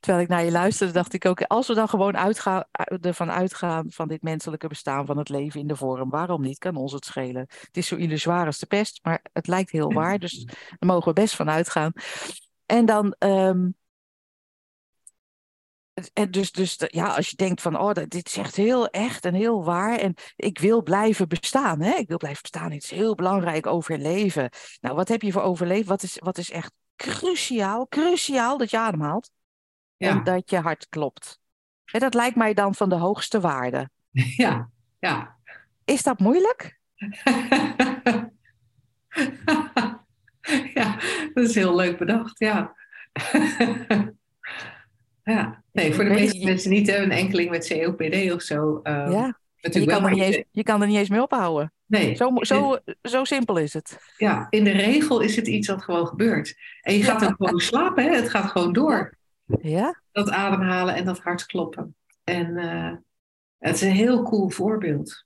terwijl 0.00 0.24
ik 0.24 0.28
naar 0.28 0.44
je 0.44 0.50
luisterde, 0.50 0.92
dacht 0.92 1.12
ik 1.12 1.24
ook, 1.24 1.42
als 1.42 1.66
we 1.66 1.74
dan 1.74 1.88
gewoon 1.88 2.16
uitgaan, 2.16 2.64
ervan 3.00 3.30
uitgaan 3.30 3.90
van 3.90 4.08
dit 4.08 4.22
menselijke 4.22 4.68
bestaan 4.68 5.06
van 5.06 5.18
het 5.18 5.28
leven 5.28 5.60
in 5.60 5.66
de 5.66 5.76
vorm, 5.76 6.10
waarom 6.10 6.42
niet? 6.42 6.58
Kan 6.58 6.76
ons 6.76 6.92
het 6.92 7.04
schelen? 7.04 7.46
Het 7.48 7.76
is 7.76 7.86
zo 7.86 7.96
illusoir 7.96 8.46
als 8.46 8.58
de 8.58 8.66
pest, 8.66 9.00
maar 9.02 9.24
het 9.32 9.46
lijkt 9.46 9.70
heel 9.70 9.92
waar, 9.92 10.18
dus 10.18 10.44
daar 10.78 10.78
mogen 10.78 11.14
we 11.14 11.20
best 11.20 11.36
van 11.36 11.50
uitgaan. 11.50 11.92
En 12.66 12.86
dan, 12.86 13.14
um, 13.18 13.74
en 16.12 16.30
dus, 16.30 16.52
dus 16.52 16.76
ja, 16.86 17.14
als 17.14 17.28
je 17.28 17.36
denkt 17.36 17.62
van, 17.62 17.78
oh, 17.78 17.92
dit 17.92 18.26
is 18.26 18.36
echt 18.36 18.56
heel 18.56 18.88
echt 18.88 19.24
en 19.24 19.34
heel 19.34 19.64
waar 19.64 19.98
en 19.98 20.14
ik 20.36 20.58
wil 20.58 20.82
blijven 20.82 21.28
bestaan, 21.28 21.80
hè? 21.80 21.94
ik 21.94 22.08
wil 22.08 22.16
blijven 22.16 22.42
bestaan, 22.42 22.70
het 22.70 22.82
is 22.82 22.90
heel 22.90 23.14
belangrijk 23.14 23.66
overleven. 23.66 24.50
Nou, 24.80 24.94
wat 24.94 25.08
heb 25.08 25.22
je 25.22 25.32
voor 25.32 25.42
overleven? 25.42 25.88
Wat 25.88 26.02
is, 26.02 26.18
wat 26.18 26.38
is 26.38 26.50
echt 26.50 26.72
cruciaal, 26.96 27.88
cruciaal 27.88 28.58
dat 28.58 28.70
je 28.70 28.78
ademhaalt? 28.78 29.30
En 30.08 30.24
dat 30.24 30.50
je 30.50 30.58
hart 30.58 30.88
klopt. 30.88 31.40
En 31.84 32.00
dat 32.00 32.14
lijkt 32.14 32.36
mij 32.36 32.54
dan 32.54 32.74
van 32.74 32.88
de 32.88 32.94
hoogste 32.94 33.40
waarde. 33.40 33.90
Ja, 34.36 34.70
ja. 34.98 35.36
Is 35.84 36.02
dat 36.02 36.18
moeilijk? 36.18 36.78
ja, 40.74 40.98
dat 41.34 41.44
is 41.44 41.54
heel 41.54 41.74
leuk 41.74 41.98
bedacht, 41.98 42.38
ja. 42.38 42.74
ja, 45.24 45.62
nee, 45.72 45.94
voor 45.94 46.04
de 46.04 46.10
meeste 46.10 46.44
mensen 46.44 46.70
niet 46.70 46.88
een 46.88 47.10
enkeling 47.10 47.50
met 47.50 47.68
COPD 47.68 48.32
of 48.32 48.42
zo. 48.42 48.80
Uh, 48.82 49.08
ja, 49.10 49.38
je 49.60 49.86
kan, 49.86 50.04
er 50.04 50.10
niet 50.10 50.22
eens, 50.22 50.42
je 50.50 50.62
kan 50.62 50.80
er 50.80 50.86
niet 50.86 50.96
eens 50.96 51.08
mee 51.08 51.22
ophouden. 51.22 51.72
Nee. 51.86 52.14
Zo, 52.14 52.32
zo, 52.40 52.78
zo 53.02 53.24
simpel 53.24 53.56
is 53.56 53.72
het. 53.72 53.98
Ja, 54.16 54.46
in 54.50 54.64
de 54.64 54.70
regel 54.70 55.20
is 55.20 55.36
het 55.36 55.46
iets 55.46 55.68
wat 55.68 55.82
gewoon 55.82 56.06
gebeurt. 56.06 56.56
En 56.80 56.94
je 56.94 57.02
gaat 57.02 57.20
dan 57.20 57.34
gewoon 57.36 57.60
slapen, 57.60 58.04
hè? 58.04 58.16
het 58.16 58.30
gaat 58.30 58.50
gewoon 58.50 58.72
door. 58.72 59.18
Ja? 59.60 60.02
Dat 60.12 60.30
ademhalen 60.30 60.94
en 60.94 61.04
dat 61.04 61.18
hartkloppen. 61.18 61.96
En 62.24 62.56
uh, 62.56 62.92
het 63.58 63.74
is 63.74 63.80
een 63.80 63.90
heel 63.90 64.22
cool 64.22 64.50
voorbeeld. 64.50 65.24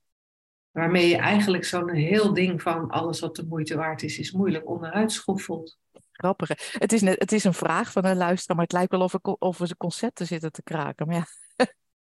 Waarmee 0.71 1.07
je 1.07 1.17
eigenlijk 1.17 1.65
zo'n 1.65 1.89
heel 1.89 2.33
ding 2.33 2.61
van 2.61 2.89
alles 2.89 3.19
wat 3.19 3.35
de 3.35 3.45
moeite 3.45 3.75
waard 3.75 4.03
is, 4.03 4.17
is 4.17 4.31
moeilijk 4.31 4.69
onderuit 4.69 5.11
schoffelt. 5.11 5.77
Grappig. 6.11 6.49
Het 6.71 6.93
is, 6.93 7.01
net, 7.01 7.19
het 7.19 7.31
is 7.31 7.43
een 7.43 7.53
vraag 7.53 7.91
van 7.91 8.05
een 8.05 8.17
luisteraar, 8.17 8.55
maar 8.55 8.65
het 8.65 8.73
lijkt 8.73 8.91
wel 8.91 9.01
of, 9.01 9.13
ik, 9.13 9.41
of 9.41 9.57
we 9.57 9.77
concepten 9.77 10.25
zitten 10.25 10.51
te 10.51 10.63
kraken. 10.63 11.07
Maar 11.07 11.15
ja. 11.15 11.25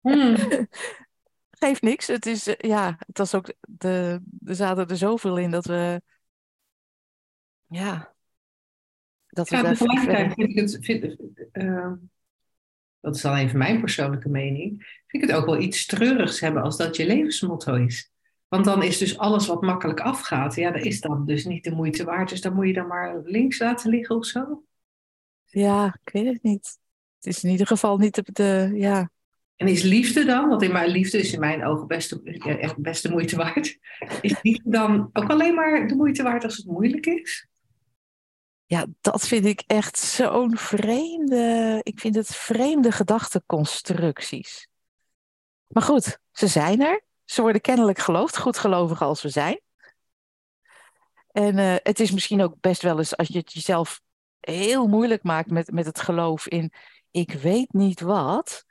Hmm. 0.02 0.36
Geeft 1.60 1.82
niks. 1.82 2.08
Het 2.08 2.26
is, 2.26 2.48
eh, 2.48 2.70
ja, 2.70 2.96
het 3.08 3.18
was 3.18 3.36
ook, 3.36 3.54
de, 3.60 4.22
er 4.46 4.56
zaten 4.56 4.88
er 4.88 4.98
zoveel 4.98 5.38
in 5.38 5.52
dat 5.52 5.66
we, 5.66 6.02
ja, 7.68 8.15
dat 9.36 9.50
ja, 9.50 9.62
tegelijkertijd 9.62 10.34
vind 10.34 10.50
ik 10.50 10.56
het, 10.56 10.78
vind, 10.82 11.18
uh, 11.54 11.92
dat 13.00 13.16
is 13.16 13.22
dan 13.22 13.36
even 13.36 13.58
mijn 13.58 13.80
persoonlijke 13.80 14.30
mening, 14.30 15.02
vind 15.08 15.24
ik 15.24 15.30
het 15.30 15.40
ook 15.40 15.46
wel 15.46 15.60
iets 15.60 15.86
treurigs 15.86 16.40
hebben 16.40 16.64
als 16.64 16.78
dat 16.78 16.96
je 16.96 17.06
levensmotto 17.06 17.74
is. 17.74 18.12
Want 18.48 18.66
dan 18.66 18.84
is 18.84 18.98
dus 18.98 19.18
alles 19.18 19.48
wat 19.48 19.62
makkelijk 19.62 20.00
afgaat, 20.00 20.56
ja, 20.56 20.72
dat 20.72 20.84
is 20.84 21.02
dan 21.02 21.26
dus 21.26 21.46
niet 21.46 21.64
de 21.64 21.72
moeite 21.72 22.04
waard. 22.04 22.30
Dus 22.30 22.42
dan 22.42 22.54
moet 22.54 22.68
je 22.68 22.74
dan 22.74 22.88
maar 22.88 23.22
links 23.24 23.60
laten 23.60 23.90
liggen 23.90 24.16
of 24.16 24.26
zo. 24.26 24.64
Ja, 25.46 26.00
ik 26.04 26.14
weet 26.14 26.26
het 26.26 26.44
niet. 26.44 26.78
Het 27.20 27.36
is 27.36 27.44
in 27.44 27.50
ieder 27.50 27.68
geval 27.68 27.98
niet 27.98 28.16
de, 28.16 28.24
de 28.32 28.72
ja. 28.74 29.10
En 29.56 29.68
is 29.68 29.84
liefde 29.84 30.26
dan, 30.26 30.50
want 30.50 30.62
in 30.62 30.72
mijn 30.72 30.90
liefde 30.90 31.18
is 31.18 31.34
in 31.34 31.40
mijn 31.40 31.66
ogen 31.66 31.88
best, 31.88 32.12
echt 32.44 32.78
best 32.78 33.04
de 33.04 33.10
moeite 33.10 33.36
waard. 33.36 33.78
Is 34.22 34.42
liefde 34.42 34.70
dan 34.70 35.10
ook 35.14 35.30
alleen 35.30 35.56
maar 35.56 35.88
de 35.88 35.96
moeite 35.96 36.24
waard 36.24 36.44
als 36.44 36.58
het 36.58 36.66
moeilijk 36.66 37.06
is? 37.06 37.48
Ja, 38.66 38.86
dat 39.02 39.28
vind 39.28 39.46
ik 39.46 39.64
echt 39.68 39.98
zo'n 39.98 40.58
vreemde. 40.58 41.80
Ik 41.84 42.00
vind 42.00 42.16
het 42.16 42.36
vreemde 42.36 42.92
gedachteconstructies. 42.92 44.68
Maar 45.68 45.84
goed, 45.84 46.20
ze 46.32 46.48
zijn 46.48 46.82
er. 46.82 47.04
Ze 47.26 47.42
worden 47.42 47.62
kennelijk 47.62 48.00
geloofd, 48.00 48.38
goed 48.38 48.58
gelovig 48.58 49.02
als 49.02 49.22
we 49.22 49.30
zijn. 49.30 49.60
En 51.32 51.58
uh, 51.58 51.76
het 51.84 52.00
is 52.00 52.12
misschien 52.12 52.42
ook 52.42 52.60
best 52.60 52.82
wel 52.82 52.98
eens 52.98 53.18
als 53.18 53.28
je 53.28 53.38
het 53.38 53.54
jezelf 53.54 54.02
heel 54.40 54.88
moeilijk 54.88 55.24
maakt 55.24 55.50
met, 55.50 55.72
met 55.72 55.86
het 55.86 56.00
geloof 56.00 56.48
in 56.48 56.74
ik 57.12 57.32
weet 57.32 57.74
niet 57.74 58.00
wat. 58.00 58.66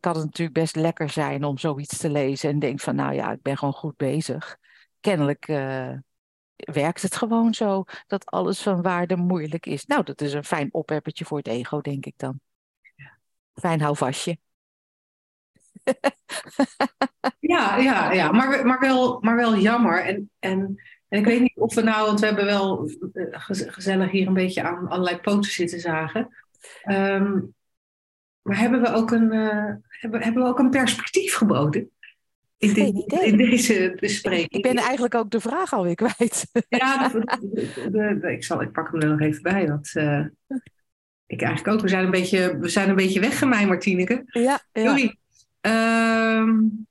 Kan 0.00 0.14
het 0.14 0.24
natuurlijk 0.24 0.58
best 0.58 0.76
lekker 0.76 1.10
zijn 1.10 1.44
om 1.44 1.58
zoiets 1.58 1.98
te 1.98 2.10
lezen 2.10 2.50
en 2.50 2.58
denk 2.58 2.80
van 2.80 2.94
nou 2.94 3.14
ja, 3.14 3.32
ik 3.32 3.42
ben 3.42 3.58
gewoon 3.58 3.74
goed 3.74 3.96
bezig. 3.96 4.56
Kennelijk 5.00 5.48
uh, 5.48 5.92
werkt 6.72 7.02
het 7.02 7.16
gewoon 7.16 7.54
zo 7.54 7.84
dat 8.06 8.26
alles 8.26 8.62
van 8.62 8.82
waarde 8.82 9.16
moeilijk 9.16 9.66
is. 9.66 9.86
Nou, 9.86 10.04
dat 10.04 10.20
is 10.20 10.32
een 10.32 10.44
fijn 10.44 10.68
opheppertje 10.72 11.24
voor 11.24 11.38
het 11.38 11.48
ego, 11.48 11.80
denk 11.80 12.06
ik 12.06 12.14
dan. 12.16 12.40
Fijn 13.54 13.80
houvastje. 13.80 14.38
ja, 17.40 17.76
ja, 17.76 18.12
ja. 18.12 18.32
Maar, 18.32 18.66
maar, 18.66 18.80
wel, 18.80 19.20
maar 19.20 19.36
wel 19.36 19.56
jammer. 19.56 20.04
En, 20.04 20.30
en, 20.38 20.82
en 21.08 21.18
ik 21.18 21.24
weet 21.24 21.40
niet 21.40 21.56
of 21.56 21.74
we 21.74 21.82
nou, 21.82 22.06
want 22.06 22.20
we 22.20 22.26
hebben 22.26 22.44
wel 22.44 22.90
eh, 23.12 23.40
gezellig 23.48 24.10
hier 24.10 24.26
een 24.26 24.34
beetje 24.34 24.62
aan 24.62 24.88
allerlei 24.88 25.16
poten 25.20 25.50
zitten 25.50 25.80
zagen. 25.80 26.28
Um, 26.90 27.54
maar 28.42 28.58
hebben 28.58 28.80
we 28.80 28.92
ook 28.92 29.10
een, 29.10 29.32
uh, 29.32 29.74
hebben, 29.88 30.22
hebben 30.22 30.42
we 30.42 30.48
ook 30.48 30.58
een 30.58 30.70
perspectief 30.70 31.34
geboden? 31.34 31.90
In, 32.58 32.74
dit, 32.74 33.12
in, 33.12 33.36
deze 33.36 33.96
bespreking. 34.00 34.50
Ik 34.50 34.62
ben 34.62 34.76
eigenlijk 34.76 35.14
ook 35.14 35.30
de 35.30 35.40
vraag 35.40 35.72
alweer 35.72 35.94
kwijt. 35.94 36.46
Ja, 36.68 37.08
de, 37.08 38.18
de, 38.20 38.32
ik, 38.32 38.44
zal, 38.44 38.62
ik 38.62 38.72
pak 38.72 38.90
hem 38.92 39.00
er 39.00 39.08
nog 39.08 39.20
even 39.20 39.42
bij. 39.42 39.68
Want 39.68 39.90
uh, 39.94 40.26
ik 41.26 41.42
eigenlijk 41.42 41.76
ook. 41.76 41.82
We 41.82 41.88
zijn 41.88 42.04
een 42.04 42.10
beetje, 42.10 42.58
we 42.58 42.68
zijn 42.68 42.88
een 42.88 42.96
beetje 42.96 43.20
weggemijmerd, 43.20 43.80
Tineke. 43.80 44.22
Ja, 44.26 44.60
ja. 44.72 44.86
Sorry. 44.96 45.16
Um, 45.60 46.86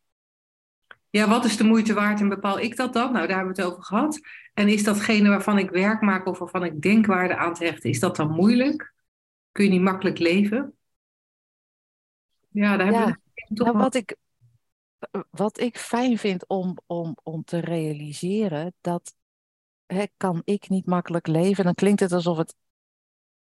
ja, 1.09 1.27
wat 1.27 1.45
is 1.45 1.57
de 1.57 1.63
moeite 1.63 1.93
waard 1.93 2.19
en 2.19 2.29
bepaal 2.29 2.59
ik 2.59 2.75
dat 2.75 2.93
dan? 2.93 3.11
Nou, 3.13 3.27
daar 3.27 3.35
hebben 3.35 3.55
we 3.55 3.61
het 3.61 3.71
over 3.71 3.83
gehad. 3.83 4.19
En 4.53 4.67
is 4.67 4.83
datgene 4.83 5.29
waarvan 5.29 5.57
ik 5.57 5.69
werk 5.69 6.01
maak 6.01 6.25
of 6.25 6.39
waarvan 6.39 6.63
ik 6.63 6.81
denkwaarde 6.81 7.35
aan 7.35 7.53
te 7.53 7.65
hechten, 7.65 7.89
is 7.89 7.99
dat 7.99 8.15
dan 8.15 8.31
moeilijk? 8.31 8.93
Kun 9.51 9.63
je 9.63 9.69
niet 9.69 9.81
makkelijk 9.81 10.19
leven? 10.19 10.73
Ja, 12.49 12.77
daar 12.77 12.93
hebben 12.93 13.19
we 13.33 13.55
toch 13.55 13.67
nou, 13.67 13.77
wat 13.77 13.95
ik 13.95 14.15
Wat 15.29 15.59
ik 15.59 15.77
fijn 15.77 16.17
vind 16.17 16.47
om, 16.47 16.77
om, 16.85 17.17
om 17.23 17.43
te 17.43 17.59
realiseren, 17.59 18.73
dat 18.81 19.15
hè, 19.85 20.03
kan 20.17 20.41
ik 20.43 20.69
niet 20.69 20.85
makkelijk 20.85 21.27
leven. 21.27 21.63
Dan 21.63 21.73
klinkt 21.73 21.99
het 21.99 22.11
alsof 22.11 22.37
het 22.37 22.55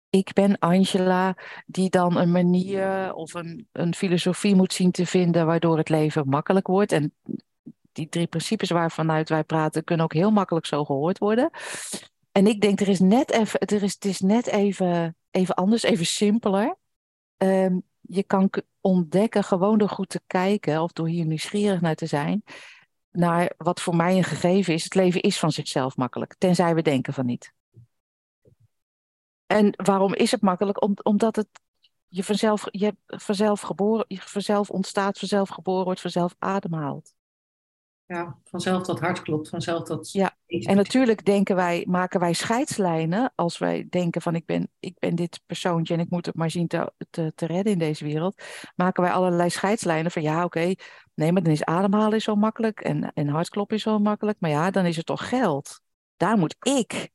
ik 0.09 0.33
ben 0.33 0.59
Angela, 0.59 1.37
die 1.65 1.89
dan 1.89 2.17
een 2.17 2.31
manier 2.31 3.13
of 3.13 3.33
een, 3.33 3.67
een 3.71 3.95
filosofie 3.95 4.55
moet 4.55 4.73
zien 4.73 4.91
te 4.91 5.05
vinden 5.05 5.45
waardoor 5.45 5.77
het 5.77 5.89
leven 5.89 6.27
makkelijk 6.27 6.67
wordt. 6.67 6.91
En 6.91 7.13
die 7.91 8.09
drie 8.09 8.27
principes 8.27 8.69
waarvanuit 8.69 9.29
wij 9.29 9.43
praten, 9.43 9.83
kunnen 9.83 10.05
ook 10.05 10.13
heel 10.13 10.31
makkelijk 10.31 10.65
zo 10.65 10.85
gehoord 10.85 11.17
worden. 11.17 11.49
En 12.31 12.47
ik 12.47 12.61
denk, 12.61 12.79
er 12.79 12.87
is 12.87 12.99
net 12.99 13.31
even, 13.31 13.59
er 13.59 13.83
is, 13.83 13.93
het 13.93 14.05
is 14.05 14.19
net 14.19 14.47
even, 14.47 15.15
even 15.31 15.55
anders, 15.55 15.83
even 15.83 16.05
simpeler. 16.05 16.75
Um, 17.37 17.83
je 18.07 18.23
kan 18.23 18.49
ontdekken, 18.81 19.43
gewoon 19.43 19.77
door 19.77 19.89
goed 19.89 20.09
te 20.09 20.21
kijken 20.27 20.81
of 20.81 20.91
door 20.91 21.07
hier 21.07 21.25
nieuwsgierig 21.25 21.81
naar 21.81 21.95
te 21.95 22.05
zijn, 22.05 22.43
naar 23.11 23.53
wat 23.57 23.81
voor 23.81 23.95
mij 23.95 24.17
een 24.17 24.23
gegeven 24.23 24.73
is. 24.73 24.83
Het 24.83 24.95
leven 24.95 25.21
is 25.21 25.39
van 25.39 25.51
zichzelf 25.51 25.97
makkelijk, 25.97 26.35
tenzij 26.37 26.75
we 26.75 26.81
denken 26.81 27.13
van 27.13 27.25
niet. 27.25 27.53
En 29.45 29.73
waarom 29.83 30.13
is 30.13 30.31
het 30.31 30.41
makkelijk? 30.41 30.81
Om, 30.81 30.93
omdat 31.03 31.35
het 31.35 31.47
je 32.07 32.23
vanzelf, 32.23 32.67
je 32.71 32.95
vanzelf 33.07 33.61
geboren, 33.61 34.05
je 34.07 34.21
vanzelf 34.21 34.69
ontstaat, 34.69 35.19
vanzelf 35.19 35.49
geboren 35.49 35.85
wordt, 35.85 36.01
vanzelf 36.01 36.35
ademhaalt. 36.39 37.13
Ja, 38.13 38.38
vanzelf 38.43 38.84
dat 38.84 38.99
hart 38.99 39.21
klopt, 39.21 39.49
vanzelf 39.49 39.84
dat. 39.84 40.12
Ja, 40.12 40.36
en 40.47 40.76
natuurlijk 40.76 41.26
denken 41.26 41.56
wij, 41.56 41.86
maken 41.89 42.19
wij 42.19 42.34
scheidslijnen 42.34 43.32
als 43.36 43.58
wij 43.58 43.88
denken 43.89 44.21
van 44.21 44.36
ik 44.36 44.45
ben, 44.45 44.69
ik 44.80 44.99
ben 44.99 45.15
dit 45.15 45.39
persoontje 45.45 45.93
en 45.93 45.99
ik 45.99 46.10
moet 46.10 46.26
het 46.26 46.36
maar 46.36 46.52
zien 46.52 46.67
te, 46.67 46.93
te, 47.10 47.32
te 47.36 47.45
redden 47.45 47.73
in 47.73 47.80
deze 47.80 48.06
wereld. 48.06 48.43
Maken 48.76 49.04
wij 49.04 49.12
allerlei 49.12 49.49
scheidslijnen 49.49 50.12
van 50.12 50.21
ja, 50.21 50.43
oké, 50.43 50.73
nee, 51.13 51.32
maar 51.32 51.43
dan 51.43 51.52
is 51.52 51.63
ademhalen 51.63 52.17
is 52.17 52.23
zo 52.23 52.36
makkelijk 52.36 52.80
en, 52.80 53.13
en 53.13 53.28
hartkloppen 53.28 53.76
is 53.76 53.84
zo 53.84 53.99
makkelijk. 53.99 54.38
Maar 54.39 54.49
ja, 54.49 54.71
dan 54.71 54.86
is 54.86 54.95
het 54.95 55.06
toch 55.06 55.30
geld. 55.30 55.82
Daar 56.17 56.38
moet 56.38 56.56
ik. 56.60 57.12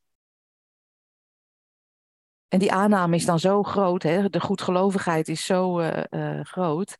En 2.49 2.59
die 2.59 2.73
aanname 2.73 3.17
is 3.17 3.25
dan 3.25 3.39
zo 3.39 3.63
groot, 3.63 4.03
hè, 4.03 4.29
de 4.29 4.41
goedgelovigheid 4.41 5.29
is 5.29 5.45
zo 5.45 5.81
uh, 5.81 6.03
uh, 6.11 6.41
groot, 6.45 6.99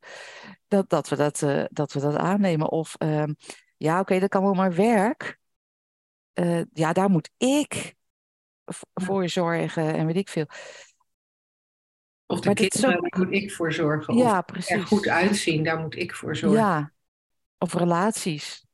dat, 0.67 0.89
dat, 0.89 1.09
we 1.09 1.15
dat, 1.15 1.41
uh, 1.41 1.63
dat 1.69 1.93
we 1.93 1.99
dat 1.99 2.15
aannemen. 2.15 2.69
Of 2.71 2.95
ehm, 2.97 3.33
ja, 3.79 3.99
oké, 3.99 4.19
dat 4.19 4.29
kan 4.29 4.43
wel 4.43 4.53
maar 4.53 4.73
werk. 4.73 5.39
Uh, 6.33 6.61
ja, 6.73 6.93
daar 6.93 7.09
moet 7.09 7.29
ik 7.37 7.95
voor 8.93 9.29
zorgen 9.29 9.93
en 9.93 10.05
weet 10.05 10.15
ik 10.15 10.29
veel. 10.29 10.45
Of 12.25 12.39
de 12.39 12.53
kinderen, 12.53 12.97
ook... 12.97 13.11
daar 13.11 13.25
moet 13.25 13.33
ik 13.33 13.51
voor 13.51 13.73
zorgen. 13.73 14.15
Ja, 14.15 14.37
of 14.37 14.45
precies. 14.45 14.69
er 14.69 14.85
goed 14.85 15.07
uitzien, 15.07 15.63
daar 15.63 15.79
moet 15.79 15.95
ik 15.95 16.15
voor 16.15 16.35
zorgen. 16.35 16.59
Ja, 16.59 16.93
of 17.57 17.73
relaties. 17.73 18.65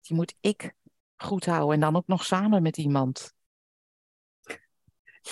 Die 0.00 0.16
moet 0.16 0.34
ik 0.40 0.72
goed 1.16 1.46
houden 1.46 1.74
en 1.74 1.80
dan 1.80 1.96
ook 1.96 2.06
nog 2.06 2.24
samen 2.24 2.62
met 2.62 2.76
iemand. 2.76 3.34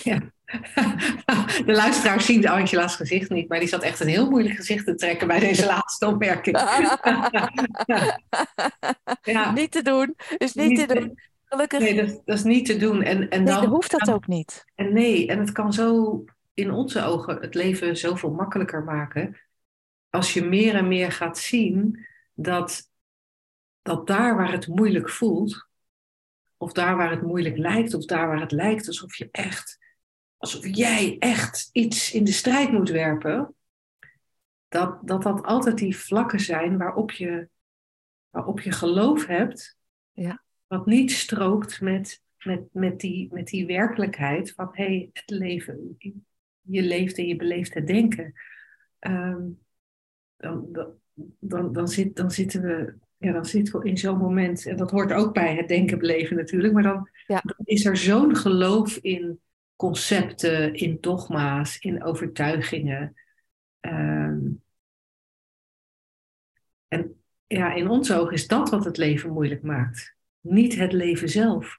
Ja. 0.03 0.21
De 1.67 1.73
luisteraars 1.73 2.27
zien 2.27 2.49
Angela's 2.49 2.97
gezicht 2.97 3.31
niet, 3.31 3.49
maar 3.49 3.59
die 3.59 3.69
zat 3.69 3.83
echt 3.83 4.01
een 4.01 4.09
heel 4.09 4.31
moeilijk 4.31 4.55
gezicht 4.55 4.85
te 4.85 4.95
trekken 4.95 5.27
bij 5.27 5.39
deze 5.39 5.67
laatste 5.67 6.07
opmerking. 6.07 6.57
ja. 9.23 9.53
Niet 9.53 9.71
te 9.71 9.83
doen, 9.83 10.15
is 10.39 10.55
niet, 10.55 10.69
niet 10.69 10.89
te 10.89 10.95
doen. 10.95 11.19
Gelukkig. 11.45 11.81
Nee, 11.81 11.95
dat, 11.95 12.23
dat, 12.25 12.37
is 12.37 12.43
niet 12.43 12.67
te 12.67 12.77
doen. 12.77 13.03
En, 13.03 13.29
en 13.29 13.43
nee, 13.43 13.55
dan, 13.55 13.65
hoeft 13.65 13.91
dat 13.91 14.11
ook 14.11 14.27
niet. 14.27 14.65
En 14.75 14.93
nee, 14.93 15.27
en 15.27 15.39
het 15.39 15.53
kan 15.53 15.73
zo 15.73 16.25
in 16.55 16.71
onze 16.71 17.03
ogen 17.03 17.41
het 17.41 17.55
leven 17.55 17.97
zoveel 17.97 18.31
makkelijker 18.31 18.85
maken. 18.85 19.37
Als 20.11 20.35
je 20.35 20.45
meer 20.45 20.75
en 20.75 20.89
meer 20.89 21.13
gaat 21.13 21.39
zien 21.39 22.07
dat, 22.35 22.91
dat 23.83 24.07
daar 24.07 24.37
waar 24.37 24.53
het 24.53 24.67
moeilijk 24.67 25.11
voelt, 25.11 25.67
of 26.57 26.73
daar 26.73 26.97
waar 26.97 27.11
het 27.11 27.23
moeilijk 27.23 27.57
lijkt, 27.57 27.95
of 27.95 28.05
daar 28.05 28.27
waar 28.27 28.41
het 28.41 28.53
lijkt 28.53 28.87
alsof 28.87 29.17
je 29.17 29.29
echt 29.31 29.79
alsof 30.47 30.77
jij 30.77 31.17
echt 31.19 31.69
iets 31.73 32.13
in 32.13 32.25
de 32.25 32.33
strijd 32.33 32.73
moet 32.73 32.91
werpen, 32.91 33.55
dat 34.69 34.99
dat, 35.03 35.23
dat 35.23 35.43
altijd 35.43 35.79
die 35.79 35.97
vlakken 35.97 36.41
zijn 36.41 36.79
waarop 36.79 37.11
je, 37.11 37.49
waarop 38.31 38.61
je 38.61 38.73
geloof 38.73 39.27
hebt, 39.27 39.77
ja. 40.13 40.43
wat 40.67 40.87
niet 40.87 41.13
strookt 41.13 41.81
met, 41.81 42.23
met, 42.43 42.63
met, 42.73 43.01
die, 43.01 43.29
met 43.33 43.47
die 43.47 43.67
werkelijkheid 43.67 44.53
van 44.53 44.69
hé, 44.73 44.85
hey, 44.85 45.11
het 45.13 45.31
leven, 45.31 45.97
je 46.61 46.83
leeft 46.83 47.19
en 47.19 47.27
je 47.27 47.37
beleeft 47.37 47.75
het 47.75 47.87
denken. 47.87 48.33
Um, 49.01 49.59
dan, 50.37 50.69
dan, 51.39 51.73
dan, 51.73 51.89
zit, 51.89 52.17
dan, 52.17 52.31
zitten 52.31 52.63
we, 52.63 52.95
ja, 53.17 53.33
dan 53.33 53.45
zitten 53.45 53.81
we 53.81 53.89
in 53.89 53.99
zo'n 53.99 54.19
moment, 54.19 54.67
en 54.67 54.77
dat 54.77 54.91
hoort 54.91 55.13
ook 55.13 55.35
bij 55.35 55.57
het 55.57 55.69
denken 55.69 55.99
beleven 55.99 56.37
natuurlijk, 56.37 56.75
maar 56.75 56.83
dan, 56.83 57.09
ja. 57.27 57.41
dan 57.45 57.67
is 57.67 57.85
er 57.85 57.97
zo'n 57.97 58.37
geloof 58.37 58.97
in 58.97 59.41
concepten, 59.77 60.75
in 60.75 60.99
dogma's, 61.01 61.79
in 61.79 62.05
overtuigingen. 62.05 63.15
Um, 63.81 64.62
en 66.89 67.23
ja, 67.47 67.75
in 67.75 67.89
ons 67.89 68.12
oog 68.12 68.31
is 68.31 68.47
dat 68.47 68.71
wat 68.71 68.85
het 68.85 68.97
leven 68.97 69.31
moeilijk 69.31 69.62
maakt. 69.62 70.15
Niet 70.41 70.75
het 70.75 70.93
leven 70.93 71.29
zelf. 71.29 71.79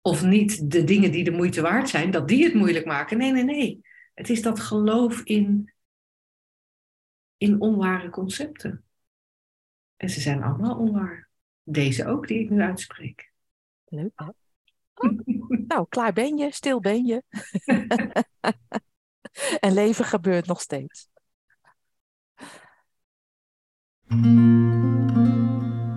Of 0.00 0.22
niet 0.22 0.70
de 0.70 0.84
dingen 0.84 1.12
die 1.12 1.24
de 1.24 1.30
moeite 1.30 1.60
waard 1.60 1.88
zijn, 1.88 2.10
dat 2.10 2.28
die 2.28 2.44
het 2.44 2.54
moeilijk 2.54 2.84
maken. 2.86 3.18
Nee, 3.18 3.32
nee, 3.32 3.44
nee. 3.44 3.80
Het 4.14 4.30
is 4.30 4.42
dat 4.42 4.60
geloof 4.60 5.20
in, 5.20 5.72
in 7.36 7.60
onware 7.60 8.10
concepten. 8.10 8.84
En 9.96 10.10
ze 10.10 10.20
zijn 10.20 10.42
allemaal 10.42 10.78
onwaar. 10.78 11.28
Deze 11.62 12.06
ook, 12.06 12.28
die 12.28 12.40
ik 12.40 12.50
nu 12.50 12.60
uitspreek. 12.60 13.32
Leuk? 13.84 14.32
Nou, 15.68 15.86
klaar 15.88 16.12
ben 16.12 16.36
je, 16.36 16.52
stil 16.52 16.80
ben 16.80 17.04
je. 17.06 17.22
en 19.60 19.72
leven 19.72 20.04
gebeurt 20.04 20.46
nog 20.46 20.60
steeds. 20.60 21.08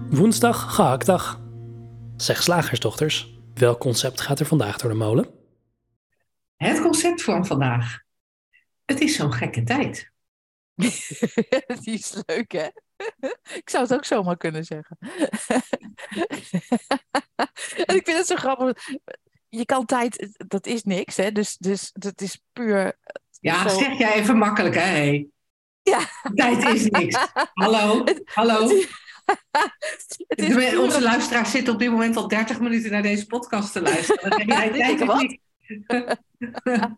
Woensdag, 0.10 0.76
gehaktdag. 0.76 1.42
Zeg 2.18 2.44
slagersdochters, 2.44 3.40
welk 3.54 3.80
concept 3.80 4.22
gaat 4.22 4.40
er 4.40 4.46
vandaag 4.46 4.78
door 4.78 4.92
de 4.92 4.98
molen? 4.98 5.30
Het 6.56 6.82
concept 6.82 7.24
van 7.24 7.46
vandaag. 7.46 8.02
Het 8.86 9.02
is 9.02 9.16
zo'n 9.16 9.34
gekke 9.34 9.64
tijd. 9.64 10.12
Die 11.84 11.94
is 11.94 12.22
leuk, 12.26 12.52
hè? 12.52 12.68
Ik 13.62 13.70
zou 13.70 13.84
het 13.84 13.94
ook 13.94 14.06
zomaar 14.06 14.38
kunnen 14.38 14.64
zeggen. 14.64 14.98
en 17.86 17.96
ik 17.96 18.06
vind 18.06 18.18
het 18.18 18.28
zo 18.28 18.36
grappig. 18.36 18.88
je 19.50 19.66
kan 19.66 19.86
tijd, 19.86 20.44
dat 20.48 20.66
is 20.66 20.84
niks, 20.84 21.18
hè? 21.18 21.32
Dus, 21.32 21.58
dus 21.58 21.90
dat 21.94 22.22
is 22.22 22.42
puur. 22.54 23.00
Ja, 23.40 23.70
zeg 23.70 23.98
jij 23.98 24.14
even 24.14 24.38
makkelijk, 24.38 24.76
hè? 24.76 25.26
Ja. 25.82 26.00
Tijd 26.36 26.64
is 26.64 26.86
niks. 26.86 27.28
Hallo, 27.54 28.04
hallo. 28.26 28.68
Het 30.28 30.40
is 30.40 30.78
Onze 30.78 31.02
luisteraar 31.02 31.46
zit 31.46 31.70
op 31.70 31.80
dit 31.80 31.92
moment 31.92 32.16
al 32.16 32.28
30 32.28 32.60
minuten 32.60 32.92
naar 32.92 33.02
deze 33.02 33.26
podcast 33.26 33.72
te 33.72 33.82
luisteren. 33.82 34.48
jij 34.48 34.70
tijd 34.70 35.02
is 35.02 35.08
niks. 35.08 35.38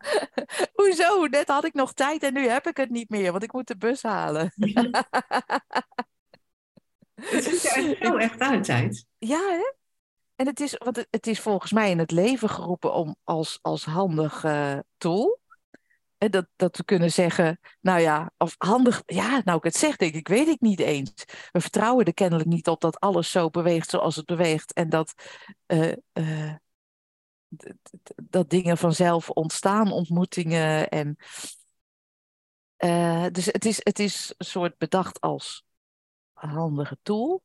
Hoezo? 0.73 1.25
Net 1.25 1.47
had 1.47 1.65
ik 1.65 1.73
nog 1.73 1.93
tijd 1.93 2.23
en 2.23 2.33
nu 2.33 2.47
heb 2.47 2.67
ik 2.67 2.77
het 2.77 2.89
niet 2.89 3.09
meer, 3.09 3.31
want 3.31 3.43
ik 3.43 3.53
moet 3.53 3.67
de 3.67 3.77
bus 3.77 4.03
halen. 4.03 4.51
het 7.15 7.43
ziet 7.43 7.63
er 7.63 7.97
zo 8.01 8.17
echt 8.17 8.39
uit, 8.39 8.63
tijd. 8.63 9.05
Ja, 9.17 9.39
hè? 9.39 9.73
En 10.35 10.45
het 10.45 10.59
is, 10.59 10.77
want 10.77 11.05
het 11.09 11.27
is 11.27 11.39
volgens 11.39 11.71
mij 11.71 11.89
in 11.89 11.99
het 11.99 12.11
leven 12.11 12.49
geroepen 12.49 12.93
om 12.93 13.15
als, 13.23 13.59
als 13.61 13.85
handig 13.85 14.43
uh, 14.43 14.77
tool. 14.97 15.39
En 16.17 16.31
dat, 16.31 16.47
dat 16.55 16.77
we 16.77 16.83
kunnen 16.83 17.11
zeggen, 17.11 17.59
nou 17.81 17.99
ja, 17.99 18.31
of 18.37 18.55
handig, 18.57 19.03
ja, 19.05 19.41
nou 19.43 19.57
ik 19.57 19.63
het 19.63 19.75
zeg, 19.75 19.95
denk 19.95 20.13
ik, 20.13 20.27
weet 20.27 20.47
ik 20.47 20.61
niet 20.61 20.79
eens. 20.79 21.11
We 21.51 21.61
vertrouwen 21.61 22.05
er 22.05 22.13
kennelijk 22.13 22.49
niet 22.49 22.67
op 22.67 22.81
dat 22.81 22.99
alles 22.99 23.31
zo 23.31 23.49
beweegt 23.49 23.89
zoals 23.89 24.15
het 24.15 24.25
beweegt. 24.25 24.73
En 24.73 24.89
dat, 24.89 25.13
uh, 25.67 25.93
uh, 26.13 26.53
dat 28.23 28.49
dingen 28.49 28.77
vanzelf 28.77 29.29
ontstaan, 29.29 29.91
ontmoetingen. 29.91 30.89
En, 30.89 31.17
dus 33.31 33.45
het 33.45 33.65
is, 33.65 33.79
het 33.83 33.99
is 33.99 34.33
een 34.37 34.45
soort 34.45 34.77
bedacht 34.77 35.21
als 35.21 35.65
handige 36.33 36.97
tool. 37.01 37.43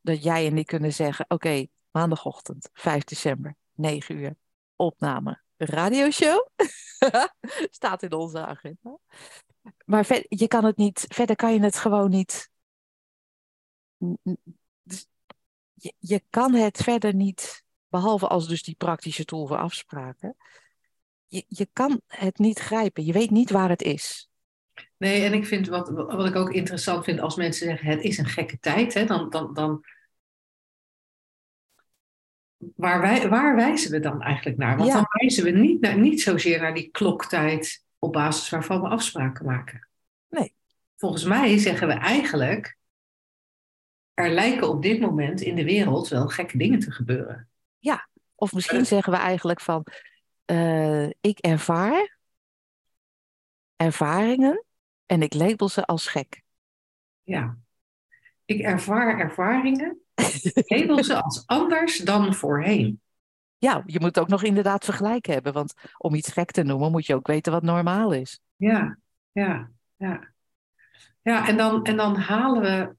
Dat 0.00 0.22
jij 0.22 0.46
en 0.46 0.58
ik 0.58 0.66
kunnen 0.66 0.92
zeggen, 0.92 1.24
oké, 1.28 1.66
maandagochtend, 1.90 2.68
5 2.72 3.04
december, 3.04 3.56
9 3.74 4.16
uur, 4.16 4.36
opname, 4.76 5.42
radioshow. 5.56 6.48
Staat 7.70 8.02
in 8.02 8.12
onze 8.12 8.46
agenda. 8.46 8.98
Maar 9.84 10.22
je 10.28 10.48
kan 10.48 10.64
het 10.64 10.76
niet, 10.76 11.04
verder 11.08 11.36
kan 11.36 11.52
je 11.52 11.60
het 11.60 11.76
gewoon 11.76 12.10
niet. 12.10 12.50
Dus 14.82 15.08
je, 15.74 15.94
je 15.98 16.22
kan 16.30 16.54
het 16.54 16.82
verder 16.82 17.14
niet, 17.14 17.64
behalve 17.90 18.26
als 18.26 18.48
dus 18.48 18.62
die 18.62 18.74
praktische 18.74 19.24
tool 19.24 19.46
voor 19.46 19.58
afspraken. 19.58 20.36
Je, 21.26 21.44
je 21.48 21.68
kan 21.72 22.00
het 22.06 22.38
niet 22.38 22.58
grijpen. 22.58 23.04
Je 23.04 23.12
weet 23.12 23.30
niet 23.30 23.50
waar 23.50 23.68
het 23.68 23.82
is. 23.82 24.30
Nee, 24.96 25.24
en 25.24 25.32
ik 25.32 25.46
vind 25.46 25.68
wat, 25.68 25.88
wat 25.90 26.26
ik 26.26 26.36
ook 26.36 26.52
interessant 26.52 27.04
vind 27.04 27.20
als 27.20 27.36
mensen 27.36 27.66
zeggen: 27.66 27.88
het 27.88 28.02
is 28.02 28.18
een 28.18 28.26
gekke 28.26 28.58
tijd, 28.58 28.94
hè, 28.94 29.04
dan, 29.04 29.30
dan, 29.30 29.54
dan 29.54 29.84
waar, 32.76 33.00
wij, 33.00 33.28
waar 33.28 33.56
wijzen 33.56 33.90
we 33.90 34.00
dan 34.00 34.22
eigenlijk 34.22 34.58
naar? 34.58 34.76
Want 34.76 34.92
dan 34.92 35.06
wijzen 35.10 35.44
we 35.44 35.50
niet, 35.50 35.80
naar, 35.80 35.98
niet 35.98 36.22
zozeer 36.22 36.60
naar 36.60 36.74
die 36.74 36.90
kloktijd 36.90 37.84
op 37.98 38.12
basis 38.12 38.50
waarvan 38.50 38.80
we 38.80 38.88
afspraken 38.88 39.46
maken. 39.46 39.88
Nee. 40.28 40.54
Volgens 40.96 41.24
mij 41.24 41.58
zeggen 41.58 41.86
we 41.86 41.92
eigenlijk, 41.92 42.78
er 44.14 44.30
lijken 44.30 44.68
op 44.68 44.82
dit 44.82 45.00
moment 45.00 45.40
in 45.40 45.54
de 45.54 45.64
wereld 45.64 46.08
wel 46.08 46.28
gekke 46.28 46.58
dingen 46.58 46.78
te 46.78 46.90
gebeuren. 46.90 47.49
Ja, 47.80 48.08
of 48.34 48.52
misschien 48.52 48.86
zeggen 48.86 49.12
we 49.12 49.18
eigenlijk 49.18 49.60
van, 49.60 49.86
uh, 50.46 51.06
ik 51.06 51.38
ervaar 51.38 52.18
ervaringen 53.76 54.64
en 55.06 55.22
ik 55.22 55.34
label 55.34 55.68
ze 55.68 55.84
als 55.84 56.06
gek. 56.06 56.42
Ja, 57.22 57.56
ik 58.44 58.60
ervaar 58.60 59.18
ervaringen 59.18 60.00
label 60.66 61.04
ze 61.04 61.22
als 61.22 61.42
anders 61.46 61.98
dan 61.98 62.34
voorheen. 62.34 63.00
Ja, 63.58 63.82
je 63.86 64.00
moet 64.00 64.18
ook 64.18 64.28
nog 64.28 64.42
inderdaad 64.42 64.84
vergelijken 64.84 65.32
hebben. 65.32 65.52
Want 65.52 65.74
om 65.98 66.14
iets 66.14 66.32
gek 66.32 66.50
te 66.50 66.62
noemen, 66.62 66.90
moet 66.90 67.06
je 67.06 67.14
ook 67.14 67.26
weten 67.26 67.52
wat 67.52 67.62
normaal 67.62 68.12
is. 68.12 68.40
Ja, 68.56 68.98
ja, 69.32 69.70
ja. 69.96 70.32
Ja, 71.22 71.48
en 71.48 71.56
dan, 71.56 71.84
en 71.84 71.96
dan 71.96 72.16
halen 72.16 72.62
we, 72.62 72.94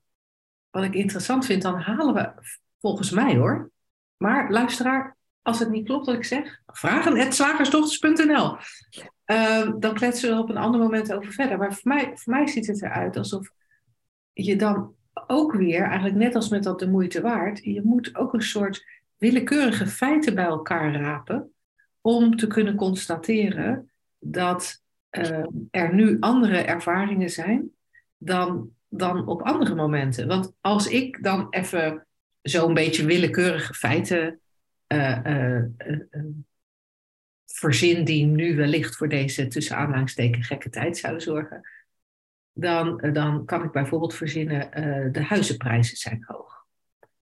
wat 0.70 0.84
ik 0.84 0.94
interessant 0.94 1.46
vind, 1.46 1.62
dan 1.62 1.80
halen 1.80 2.14
we 2.14 2.34
volgens 2.80 3.12
mij 3.12 3.36
hoor. 3.36 3.72
Maar 4.22 4.52
luisteraar, 4.52 5.18
als 5.42 5.60
het 5.60 5.70
niet 5.70 5.86
klopt 5.86 6.06
wat 6.06 6.16
ik 6.16 6.24
zeg, 6.24 6.62
vragen 6.68 7.34
slagersdochters.nl. 7.34 8.58
Uh, 9.26 9.72
dan 9.80 9.94
kletsen 9.94 10.30
we 10.30 10.36
er 10.36 10.42
op 10.42 10.50
een 10.50 10.58
ander 10.58 10.80
moment 10.80 11.14
over 11.14 11.32
verder. 11.32 11.58
Maar 11.58 11.74
voor 11.74 11.94
mij, 11.94 12.12
voor 12.14 12.34
mij 12.34 12.48
ziet 12.48 12.68
het 12.68 12.82
eruit 12.82 13.18
alsof 13.18 13.50
je 14.34 14.56
dan 14.56 14.94
ook 15.28 15.54
weer, 15.54 15.84
eigenlijk 15.84 16.16
net 16.16 16.36
als 16.36 16.50
met 16.50 16.64
dat 16.64 16.80
de 16.80 16.90
moeite 16.90 17.22
waard, 17.22 17.64
je 17.64 17.82
moet 17.84 18.16
ook 18.16 18.34
een 18.34 18.42
soort 18.42 18.86
willekeurige 19.18 19.88
feiten 19.88 20.36
bij 20.36 20.46
elkaar 20.46 20.96
rapen 20.96 21.52
om 22.02 22.36
te 22.36 22.48
kunnen 22.48 22.76
constateren 22.76 23.92
dat 24.20 24.84
uh, 25.12 25.46
er 25.72 25.94
nu 25.94 26.18
andere 26.20 26.58
ervaringen 26.58 27.30
zijn 27.30 27.72
dan, 28.18 28.70
dan 28.88 29.28
op 29.28 29.42
andere 29.42 29.76
momenten. 29.76 30.28
Want 30.28 30.54
als 30.60 30.88
ik 30.88 31.24
dan 31.24 31.48
even 31.50 32.06
zo'n 32.42 32.74
beetje 32.74 33.06
willekeurige 33.06 33.74
feiten 33.74 34.40
uh, 34.88 35.64
verzin 37.46 38.04
die 38.04 38.26
nu 38.26 38.56
wellicht 38.56 38.96
voor 38.96 39.10
deze 39.10 39.48
tussen 39.48 39.76
aanhalingstekens 39.78 40.48
gekke 40.48 40.70
tijd 40.70 40.98
zouden 40.98 41.22
zorgen, 41.22 41.70
dan, 42.54 42.98
dan 43.14 43.46
kan 43.46 43.64
ik 43.64 43.72
bijvoorbeeld 43.72 44.16
verzinnen, 44.16 44.72
de 45.14 45.24
huizenprijzen 45.24 45.98
zijn 45.98 46.24
hoog. 46.28 46.66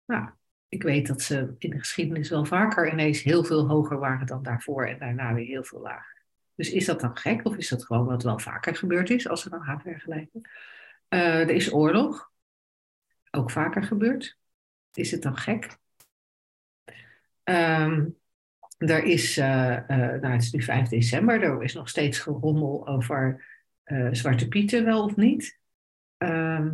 Nou, 0.05 0.29
ik 0.69 0.83
weet 0.83 1.07
dat 1.07 1.23
ze 1.23 1.55
in 1.59 1.71
de 1.71 1.79
geschiedenis 1.79 2.29
wel 2.29 2.45
vaker 2.45 2.93
ineens 2.93 3.23
heel 3.23 3.45
veel 3.45 3.69
hoger 3.69 3.99
waren 3.99 4.27
dan 4.27 4.43
daarvoor 4.43 4.87
en 4.87 4.99
daarna 4.99 5.35
weer 5.35 5.47
heel 5.47 5.65
veel 5.65 5.81
lager. 5.81 6.23
Dus 6.55 6.71
is 6.71 6.85
dat 6.85 7.01
dan 7.01 7.17
gek 7.17 7.45
of 7.47 7.57
is 7.57 7.69
dat 7.69 7.87
gewoon 7.87 8.07
wat 8.07 8.23
wel 8.23 8.39
vaker 8.39 8.77
gebeurd 8.77 9.11
is 9.11 9.29
als 9.29 9.45
we 9.45 9.51
dan 9.51 9.63
gaan 9.63 9.81
vergelijken? 9.81 10.51
Er 11.09 11.51
is 11.51 11.73
oorlog, 11.73 12.31
ook 13.31 13.51
vaker 13.51 13.83
gebeurd. 13.83 14.37
Is 14.99 15.11
het 15.11 15.23
dan 15.23 15.37
gek? 15.37 15.77
Um, 17.45 18.17
er 18.77 19.05
is, 19.05 19.39
uh, 19.39 19.79
nou 19.89 20.27
het 20.27 20.43
is 20.43 20.53
nu 20.53 20.63
5 20.63 20.89
december, 20.89 21.43
er 21.43 21.63
is 21.63 21.75
nog 21.75 21.89
steeds 21.89 22.19
gerommel 22.19 22.89
over 22.89 23.47
uh, 23.85 24.09
Zwarte 24.13 24.49
Pieten 24.49 24.85
wel 24.85 25.05
of 25.05 25.17
niet. 25.17 25.59
Ehm, 26.17 26.71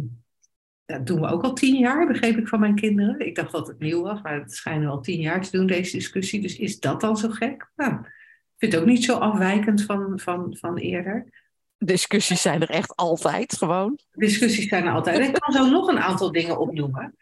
dat 0.84 1.06
doen 1.06 1.20
we 1.20 1.26
ook 1.26 1.42
al 1.42 1.52
tien 1.52 1.78
jaar, 1.78 2.06
begreep 2.06 2.36
ik 2.36 2.48
van 2.48 2.60
mijn 2.60 2.74
kinderen. 2.74 3.26
Ik 3.26 3.34
dacht 3.34 3.52
dat 3.52 3.66
het 3.66 3.78
nieuw 3.78 4.02
was, 4.02 4.22
maar 4.22 4.40
het 4.40 4.52
schijnen 4.52 4.88
al 4.88 5.00
tien 5.00 5.20
jaar 5.20 5.40
te 5.40 5.50
doen, 5.50 5.66
deze 5.66 5.96
discussie. 5.96 6.40
Dus 6.40 6.58
is 6.58 6.80
dat 6.80 7.00
dan 7.00 7.16
zo 7.16 7.28
gek? 7.28 7.70
Nou, 7.76 7.92
ik 7.92 8.54
vind 8.56 8.72
het 8.72 8.80
ook 8.80 8.88
niet 8.88 9.04
zo 9.04 9.16
afwijkend 9.16 9.82
van, 9.82 10.20
van, 10.20 10.56
van 10.56 10.76
eerder. 10.76 11.42
Discussies 11.78 12.42
zijn 12.42 12.62
er 12.62 12.70
echt 12.70 12.96
altijd, 12.96 13.56
gewoon. 13.56 13.98
Discussies 14.12 14.68
zijn 14.68 14.84
er 14.84 14.92
altijd. 14.92 15.18
Ik 15.18 15.34
kan 15.34 15.52
zo 15.52 15.70
nog 15.70 15.88
een 15.88 16.00
aantal 16.00 16.32
dingen 16.32 16.58
opnoemen. 16.58 17.14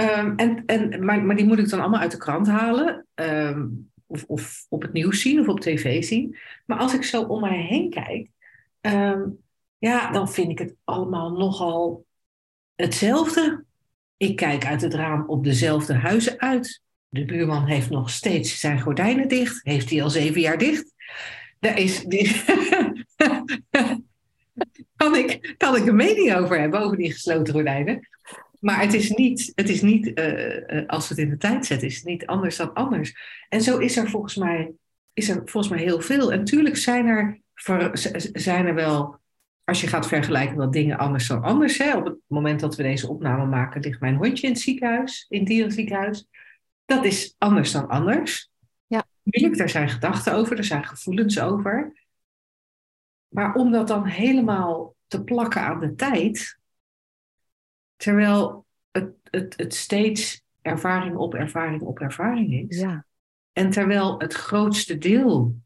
Um, 0.00 0.36
en, 0.36 0.62
en, 0.66 1.04
maar, 1.04 1.22
maar 1.22 1.36
die 1.36 1.46
moet 1.46 1.58
ik 1.58 1.68
dan 1.68 1.80
allemaal 1.80 2.00
uit 2.00 2.10
de 2.10 2.16
krant 2.16 2.46
halen. 2.46 3.06
Um, 3.14 3.90
of, 4.06 4.24
of 4.24 4.66
op 4.68 4.82
het 4.82 4.92
nieuws 4.92 5.20
zien 5.20 5.40
of 5.40 5.48
op 5.48 5.60
tv 5.60 6.04
zien. 6.04 6.36
Maar 6.66 6.78
als 6.78 6.94
ik 6.94 7.02
zo 7.02 7.22
om 7.22 7.40
mij 7.40 7.60
heen 7.60 7.90
kijk, 7.90 8.28
um, 8.80 9.38
ja, 9.78 10.10
dan 10.10 10.30
vind 10.30 10.50
ik 10.50 10.58
het 10.58 10.74
allemaal 10.84 11.30
nogal 11.30 12.04
hetzelfde. 12.74 13.64
Ik 14.16 14.36
kijk 14.36 14.66
uit 14.66 14.80
het 14.80 14.94
raam 14.94 15.24
op 15.26 15.44
dezelfde 15.44 15.94
huizen 15.94 16.40
uit. 16.40 16.82
De 17.08 17.24
buurman 17.24 17.66
heeft 17.66 17.90
nog 17.90 18.10
steeds 18.10 18.60
zijn 18.60 18.80
gordijnen 18.80 19.28
dicht. 19.28 19.60
Heeft 19.62 19.90
hij 19.90 20.02
al 20.02 20.10
zeven 20.10 20.40
jaar 20.40 20.58
dicht. 20.58 20.94
Daar 21.60 21.78
is, 21.78 22.02
kan, 24.96 25.16
ik, 25.16 25.54
kan 25.56 25.76
ik 25.76 25.86
een 25.86 25.96
mening 25.96 26.34
over 26.34 26.60
hebben, 26.60 26.80
over 26.80 26.96
die 26.96 27.12
gesloten 27.12 27.54
gordijnen. 27.54 28.08
Maar 28.60 28.80
het 28.80 28.94
is 28.94 29.10
niet, 29.10 29.52
het 29.54 29.68
is 29.68 29.82
niet 29.82 30.18
uh, 30.18 30.86
als 30.86 31.08
we 31.08 31.14
het 31.14 31.24
in 31.24 31.30
de 31.30 31.36
tijd 31.36 31.66
zetten, 31.66 31.88
is 31.88 31.96
het 31.96 32.04
niet 32.04 32.26
anders 32.26 32.56
dan 32.56 32.74
anders. 32.74 33.14
En 33.48 33.62
zo 33.62 33.78
is 33.78 33.96
er 33.96 34.10
volgens 34.10 34.36
mij, 34.36 34.72
is 35.12 35.28
er 35.28 35.42
volgens 35.44 35.72
mij 35.72 35.82
heel 35.82 36.00
veel. 36.00 36.32
En 36.32 36.38
natuurlijk 36.38 36.76
zijn 36.76 37.06
er 37.06 37.40
zijn 38.32 38.66
er 38.66 38.74
wel, 38.74 39.18
als 39.64 39.80
je 39.80 39.86
gaat 39.86 40.08
vergelijken, 40.08 40.56
wel 40.56 40.70
dingen 40.70 40.98
anders 40.98 41.28
dan 41.28 41.42
anders. 41.42 41.78
Hè? 41.78 41.96
Op 41.96 42.04
het 42.04 42.16
moment 42.26 42.60
dat 42.60 42.76
we 42.76 42.82
deze 42.82 43.08
opname 43.08 43.46
maken, 43.46 43.80
ligt 43.80 44.00
mijn 44.00 44.16
hondje 44.16 44.46
in 44.46 44.52
het 44.52 44.62
ziekenhuis, 44.62 45.26
in 45.28 45.38
het 45.38 45.48
dierenziekenhuis. 45.48 46.26
Dat 46.84 47.04
is 47.04 47.34
anders 47.38 47.72
dan 47.72 47.88
anders. 47.88 48.50
Ja. 48.86 49.04
Tuurlijk, 49.24 49.56
daar 49.56 49.68
zijn 49.68 49.88
gedachten 49.88 50.34
over, 50.34 50.56
er 50.56 50.64
zijn 50.64 50.84
gevoelens 50.84 51.40
over. 51.40 51.92
Maar 53.28 53.54
om 53.54 53.72
dat 53.72 53.88
dan 53.88 54.06
helemaal 54.06 54.94
te 55.06 55.24
plakken 55.24 55.62
aan 55.62 55.80
de 55.80 55.94
tijd, 55.94 56.59
terwijl 58.00 58.66
het, 58.90 59.12
het, 59.22 59.54
het 59.56 59.74
steeds 59.74 60.42
ervaring 60.62 61.16
op 61.16 61.34
ervaring 61.34 61.82
op 61.82 61.98
ervaring 61.98 62.70
is. 62.70 62.80
Ja. 62.80 63.04
En 63.52 63.70
terwijl 63.70 64.20
het 64.20 64.34
grootste 64.34 64.98
deel 64.98 65.56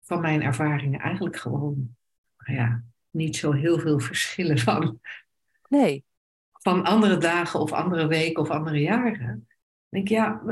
van 0.00 0.20
mijn 0.20 0.42
ervaringen 0.42 1.00
eigenlijk 1.00 1.36
gewoon 1.36 1.96
nou 2.38 2.58
ja, 2.58 2.84
niet 3.10 3.36
zo 3.36 3.52
heel 3.52 3.78
veel 3.78 4.00
verschillen 4.00 4.58
van, 4.58 5.00
nee. 5.68 6.04
van 6.52 6.84
andere 6.84 7.16
dagen 7.16 7.60
of 7.60 7.72
andere 7.72 8.06
weken 8.06 8.42
of 8.42 8.50
andere 8.50 8.80
jaren. 8.80 9.18
Dan 9.26 9.46
denk 9.88 10.04
ik, 10.04 10.08
ja, 10.08 10.42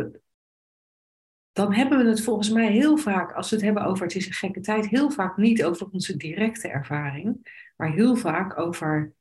dan 1.53 1.75
hebben 1.75 1.99
we 1.99 2.09
het 2.09 2.23
volgens 2.23 2.51
mij 2.51 2.73
heel 2.73 2.97
vaak, 2.97 3.33
als 3.33 3.51
we 3.51 3.57
het 3.57 3.65
hebben 3.65 3.85
over 3.85 4.07
het 4.07 4.15
is 4.15 4.27
een 4.27 4.33
gekke 4.33 4.61
tijd, 4.61 4.89
heel 4.89 5.11
vaak 5.11 5.37
niet 5.37 5.65
over 5.65 5.89
onze 5.91 6.17
directe 6.17 6.69
ervaring, 6.69 7.53
maar 7.77 7.93
heel 7.93 8.17
vaak 8.17 8.59
over, 8.59 9.13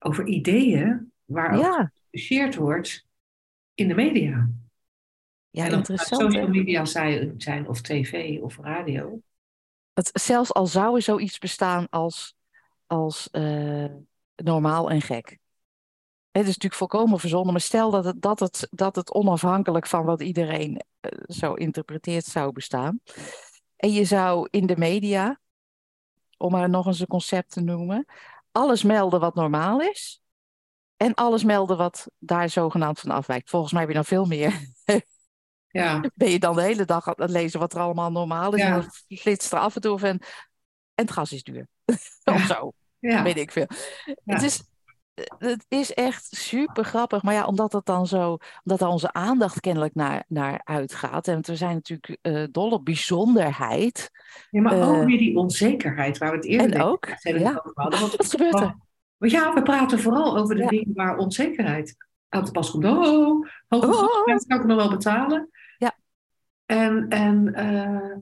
over 0.00 0.26
ideeën 0.26 1.12
waarover 1.24 1.64
ja. 1.64 1.92
gediscussieerd 1.94 2.54
wordt 2.54 3.06
in 3.74 3.88
de 3.88 3.94
media. 3.94 4.48
Ja, 5.50 5.64
en 5.64 5.72
interessant. 5.72 6.20
Social 6.20 6.48
media 6.48 6.84
zijn, 6.84 7.34
zijn 7.36 7.68
of 7.68 7.80
tv 7.80 8.40
of 8.40 8.58
radio. 8.58 9.20
Het, 9.92 10.10
zelfs 10.12 10.52
al 10.52 10.66
zou 10.66 10.96
er 10.96 11.02
zoiets 11.02 11.38
bestaan 11.38 11.88
als, 11.88 12.34
als 12.86 13.30
eh, 13.30 13.84
normaal 14.36 14.90
en 14.90 15.00
gek. 15.00 15.38
Het 16.30 16.42
is 16.42 16.46
natuurlijk 16.46 16.74
volkomen 16.74 17.18
verzonnen, 17.18 17.52
maar 17.52 17.60
stel 17.60 17.90
dat 17.90 18.04
het, 18.04 18.22
dat 18.22 18.40
het, 18.40 18.68
dat 18.70 18.96
het 18.96 19.14
onafhankelijk 19.14 19.86
van 19.86 20.04
wat 20.04 20.22
iedereen 20.22 20.70
uh, 21.00 21.10
zo 21.26 21.54
interpreteert 21.54 22.24
zou 22.24 22.52
bestaan. 22.52 23.00
En 23.76 23.92
je 23.92 24.04
zou 24.04 24.48
in 24.50 24.66
de 24.66 24.76
media, 24.76 25.40
om 26.36 26.52
maar 26.52 26.70
nog 26.70 26.86
eens 26.86 27.00
een 27.00 27.06
concept 27.06 27.50
te 27.50 27.60
noemen, 27.60 28.06
alles 28.52 28.82
melden 28.82 29.20
wat 29.20 29.34
normaal 29.34 29.80
is. 29.80 30.22
En 30.96 31.14
alles 31.14 31.44
melden 31.44 31.76
wat 31.76 32.06
daar 32.18 32.48
zogenaamd 32.48 33.00
van 33.00 33.10
afwijkt. 33.10 33.50
Volgens 33.50 33.72
mij 33.72 33.80
heb 33.80 33.90
je 33.90 33.96
dan 33.96 34.04
veel 34.04 34.24
meer. 34.24 34.52
Ja. 35.70 36.00
Ben 36.14 36.30
je 36.30 36.38
dan 36.38 36.54
de 36.54 36.62
hele 36.62 36.84
dag 36.84 37.06
aan 37.06 37.14
het 37.16 37.30
lezen 37.30 37.60
wat 37.60 37.74
er 37.74 37.80
allemaal 37.80 38.10
normaal 38.10 38.54
is. 38.54 38.60
Ja. 38.60 38.66
En 38.66 38.72
dan 38.80 39.18
flitst 39.18 39.52
er 39.52 39.58
af 39.58 39.74
en 39.74 39.80
toe 39.80 39.98
van. 39.98 40.08
En 40.08 40.20
het 40.94 41.10
gas 41.10 41.32
is 41.32 41.42
duur. 41.42 41.66
of 42.24 42.40
zo. 42.40 42.72
Ja. 42.98 43.22
Weet 43.22 43.36
ik 43.36 43.52
veel. 43.52 43.66
Het 44.24 44.42
is 44.42 44.62
het 45.38 45.64
is 45.68 45.92
echt 45.92 46.36
super 46.36 46.84
grappig. 46.84 47.22
Maar 47.22 47.34
ja, 47.34 47.46
omdat 47.46 47.72
het 47.72 47.84
dan 47.84 48.06
zo, 48.06 48.36
omdat 48.64 48.80
er 48.80 48.86
onze 48.86 49.12
aandacht 49.12 49.60
kennelijk 49.60 49.94
naar, 49.94 50.24
naar 50.28 50.60
uitgaat. 50.64 51.28
En 51.28 51.40
we 51.42 51.56
zijn 51.56 51.74
natuurlijk 51.74 52.18
uh, 52.22 52.46
dol 52.50 52.70
op 52.70 52.84
bijzonderheid. 52.84 54.10
Ja, 54.50 54.60
maar 54.60 54.88
ook 54.88 54.94
eh, 54.94 55.04
weer 55.04 55.18
die 55.18 55.36
onzekerheid 55.36 56.18
waar 56.18 56.30
we 56.30 56.36
het 56.36 56.46
eerder 56.46 56.72
en 56.72 56.82
ook, 56.82 57.06
ja. 57.18 57.50
over 57.50 57.72
hadden. 57.74 58.00
Wat 58.16 58.30
gebeurt 58.30 58.60
er? 58.60 58.76
Ja, 59.18 59.54
we 59.54 59.62
praten 59.62 60.00
vooral 60.00 60.36
over 60.36 60.56
de 60.56 60.66
dingen 60.66 60.94
waar 60.94 61.16
onzekerheid 61.16 61.96
aan 62.28 62.44
te 62.44 62.50
pas 62.50 62.70
komt. 62.70 62.84
Oh, 62.84 63.46
hoge 63.68 63.86
oh. 63.86 64.24
kan 64.24 64.58
ik 64.58 64.64
nog 64.64 64.76
wel 64.76 64.90
betalen. 64.90 65.50
Ja. 65.78 65.96
En, 66.66 67.08
en 67.08 67.46
uh, 67.56 68.16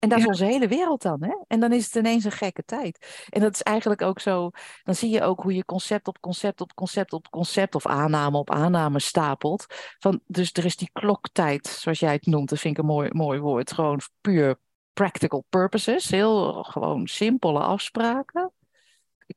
en 0.00 0.08
dat 0.08 0.18
is 0.18 0.26
onze 0.26 0.44
hele 0.44 0.68
wereld 0.68 1.02
dan. 1.02 1.22
Hè? 1.22 1.34
En 1.48 1.60
dan 1.60 1.72
is 1.72 1.84
het 1.84 1.94
ineens 1.94 2.24
een 2.24 2.32
gekke 2.32 2.64
tijd. 2.64 3.26
En 3.28 3.40
dat 3.40 3.54
is 3.54 3.62
eigenlijk 3.62 4.02
ook 4.02 4.20
zo. 4.20 4.50
Dan 4.82 4.94
zie 4.94 5.10
je 5.10 5.22
ook 5.22 5.42
hoe 5.42 5.54
je 5.54 5.64
concept 5.64 6.08
op 6.08 6.20
concept 6.20 6.60
op 6.60 6.74
concept 6.74 7.12
op 7.12 7.30
concept 7.30 7.74
of 7.74 7.86
aanname 7.86 8.38
op 8.38 8.50
aanname 8.50 9.00
stapelt. 9.00 9.66
Van, 9.98 10.20
dus 10.26 10.52
er 10.52 10.64
is 10.64 10.76
die 10.76 10.90
kloktijd, 10.92 11.66
zoals 11.66 11.98
jij 11.98 12.12
het 12.12 12.26
noemt. 12.26 12.48
Dat 12.48 12.58
vind 12.58 12.76
ik 12.76 12.80
een 12.82 12.88
mooi, 12.88 13.08
mooi 13.12 13.40
woord. 13.40 13.72
Gewoon 13.72 14.00
puur 14.20 14.58
practical 14.92 15.44
purposes. 15.48 16.10
Heel 16.10 16.62
gewoon 16.62 17.06
simpele 17.06 17.60
afspraken. 17.60 18.52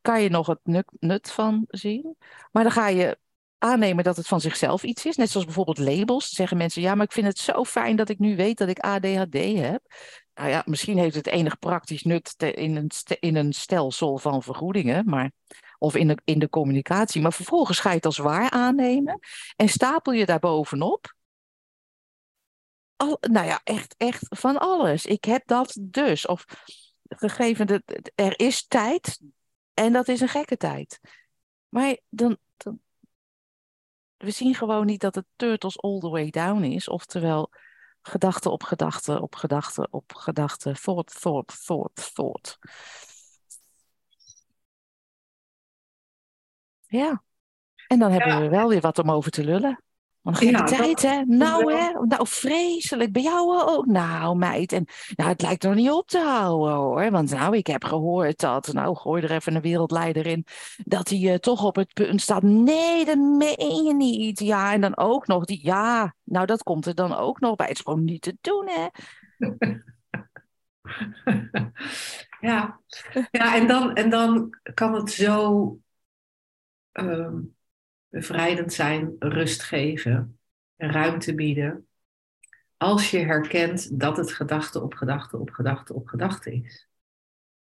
Kan 0.01 0.21
je 0.21 0.29
nog 0.29 0.47
het 0.47 0.59
nut, 0.63 0.91
nut 0.99 1.31
van 1.31 1.65
zien. 1.67 2.15
Maar 2.51 2.63
dan 2.63 2.71
ga 2.71 2.87
je 2.87 3.17
aannemen 3.57 4.03
dat 4.03 4.17
het 4.17 4.27
van 4.27 4.41
zichzelf 4.41 4.83
iets 4.83 5.05
is. 5.05 5.15
Net 5.15 5.29
zoals 5.29 5.45
bijvoorbeeld 5.45 5.77
labels. 5.77 6.23
Dan 6.23 6.35
zeggen 6.35 6.57
mensen, 6.57 6.81
ja, 6.81 6.95
maar 6.95 7.05
ik 7.05 7.11
vind 7.11 7.27
het 7.27 7.37
zo 7.37 7.63
fijn 7.63 7.95
dat 7.95 8.09
ik 8.09 8.19
nu 8.19 8.35
weet 8.35 8.57
dat 8.57 8.69
ik 8.69 8.79
ADHD 8.79 9.33
heb 9.55 9.81
nou 10.33 10.49
ja, 10.49 10.63
misschien 10.65 10.97
heeft 10.97 11.15
het 11.15 11.27
enig 11.27 11.59
praktisch 11.59 12.03
nut 12.03 12.35
in, 12.37 12.75
een 12.75 12.91
in 13.19 13.35
een 13.35 13.53
stelsel 13.53 14.17
van 14.17 14.43
vergoedingen, 14.43 15.05
maar, 15.05 15.31
of 15.77 15.95
in 15.95 16.07
de, 16.07 16.17
in 16.23 16.39
de 16.39 16.49
communicatie. 16.49 17.21
Maar 17.21 17.33
vervolgens 17.33 17.79
ga 17.79 17.89
je 17.89 17.95
het 17.95 18.05
als 18.05 18.17
waar 18.17 18.49
aannemen 18.49 19.19
en 19.55 19.69
stapel 19.69 20.13
je 20.13 20.25
daar 20.25 20.39
bovenop. 20.39 21.13
Al, 22.95 23.17
nou 23.21 23.45
ja, 23.45 23.61
echt, 23.63 23.95
echt 23.97 24.25
van 24.29 24.57
alles. 24.57 25.05
Ik 25.05 25.23
heb 25.23 25.47
dat 25.47 25.77
dus. 25.81 26.25
Of 26.25 26.45
gegeven 27.07 27.67
dat 27.67 27.81
er 28.15 28.39
is 28.39 28.67
tijd 28.67 29.19
en 29.73 29.93
dat 29.93 30.07
is 30.07 30.21
een 30.21 30.27
gekke 30.27 30.57
tijd. 30.57 30.99
Maar 31.69 31.97
dan, 32.09 32.37
dan 32.57 32.81
we 34.17 34.31
zien 34.31 34.55
gewoon 34.55 34.85
niet 34.85 35.01
dat 35.01 35.15
het 35.15 35.25
turtles 35.35 35.81
all 35.81 35.99
the 35.99 36.09
way 36.09 36.29
down 36.29 36.63
is. 36.63 36.87
Oftewel, 36.87 37.49
gedachte 38.03 38.49
op 38.49 38.63
gedachte 38.63 39.21
op 39.21 39.35
gedachte 39.35 39.87
op 39.91 40.13
gedachte, 40.13 40.71
thought, 40.81 41.21
thought, 41.21 41.65
thought, 41.65 42.13
thought. 42.13 42.57
Ja, 46.87 47.23
en 47.87 47.99
dan 47.99 48.11
hebben 48.11 48.41
we 48.41 48.49
wel 48.49 48.69
weer 48.69 48.81
wat 48.81 48.99
om 48.99 49.11
over 49.11 49.31
te 49.31 49.43
lullen. 49.43 49.83
Want 50.23 50.37
geen 50.37 50.51
ja, 50.51 50.63
tijd, 50.63 51.01
hè? 51.01 51.21
Nou, 51.25 51.73
hè? 51.73 52.05
Nou, 52.05 52.27
vreselijk. 52.27 53.11
Bij 53.11 53.21
jou 53.21 53.61
ook? 53.61 53.85
Nou, 53.85 54.37
meid. 54.37 54.71
En 54.71 54.85
nou, 55.15 55.29
het 55.29 55.41
lijkt 55.41 55.63
er 55.63 55.75
niet 55.75 55.91
op 55.91 56.07
te 56.07 56.19
houden, 56.19 56.75
hoor. 56.75 57.11
Want 57.11 57.31
nou, 57.31 57.57
ik 57.57 57.67
heb 57.67 57.83
gehoord 57.83 58.39
dat... 58.39 58.73
Nou, 58.73 58.95
gooi 58.95 59.23
er 59.23 59.31
even 59.31 59.55
een 59.55 59.61
wereldleider 59.61 60.27
in. 60.27 60.45
Dat 60.77 61.09
hij 61.09 61.19
uh, 61.19 61.35
toch 61.35 61.63
op 61.63 61.75
het 61.75 61.93
punt 61.93 62.21
staat. 62.21 62.41
Nee, 62.41 63.05
dat 63.05 63.17
meen 63.17 63.83
je 63.83 63.93
niet. 63.95 64.39
Ja, 64.39 64.73
en 64.73 64.81
dan 64.81 64.97
ook 64.97 65.27
nog 65.27 65.45
die... 65.45 65.65
Ja, 65.65 66.15
nou, 66.23 66.45
dat 66.45 66.63
komt 66.63 66.85
er 66.85 66.95
dan 66.95 67.15
ook 67.15 67.39
nog 67.39 67.55
bij. 67.55 67.67
Het 67.67 67.77
is 67.77 67.83
gewoon 67.83 68.03
niet 68.03 68.21
te 68.21 68.37
doen, 68.41 68.69
hè? 68.69 68.87
ja. 72.47 72.79
ja 73.31 73.55
en, 73.55 73.67
dan, 73.67 73.93
en 73.93 74.09
dan 74.09 74.57
kan 74.73 74.93
het 74.93 75.11
zo... 75.11 75.77
Um 76.93 77.55
bevrijdend 78.13 78.73
zijn, 78.73 79.15
rust 79.19 79.63
geven, 79.63 80.39
ruimte 80.77 81.35
bieden. 81.35 81.87
Als 82.77 83.11
je 83.11 83.17
herkent 83.17 83.99
dat 83.99 84.17
het 84.17 84.31
gedachte 84.31 84.81
op 84.81 84.93
gedachte 84.93 85.37
op 85.37 85.49
gedachte 85.49 85.93
op 85.93 86.07
gedachte 86.07 86.53
is. 86.53 86.87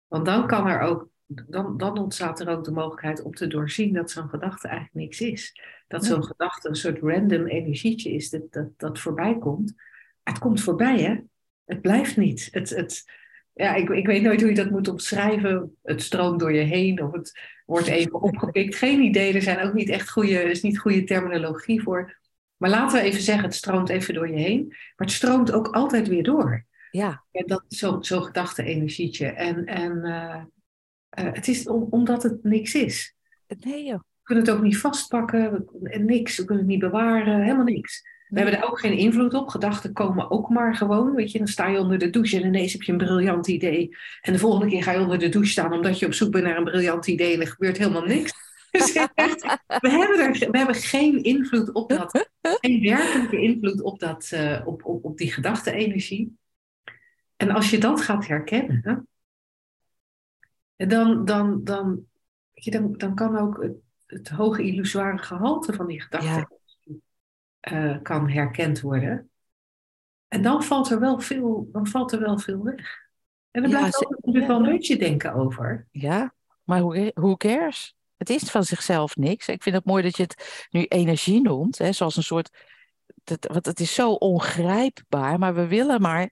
Want 0.07 0.27
dan 0.27 0.47
kan 0.47 0.67
er 0.67 0.81
ook, 0.81 1.09
dan, 1.27 1.77
dan 1.77 1.99
ontstaat 1.99 2.41
er 2.41 2.49
ook 2.49 2.65
de 2.65 2.71
mogelijkheid 2.71 3.23
om 3.23 3.35
te 3.35 3.47
doorzien 3.47 3.93
dat 3.93 4.11
zo'n 4.11 4.29
gedachte 4.29 4.69
eigenlijk 4.69 4.97
niks 4.97 5.21
is. 5.21 5.61
Dat 5.89 6.05
zo'n 6.05 6.25
gedachte 6.25 6.69
een 6.69 6.75
soort 6.75 6.99
random 6.99 7.47
energietje 7.47 8.13
is 8.13 8.31
dat, 8.31 8.53
dat, 8.53 8.79
dat 8.79 8.99
voorbij 8.99 9.39
komt. 9.39 9.75
Het 10.23 10.39
komt 10.39 10.61
voorbij, 10.61 11.01
hè? 11.01 11.21
Het 11.65 11.81
blijft 11.81 12.17
niet. 12.17 12.49
Het, 12.51 12.71
het, 12.71 13.05
ja, 13.53 13.75
ik, 13.75 13.89
ik 13.89 14.07
weet 14.07 14.23
nooit 14.23 14.41
hoe 14.41 14.51
je 14.51 14.57
dat 14.57 14.71
moet 14.71 14.89
omschrijven. 14.89 15.77
Het 15.83 16.03
stroomt 16.03 16.41
door 16.41 16.53
je 16.53 16.63
heen 16.63 17.03
of 17.03 17.13
het 17.13 17.39
wordt 17.71 17.87
even 17.87 18.23
opgepikt. 18.23 18.75
Geen 18.75 19.01
idee, 19.01 19.35
er 19.35 19.43
zijn 19.43 19.61
ook 19.61 19.73
niet 19.73 19.89
echt 19.89 20.11
goede, 20.11 20.43
is 20.43 20.63
niet 20.63 20.79
goede 20.79 21.05
terminologie 21.05 21.83
voor. 21.83 22.19
Maar 22.57 22.71
laten 22.71 22.99
we 22.99 23.05
even 23.05 23.21
zeggen, 23.21 23.45
het 23.45 23.55
stroomt 23.55 23.89
even 23.89 24.15
door 24.15 24.29
je 24.29 24.39
heen. 24.39 24.67
Maar 24.69 25.07
het 25.07 25.11
stroomt 25.11 25.53
ook 25.53 25.69
altijd 25.69 26.09
weer 26.09 26.23
door. 26.23 26.65
Ja. 26.91 27.25
Dat 27.31 27.65
zo'n 27.69 28.05
zo 28.05 28.21
gedachte-energietje. 28.21 29.27
En, 29.27 29.65
en 29.65 29.93
uh, 30.05 30.43
uh, 31.25 31.33
het 31.33 31.49
is 31.49 31.69
om, 31.69 31.87
omdat 31.91 32.23
het 32.23 32.45
niks 32.45 32.75
is. 32.75 33.15
Nee 33.59 33.85
joh. 33.85 33.99
We 33.99 34.23
kunnen 34.23 34.45
het 34.45 34.55
ook 34.55 34.63
niet 34.63 34.79
vastpakken, 34.79 35.53
we, 35.53 35.99
niks, 35.99 36.37
we 36.37 36.45
kunnen 36.45 36.65
het 36.65 36.73
niet 36.73 36.81
bewaren, 36.81 37.43
helemaal 37.43 37.65
niks. 37.65 38.03
We 38.31 38.41
hebben 38.41 38.59
er 38.59 38.69
ook 38.69 38.81
geen 38.81 38.99
invloed 38.99 39.35
op. 39.35 39.49
Gedachten 39.49 39.93
komen 39.93 40.31
ook 40.31 40.49
maar 40.49 40.75
gewoon. 40.75 41.15
Weet 41.15 41.33
je, 41.33 41.39
dan 41.39 41.47
sta 41.47 41.67
je 41.67 41.79
onder 41.79 41.99
de 41.99 42.11
douche 42.11 42.41
en 42.41 42.47
ineens 42.47 42.73
heb 42.73 42.83
je 42.83 42.93
een 42.93 42.99
briljant 42.99 43.49
idee. 43.49 43.97
En 44.21 44.33
de 44.33 44.39
volgende 44.39 44.67
keer 44.67 44.83
ga 44.83 44.93
je 44.93 45.01
onder 45.01 45.19
de 45.19 45.29
douche 45.29 45.51
staan 45.51 45.73
omdat 45.73 45.99
je 45.99 46.07
op 46.07 46.15
zoek 46.15 46.31
bent 46.31 46.45
naar 46.45 46.57
een 46.57 46.65
briljant 46.65 47.07
idee 47.07 47.35
en 47.35 47.41
er 47.41 47.47
gebeurt 47.47 47.79
helemaal 47.79 48.05
niks. 48.05 48.33
Dus 48.71 48.93
we, 48.93 49.09
hebben 49.67 50.19
er, 50.19 50.51
we 50.51 50.59
hebben 50.59 50.75
geen 50.75 51.23
invloed 51.23 51.73
op 51.73 51.89
dat, 51.89 52.29
geen 52.41 52.83
werkelijke 52.83 53.41
invloed 53.41 53.83
op, 53.83 53.99
dat, 53.99 54.31
uh, 54.35 54.63
op, 54.65 54.85
op, 54.85 55.05
op 55.05 55.19
die 55.19 55.33
gedachte-energie. 55.33 56.39
En 57.37 57.51
als 57.51 57.71
je 57.71 57.79
dat 57.79 58.01
gaat 58.01 58.27
herkennen, 58.27 59.09
dan, 60.77 61.25
dan, 61.25 61.65
dan, 61.65 62.05
dan, 62.53 62.95
dan 62.97 63.15
kan 63.15 63.39
ook 63.39 63.67
het, 64.07 64.29
hoge 64.29 64.63
illusoire 64.63 65.19
gehalte 65.19 65.73
van 65.73 65.87
die 65.87 66.01
gedachte 66.01 66.60
uh, 67.73 68.03
kan 68.03 68.31
herkend 68.31 68.81
worden. 68.81 69.31
En 70.29 70.43
dan 70.43 70.63
valt 70.63 70.91
er 70.91 71.01
wel 71.01 71.21
veel, 71.21 71.69
dan 71.73 71.87
valt 71.87 72.13
er 72.13 72.21
wel 72.21 72.39
veel 72.39 72.63
weg. 72.63 73.09
En 73.51 73.63
er 73.63 73.69
blijft 73.69 74.07
ook 74.07 74.11
natuurlijk 74.11 74.47
wel 74.47 74.57
een 74.57 74.71
beetje 74.71 74.99
denken 74.99 75.35
over. 75.35 75.87
Ja, 75.91 76.35
maar 76.65 76.83
who 77.15 77.37
cares? 77.37 77.95
Het 78.17 78.31
is 78.31 78.51
van 78.51 78.65
zichzelf 78.65 79.17
niks. 79.17 79.49
Ik 79.49 79.63
vind 79.63 79.75
het 79.75 79.85
mooi 79.85 80.03
dat 80.03 80.17
je 80.17 80.23
het 80.23 80.67
nu 80.71 80.85
energie 80.85 81.41
noemt, 81.41 81.79
hè, 81.79 81.93
zoals 81.93 82.17
een 82.17 82.23
soort. 82.23 82.67
Dat, 83.25 83.47
want 83.53 83.67
het 83.67 83.81
is 83.81 83.95
zo 83.95 84.13
ongrijpbaar, 84.13 85.39
maar 85.39 85.55
we 85.55 85.67
willen 85.67 86.01
maar 86.01 86.31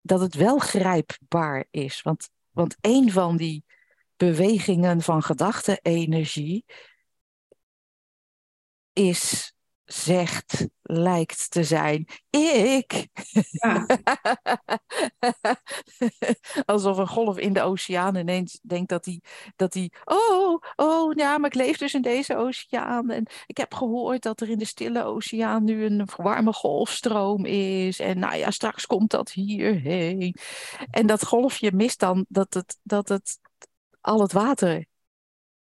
dat 0.00 0.20
het 0.20 0.34
wel 0.34 0.58
grijpbaar 0.58 1.66
is. 1.70 2.02
Want, 2.02 2.28
want 2.50 2.76
een 2.80 3.12
van 3.12 3.36
die 3.36 3.64
bewegingen 4.16 5.00
van 5.00 5.22
gedachte-energie 5.22 6.64
is 8.92 9.52
zegt, 9.92 10.66
lijkt 10.82 11.50
te 11.50 11.64
zijn. 11.64 12.08
Ik. 12.30 13.08
Ja. 13.50 13.86
alsof 16.66 16.98
een 16.98 17.08
golf 17.08 17.38
in 17.38 17.52
de 17.52 17.62
oceaan 17.62 18.16
ineens 18.16 18.58
denkt 18.62 18.88
dat 18.88 19.04
hij, 19.04 19.20
dat 19.56 19.74
hij, 19.74 19.92
oh, 20.04 20.60
oh, 20.76 21.12
ja, 21.14 21.38
maar 21.38 21.50
ik 21.50 21.56
leef 21.56 21.78
dus 21.78 21.94
in 21.94 22.02
deze 22.02 22.36
oceaan. 22.36 23.10
En 23.10 23.26
ik 23.46 23.56
heb 23.56 23.74
gehoord 23.74 24.22
dat 24.22 24.40
er 24.40 24.50
in 24.50 24.58
de 24.58 24.64
stille 24.64 25.04
oceaan 25.04 25.64
nu 25.64 25.84
een 25.84 26.08
warme 26.16 26.52
golfstroom 26.52 27.44
is. 27.44 28.00
En 28.00 28.18
nou 28.18 28.36
ja, 28.36 28.50
straks 28.50 28.86
komt 28.86 29.10
dat 29.10 29.30
hierheen. 29.30 30.34
En 30.90 31.06
dat 31.06 31.26
golfje 31.26 31.72
mist 31.72 32.00
dan 32.00 32.26
dat 32.28 32.54
het, 32.54 32.78
dat 32.82 33.08
het 33.08 33.38
al 34.00 34.20
het 34.20 34.32
water 34.32 34.88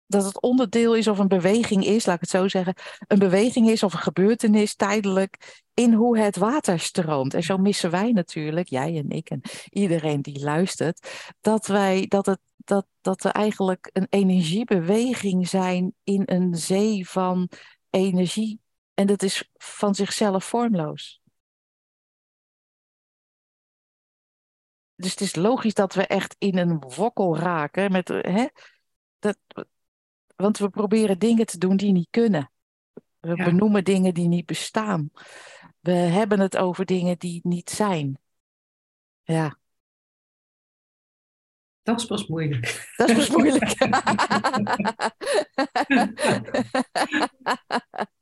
dat 0.07 0.25
het 0.25 0.41
onderdeel 0.41 0.95
is 0.95 1.07
of 1.07 1.19
een 1.19 1.27
beweging 1.27 1.85
is, 1.85 2.05
laat 2.05 2.15
ik 2.15 2.21
het 2.21 2.29
zo 2.29 2.47
zeggen, 2.47 2.73
een 3.07 3.19
beweging 3.19 3.69
is 3.69 3.83
of 3.83 3.93
een 3.93 3.99
gebeurtenis 3.99 4.75
tijdelijk 4.75 5.63
in 5.73 5.93
hoe 5.93 6.17
het 6.19 6.35
water 6.35 6.79
stroomt. 6.79 7.33
En 7.33 7.43
zo 7.43 7.57
missen 7.57 7.91
wij 7.91 8.11
natuurlijk, 8.11 8.67
jij 8.67 8.97
en 8.97 9.09
ik 9.09 9.29
en 9.29 9.41
iedereen 9.69 10.21
die 10.21 10.43
luistert, 10.43 11.33
dat 11.41 11.67
wij 11.67 12.05
dat 12.07 12.25
het 12.25 12.39
dat, 12.65 12.87
dat 13.01 13.23
er 13.23 13.31
eigenlijk 13.31 13.89
een 13.93 14.07
energiebeweging 14.09 15.47
zijn 15.47 15.93
in 16.03 16.23
een 16.25 16.55
zee 16.55 17.09
van 17.09 17.49
energie. 17.89 18.59
En 18.93 19.07
dat 19.07 19.23
is 19.23 19.49
van 19.53 19.95
zichzelf 19.95 20.45
vormloos. 20.45 21.21
Dus 24.95 25.11
het 25.11 25.21
is 25.21 25.35
logisch 25.35 25.73
dat 25.73 25.93
we 25.93 26.07
echt 26.07 26.35
in 26.37 26.57
een 26.57 26.79
wokkel 26.79 27.37
raken 27.37 27.91
met 27.91 28.07
hè, 28.07 28.47
dat, 29.19 29.37
want 30.35 30.57
we 30.57 30.69
proberen 30.69 31.19
dingen 31.19 31.45
te 31.45 31.57
doen 31.57 31.77
die 31.77 31.91
niet 31.91 32.07
kunnen. 32.09 32.51
We 33.19 33.35
benoemen 33.35 33.83
dingen 33.83 34.13
die 34.13 34.27
niet 34.27 34.45
bestaan. 34.45 35.09
We 35.79 35.91
hebben 35.91 36.39
het 36.39 36.57
over 36.57 36.85
dingen 36.85 37.17
die 37.17 37.39
niet 37.43 37.69
zijn. 37.69 38.19
Ja. 39.23 39.57
Dat 41.83 41.99
is 41.99 42.05
pas 42.05 42.27
moeilijk. 42.27 42.93
Dat 42.95 43.09
is 43.09 43.15
pas 43.15 43.29
moeilijk. 43.29 43.75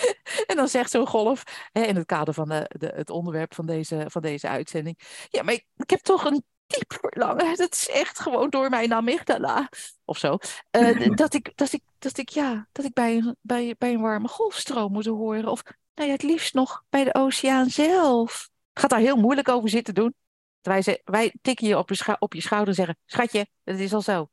en 0.46 0.56
dan 0.56 0.68
zegt 0.68 0.90
zo'n 0.90 1.06
golf, 1.06 1.42
hè, 1.72 1.82
in 1.82 1.96
het 1.96 2.06
kader 2.06 2.34
van 2.34 2.48
de, 2.48 2.70
de, 2.78 2.92
het 2.94 3.10
onderwerp 3.10 3.54
van 3.54 3.66
deze, 3.66 4.04
van 4.08 4.22
deze 4.22 4.48
uitzending. 4.48 4.98
Ja, 5.30 5.42
maar 5.42 5.54
ik, 5.54 5.66
ik 5.76 5.90
heb 5.90 6.00
toch 6.00 6.24
een 6.24 6.44
diep 6.66 6.92
verlangen. 7.00 7.56
Dat 7.56 7.72
is 7.72 7.88
echt 7.88 8.20
gewoon 8.20 8.50
door 8.50 8.70
mijn 8.70 8.92
amygdala 8.92 9.68
of 10.04 10.18
zo. 10.18 10.38
Uh, 10.70 11.16
dat, 11.16 11.34
ik, 11.34 11.56
dat, 11.56 11.72
ik, 11.72 11.82
dat 11.98 12.18
ik, 12.18 12.28
ja, 12.28 12.68
dat 12.72 12.84
ik 12.84 12.92
bij, 12.92 13.34
bij, 13.40 13.74
bij 13.78 13.92
een 13.92 14.00
warme 14.00 14.28
golfstroom 14.28 14.92
moet 14.92 15.06
horen. 15.06 15.46
Of 15.46 15.62
nou 15.94 16.08
ja, 16.08 16.14
het 16.14 16.22
liefst 16.22 16.54
nog 16.54 16.84
bij 16.88 17.04
de 17.04 17.14
oceaan 17.14 17.70
zelf. 17.70 18.50
Gaat 18.74 18.90
daar 18.90 18.98
heel 18.98 19.16
moeilijk 19.16 19.48
over 19.48 19.68
zitten 19.68 19.94
doen. 19.94 20.14
Wij, 20.62 21.00
wij 21.04 21.34
tikken 21.42 21.66
je 21.66 21.78
op 21.78 21.90
je, 21.90 22.16
op 22.18 22.34
je 22.34 22.40
schouder 22.40 22.68
en 22.68 22.74
zeggen: 22.74 22.98
Schatje, 23.06 23.46
het 23.64 23.80
is 23.80 23.94
al 23.94 24.00
zo. 24.00 24.28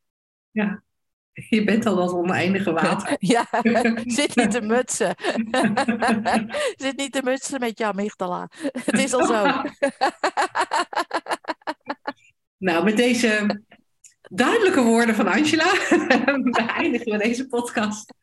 Ja, 0.52 0.84
je 1.50 1.64
bent 1.64 1.86
al 1.86 1.96
dat 1.96 2.14
oneindige 2.14 2.72
water. 2.82 3.16
Ja, 3.20 3.48
zit 4.06 4.36
niet 4.36 4.52
te 4.52 4.62
mutsen. 4.62 5.16
zit 6.76 6.98
niet 6.98 7.12
te 7.12 7.22
mutsen 7.24 7.60
met 7.60 7.78
je 7.78 7.86
amygdala. 7.86 8.50
Het 8.86 9.00
is 9.00 9.14
al 9.14 9.26
zo. 9.26 9.62
Nou, 12.58 12.84
met 12.84 12.98
deze 12.98 13.62
duidelijke 14.30 14.82
woorden 14.82 15.16
van 15.16 15.28
Angela 15.28 15.74
eindigen 16.78 17.12
we 17.12 17.18
deze 17.18 17.48
podcast. 17.48 18.14